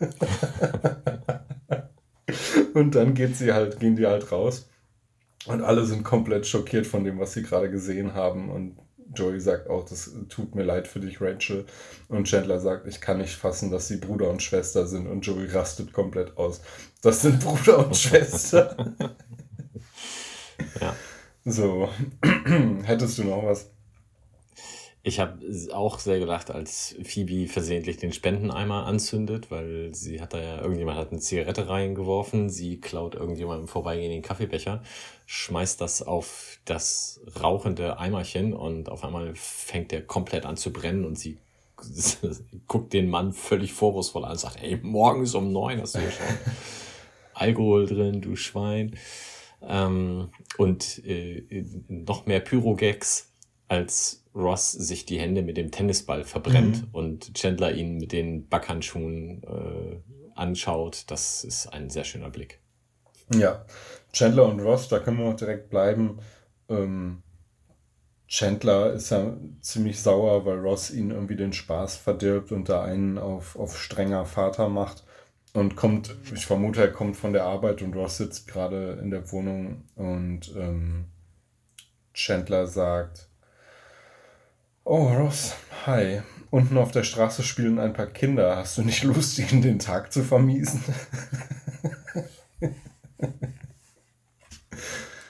und 2.74 2.94
dann 2.94 3.14
geht 3.14 3.36
sie 3.36 3.52
halt, 3.52 3.80
gehen 3.80 3.96
die 3.96 4.06
halt 4.06 4.30
raus. 4.30 4.68
Und 5.46 5.62
alle 5.62 5.84
sind 5.84 6.04
komplett 6.04 6.46
schockiert 6.46 6.86
von 6.86 7.04
dem, 7.04 7.18
was 7.18 7.34
sie 7.34 7.42
gerade 7.42 7.70
gesehen 7.70 8.14
haben. 8.14 8.50
Und 8.50 8.76
Joey 9.14 9.40
sagt 9.40 9.68
auch, 9.68 9.84
das 9.84 10.10
tut 10.28 10.54
mir 10.54 10.64
leid 10.64 10.88
für 10.88 11.00
dich, 11.00 11.20
Rachel. 11.20 11.66
Und 12.08 12.26
Chandler 12.26 12.60
sagt, 12.60 12.86
ich 12.86 13.00
kann 13.00 13.18
nicht 13.18 13.34
fassen, 13.34 13.70
dass 13.70 13.88
sie 13.88 13.98
Bruder 13.98 14.30
und 14.30 14.42
Schwester 14.42 14.86
sind. 14.86 15.06
Und 15.06 15.26
Joey 15.26 15.46
rastet 15.46 15.92
komplett 15.92 16.36
aus. 16.36 16.60
Das 17.02 17.22
sind 17.22 17.40
Bruder 17.40 17.86
und 17.86 17.96
Schwester. 17.96 18.94
Ja. 20.80 20.94
So, 21.44 21.88
hättest 22.84 23.18
du 23.18 23.24
noch 23.24 23.44
was? 23.44 23.70
Ich 25.06 25.20
habe 25.20 25.38
auch 25.74 25.98
sehr 25.98 26.18
gelacht, 26.18 26.50
als 26.50 26.96
Phoebe 27.02 27.46
versehentlich 27.46 27.98
den 27.98 28.14
Spendeneimer 28.14 28.86
anzündet, 28.86 29.50
weil 29.50 29.94
sie 29.94 30.18
hat 30.22 30.32
da 30.32 30.40
ja, 30.40 30.62
irgendjemand 30.62 30.96
hat 30.96 31.10
eine 31.10 31.20
Zigarette 31.20 31.68
reingeworfen, 31.68 32.48
sie 32.48 32.80
klaut 32.80 33.14
irgendjemandem 33.14 33.68
vorbeigehen 33.68 34.10
den 34.10 34.22
Kaffeebecher, 34.22 34.82
schmeißt 35.26 35.78
das 35.78 36.00
auf 36.00 36.58
das 36.64 37.20
rauchende 37.38 37.98
Eimerchen 37.98 38.54
und 38.54 38.88
auf 38.88 39.04
einmal 39.04 39.34
fängt 39.34 39.92
der 39.92 40.06
komplett 40.06 40.46
an 40.46 40.56
zu 40.56 40.72
brennen 40.72 41.04
und 41.04 41.18
sie 41.18 41.36
guckt 42.66 42.94
den 42.94 43.10
Mann 43.10 43.34
völlig 43.34 43.74
vorwurfsvoll 43.74 44.24
an 44.24 44.32
und 44.32 44.40
sagt, 44.40 44.62
ey, 44.62 44.78
morgens 44.82 45.34
um 45.34 45.52
neun 45.52 45.82
hast 45.82 45.96
du 45.96 45.98
ja 45.98 46.10
schon 46.10 46.26
Alkohol 47.34 47.84
drin, 47.84 48.22
du 48.22 48.36
Schwein. 48.36 48.96
Ähm, 49.60 50.30
und 50.56 51.04
äh, 51.04 51.64
noch 51.88 52.24
mehr 52.24 52.40
Pyrogags, 52.40 53.33
als 53.68 54.24
Ross 54.34 54.72
sich 54.72 55.06
die 55.06 55.18
Hände 55.20 55.42
mit 55.42 55.56
dem 55.56 55.70
Tennisball 55.70 56.24
verbrennt 56.24 56.82
Mhm. 56.82 56.88
und 56.92 57.34
Chandler 57.34 57.72
ihn 57.72 57.98
mit 57.98 58.12
den 58.12 58.48
Backhandschuhen 58.48 59.42
äh, 59.44 60.00
anschaut. 60.34 61.04
Das 61.08 61.44
ist 61.44 61.68
ein 61.68 61.88
sehr 61.90 62.04
schöner 62.04 62.30
Blick. 62.30 62.60
Ja, 63.34 63.64
Chandler 64.12 64.46
und 64.46 64.60
Ross, 64.60 64.88
da 64.88 64.98
können 64.98 65.18
wir 65.18 65.26
auch 65.26 65.36
direkt 65.36 65.70
bleiben. 65.70 66.18
Ähm, 66.68 67.22
Chandler 68.26 68.92
ist 68.92 69.10
ja 69.10 69.36
ziemlich 69.60 70.00
sauer, 70.00 70.44
weil 70.44 70.58
Ross 70.58 70.90
ihn 70.90 71.10
irgendwie 71.10 71.36
den 71.36 71.52
Spaß 71.52 71.96
verdirbt 71.96 72.52
und 72.52 72.68
da 72.68 72.82
einen 72.82 73.18
auf, 73.18 73.56
auf 73.56 73.78
strenger 73.78 74.24
Vater 74.24 74.68
macht. 74.68 75.04
Und 75.52 75.76
kommt, 75.76 76.16
ich 76.34 76.44
vermute, 76.46 76.80
er 76.80 76.90
kommt 76.92 77.16
von 77.16 77.32
der 77.32 77.44
Arbeit 77.44 77.80
und 77.82 77.94
Ross 77.94 78.16
sitzt 78.16 78.48
gerade 78.48 78.98
in 79.00 79.10
der 79.10 79.30
Wohnung 79.30 79.84
und 79.94 80.52
ähm, 80.56 81.04
Chandler 82.12 82.66
sagt, 82.66 83.28
Oh, 84.86 85.08
Ross, 85.08 85.54
hi. 85.86 86.20
Unten 86.50 86.76
auf 86.76 86.90
der 86.90 87.04
Straße 87.04 87.42
spielen 87.42 87.78
ein 87.78 87.94
paar 87.94 88.06
Kinder. 88.06 88.56
Hast 88.56 88.76
du 88.76 88.82
nicht 88.82 89.02
Lust, 89.02 89.38
ihnen 89.38 89.62
den 89.62 89.78
Tag 89.78 90.12
zu 90.12 90.22
vermiesen? 90.22 90.84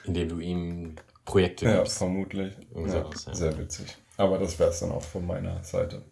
Indem 0.03 0.27
du 0.27 0.39
ihm 0.39 0.95
Projekte 1.23 1.67
ja, 1.67 1.77
gibst. 1.77 1.99
vermutlich. 1.99 2.53
Ja, 2.75 2.87
sowas, 2.89 3.25
ja. 3.27 3.33
Sehr 3.33 3.57
witzig. 3.57 3.95
Aber 4.17 4.39
das 4.39 4.59
wäre 4.59 4.71
es 4.71 4.81
dann 4.81 4.91
auch 4.91 5.01
von 5.01 5.25
meiner 5.25 5.63
Seite. 5.63 6.03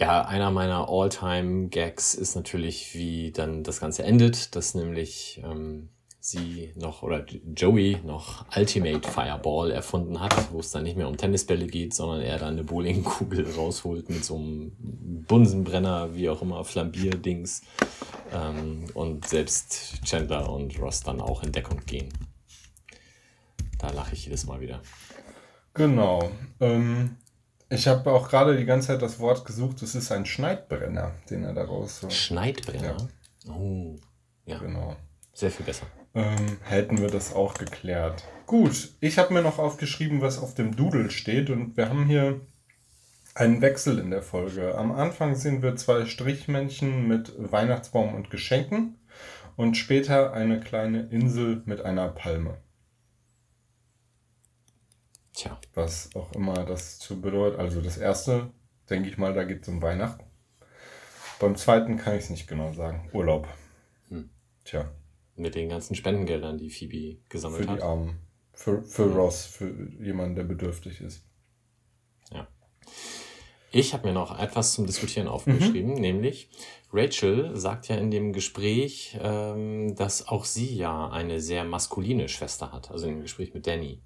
Ja, 0.00 0.24
einer 0.26 0.50
meiner 0.50 0.88
All-Time-Gags 0.88 2.14
ist 2.14 2.34
natürlich, 2.34 2.92
wie 2.94 3.30
dann 3.30 3.62
das 3.62 3.78
Ganze 3.78 4.02
endet, 4.02 4.56
dass 4.56 4.74
nämlich 4.74 5.40
ähm, 5.44 5.90
sie 6.26 6.72
noch 6.74 7.02
oder 7.02 7.24
Joey 7.54 7.98
noch 8.04 8.44
Ultimate 8.56 9.08
Fireball 9.08 9.70
erfunden 9.70 10.20
hat, 10.20 10.52
wo 10.52 10.60
es 10.60 10.70
dann 10.70 10.82
nicht 10.82 10.96
mehr 10.96 11.08
um 11.08 11.16
Tennisbälle 11.16 11.66
geht, 11.66 11.94
sondern 11.94 12.20
er 12.20 12.38
dann 12.38 12.54
eine 12.54 12.64
Bowlingkugel 12.64 13.50
rausholt 13.52 14.10
mit 14.10 14.24
so 14.24 14.36
einem 14.36 14.72
Bunsenbrenner, 15.28 16.14
wie 16.14 16.28
auch 16.28 16.42
immer, 16.42 16.64
Flambierdings. 16.64 17.62
Ähm, 18.32 18.86
und 18.94 19.26
selbst 19.28 20.02
Chandler 20.04 20.50
und 20.50 20.78
Ross 20.80 21.00
dann 21.02 21.20
auch 21.20 21.42
in 21.42 21.52
Deckung 21.52 21.80
gehen. 21.86 22.08
Da 23.78 23.90
lache 23.90 24.14
ich 24.14 24.24
jedes 24.24 24.46
Mal 24.46 24.60
wieder. 24.60 24.80
Genau. 25.74 26.30
Ähm, 26.60 27.16
ich 27.68 27.86
habe 27.86 28.10
auch 28.12 28.28
gerade 28.28 28.56
die 28.56 28.64
ganze 28.64 28.88
Zeit 28.88 29.02
das 29.02 29.18
Wort 29.20 29.44
gesucht. 29.44 29.82
Es 29.82 29.94
ist 29.94 30.10
ein 30.10 30.24
Schneidbrenner, 30.26 31.12
den 31.30 31.44
er 31.44 31.52
da 31.52 31.64
rausholt. 31.64 32.12
Schneidbrenner. 32.12 32.96
Oh, 33.48 33.96
ja, 34.46 34.58
Genau. 34.58 34.96
sehr 35.32 35.50
viel 35.50 35.66
besser. 35.66 35.86
Ähm, 36.16 36.56
hätten 36.62 36.98
wir 36.98 37.08
das 37.08 37.34
auch 37.34 37.52
geklärt. 37.52 38.24
Gut, 38.46 38.94
ich 39.00 39.18
habe 39.18 39.34
mir 39.34 39.42
noch 39.42 39.58
aufgeschrieben, 39.58 40.22
was 40.22 40.38
auf 40.38 40.54
dem 40.54 40.74
Doodle 40.74 41.10
steht 41.10 41.50
und 41.50 41.76
wir 41.76 41.90
haben 41.90 42.06
hier 42.06 42.40
einen 43.34 43.60
Wechsel 43.60 43.98
in 43.98 44.10
der 44.10 44.22
Folge. 44.22 44.78
Am 44.78 44.92
Anfang 44.92 45.34
sehen 45.34 45.60
wir 45.60 45.76
zwei 45.76 46.06
Strichmännchen 46.06 47.06
mit 47.06 47.34
Weihnachtsbaum 47.36 48.14
und 48.14 48.30
Geschenken 48.30 48.98
und 49.56 49.76
später 49.76 50.32
eine 50.32 50.58
kleine 50.58 51.02
Insel 51.10 51.62
mit 51.66 51.82
einer 51.82 52.08
Palme. 52.08 52.56
Tja, 55.34 55.60
Was 55.74 56.08
auch 56.14 56.32
immer 56.32 56.64
das 56.64 56.98
zu 56.98 57.20
bedeutet. 57.20 57.60
Also 57.60 57.82
das 57.82 57.98
erste, 57.98 58.52
denke 58.88 59.10
ich 59.10 59.18
mal, 59.18 59.34
da 59.34 59.44
geht 59.44 59.64
es 59.64 59.68
um 59.68 59.82
Weihnachten. 59.82 60.24
Beim 61.38 61.56
zweiten 61.56 61.98
kann 61.98 62.14
ich 62.14 62.24
es 62.24 62.30
nicht 62.30 62.48
genau 62.48 62.72
sagen. 62.72 63.10
Urlaub. 63.12 63.46
Hm. 64.08 64.30
Tja, 64.64 64.90
mit 65.36 65.54
den 65.54 65.68
ganzen 65.68 65.94
Spendengeldern, 65.94 66.58
die 66.58 66.70
Phoebe 66.70 67.18
gesammelt 67.28 67.62
für 67.62 67.66
die 67.66 67.72
hat. 67.74 67.82
Armen. 67.82 68.20
Für, 68.52 68.82
für 68.82 69.04
Ross, 69.12 69.44
für 69.44 69.70
jemanden, 70.00 70.34
der 70.34 70.44
bedürftig 70.44 71.00
ist. 71.00 71.26
Ich 73.72 73.92
habe 73.92 74.06
mir 74.06 74.14
noch 74.14 74.38
etwas 74.38 74.72
zum 74.72 74.86
Diskutieren 74.86 75.28
aufgeschrieben, 75.28 75.94
nämlich 75.94 76.48
Rachel 76.92 77.54
sagt 77.56 77.88
ja 77.88 77.96
in 77.96 78.10
dem 78.10 78.32
Gespräch, 78.32 79.18
ähm, 79.20 79.94
dass 79.96 80.28
auch 80.28 80.46
sie 80.46 80.74
ja 80.74 81.10
eine 81.10 81.40
sehr 81.40 81.64
maskuline 81.64 82.28
Schwester 82.28 82.72
hat, 82.72 82.90
also 82.90 83.06
im 83.06 83.20
Gespräch 83.20 83.52
mit 83.52 83.66
Danny. 83.66 84.00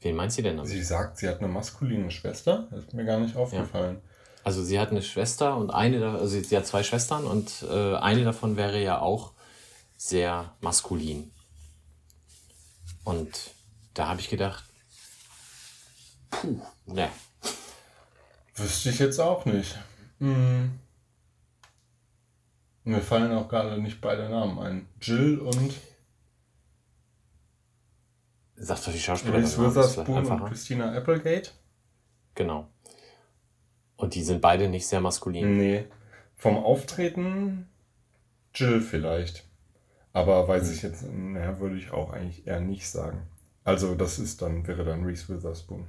Wen 0.00 0.16
meint 0.16 0.32
sie 0.32 0.42
denn 0.42 0.56
damit? 0.56 0.70
Sie 0.70 0.82
sagt, 0.82 1.18
sie 1.18 1.28
hat 1.28 1.40
eine 1.40 1.48
maskuline 1.48 2.10
Schwester. 2.10 2.68
Das 2.70 2.84
ist 2.84 2.94
mir 2.94 3.04
gar 3.04 3.18
nicht 3.18 3.36
aufgefallen. 3.36 4.00
Also 4.44 4.62
sie 4.62 4.78
hat 4.78 4.92
eine 4.92 5.02
Schwester 5.02 5.56
und 5.56 5.70
eine, 5.70 6.12
also 6.12 6.40
sie 6.40 6.56
hat 6.56 6.66
zwei 6.66 6.82
Schwestern 6.84 7.26
und 7.26 7.66
äh, 7.68 7.96
eine 7.96 8.24
davon 8.24 8.56
wäre 8.56 8.80
ja 8.80 9.00
auch 9.00 9.34
sehr 9.98 10.56
maskulin. 10.62 11.30
Und 13.04 13.50
da 13.92 14.08
habe 14.08 14.20
ich 14.20 14.30
gedacht, 14.30 14.64
puh, 16.30 16.62
ne, 16.86 17.10
Wüsste 18.58 18.90
ich 18.90 18.98
jetzt 18.98 19.20
auch 19.20 19.44
nicht. 19.44 19.78
Hm. 20.18 20.78
Mir 22.84 23.00
fallen 23.00 23.32
auch 23.32 23.48
gerade 23.48 23.80
nicht 23.80 24.00
beide 24.00 24.28
Namen 24.28 24.58
ein. 24.58 24.88
Jill 25.00 25.38
und 25.38 25.74
sagt 28.56 28.86
doch 28.86 28.92
die 28.92 28.98
Schauspielerin. 28.98 29.42
Reese 29.42 29.62
ist 29.62 29.70
Witherspoon 29.70 30.06
und 30.06 30.30
einfacher. 30.30 30.48
Christina 30.48 30.92
Applegate. 30.92 31.50
Genau. 32.34 32.68
Und 33.96 34.14
die 34.14 34.22
sind 34.22 34.40
beide 34.40 34.68
nicht 34.68 34.86
sehr 34.86 35.00
maskulin. 35.00 35.56
Nee. 35.58 35.84
Vom 36.34 36.56
Auftreten 36.56 37.68
Jill 38.54 38.80
vielleicht. 38.80 39.47
Aber 40.12 40.48
weiß 40.48 40.70
ich 40.72 40.82
jetzt, 40.82 41.04
naja, 41.12 41.60
würde 41.60 41.76
ich 41.76 41.92
auch 41.92 42.12
eigentlich 42.12 42.46
eher 42.46 42.60
nicht 42.60 42.88
sagen. 42.88 43.22
Also 43.64 43.94
das 43.94 44.18
ist 44.18 44.40
dann, 44.42 44.66
wäre 44.66 44.84
dann 44.84 45.04
Reese 45.04 45.28
Witherspoon. 45.28 45.86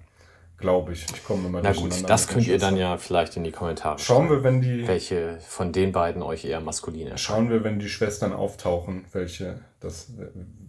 Glaube 0.58 0.92
ich. 0.92 1.06
Ich 1.14 1.24
komme 1.24 1.48
immer 1.48 1.62
Na 1.62 1.72
gut, 1.72 2.10
das 2.10 2.28
könnt 2.28 2.46
ihr 2.46 2.60
dann 2.60 2.76
ja 2.76 2.98
vielleicht 2.98 3.38
in 3.38 3.46
die 3.46 3.52
Kommentare 3.52 3.98
Schauen 3.98 4.28
schreiben, 4.28 4.30
wir, 4.30 4.44
wenn 4.44 4.62
die, 4.62 4.86
welche 4.86 5.40
von 5.40 5.72
den 5.72 5.94
beiden 5.94 6.22
euch 6.22 6.44
eher 6.44 6.60
maskulin 6.60 7.08
erscheint. 7.08 7.20
schauen 7.20 7.50
wir, 7.50 7.64
wenn 7.64 7.80
die 7.80 7.88
Schwestern 7.88 8.34
auftauchen, 8.34 9.06
welche 9.14 9.62
das 9.80 10.12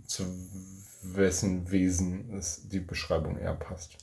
zu 0.07 0.23
wessen 1.03 1.71
Wesen 1.73 2.33
es 2.39 2.69
die 2.69 2.79
Beschreibung 2.79 3.37
eher 3.37 3.55
passt. 3.55 3.97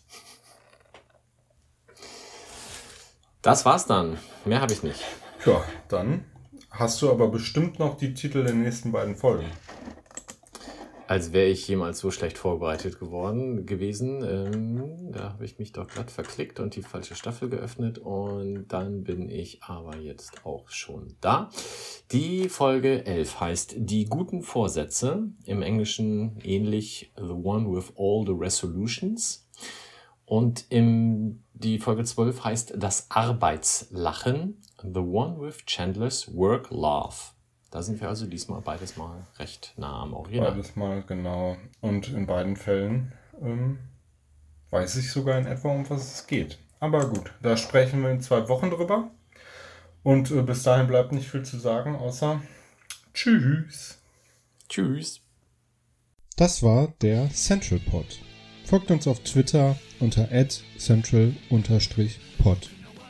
Das 3.42 3.64
war's 3.64 3.86
dann. 3.86 4.18
Mehr 4.44 4.60
habe 4.60 4.74
ich 4.74 4.84
nicht. 4.84 5.02
Ja, 5.46 5.64
dann 5.88 6.26
hast 6.80 7.02
du 7.02 7.10
aber 7.10 7.28
bestimmt 7.28 7.80
noch 7.80 7.98
die 7.98 8.14
Titel 8.14 8.44
der 8.44 8.54
nächsten 8.54 8.92
beiden 8.92 9.16
Folgen. 9.16 9.48
Als 11.08 11.32
wäre 11.32 11.48
ich 11.48 11.66
jemals 11.68 12.00
so 12.00 12.12
schlecht 12.12 12.38
vorbereitet 12.38 13.00
geworden 13.00 13.66
gewesen. 13.66 14.24
Ähm, 14.24 15.12
da 15.14 15.32
habe 15.32 15.46
ich 15.46 15.58
mich 15.58 15.72
doch 15.72 15.88
glatt 15.88 16.12
verklickt 16.12 16.60
und 16.60 16.76
die 16.76 16.82
falsche 16.82 17.16
Staffel 17.16 17.50
geöffnet. 17.50 17.98
Und 17.98 18.68
dann 18.68 19.04
bin 19.04 19.30
ich 19.30 19.64
aber 19.64 19.96
jetzt 19.98 20.46
auch 20.46 20.70
schon 20.70 21.16
da. 21.22 21.50
Die 22.12 22.50
Folge 22.50 23.06
11 23.06 23.40
heißt 23.40 23.76
Die 23.78 24.06
guten 24.06 24.42
Vorsätze. 24.44 25.30
Im 25.46 25.62
Englischen 25.62 26.40
ähnlich 26.44 27.14
The 27.16 27.32
One 27.32 27.74
with 27.74 27.94
All 27.98 28.26
the 28.26 28.34
Resolutions. 28.38 29.48
Und 30.26 30.66
im, 30.70 31.44
die 31.54 31.80
Folge 31.80 32.04
12 32.04 32.44
heißt 32.44 32.74
Das 32.76 33.10
Arbeitslachen. 33.10 34.62
The 34.82 35.00
One 35.00 35.40
with 35.40 35.66
Chandler's 35.66 36.34
Work 36.34 36.70
Laugh. 36.72 37.34
Da 37.72 37.82
sind 37.82 38.00
wir 38.00 38.08
also 38.08 38.26
diesmal 38.26 38.62
beides 38.62 38.96
mal 38.96 39.28
recht 39.40 39.74
nah 39.78 40.04
am 40.04 40.14
Original. 40.14 40.52
Beides 40.52 40.76
mal, 40.76 41.04
genau. 41.04 41.58
Und 41.82 42.10
in 42.10 42.26
beiden 42.26 42.56
Fällen 42.56 43.12
ähm, 43.42 43.80
weiß 44.70 44.96
ich 44.98 45.12
sogar 45.12 45.38
in 45.38 45.46
etwa, 45.48 45.70
um 45.70 45.90
was 45.90 46.14
es 46.14 46.28
geht. 46.28 46.60
Aber 46.80 47.10
gut, 47.10 47.34
da 47.42 47.58
sprechen 47.58 48.04
wir 48.04 48.12
in 48.12 48.22
zwei 48.22 48.48
Wochen 48.48 48.70
drüber. 48.70 49.10
Und 50.04 50.32
äh, 50.32 50.42
bis 50.42 50.64
dahin 50.64 50.88
bleibt 50.88 51.12
nicht 51.12 51.30
viel 51.30 51.44
zu 51.44 51.58
sagen, 51.58 51.96
außer 51.96 52.42
Tschüss. 53.14 54.00
Tschüss. 54.70 55.22
Das 56.36 56.62
war 56.62 56.94
der 57.02 57.30
Central 57.32 57.80
Pod. 57.80 58.20
Folgt 58.64 58.92
uns 58.92 59.08
auf 59.08 59.20
Twitter 59.22 59.76
unter 60.00 60.30
central-pod. 60.78 61.38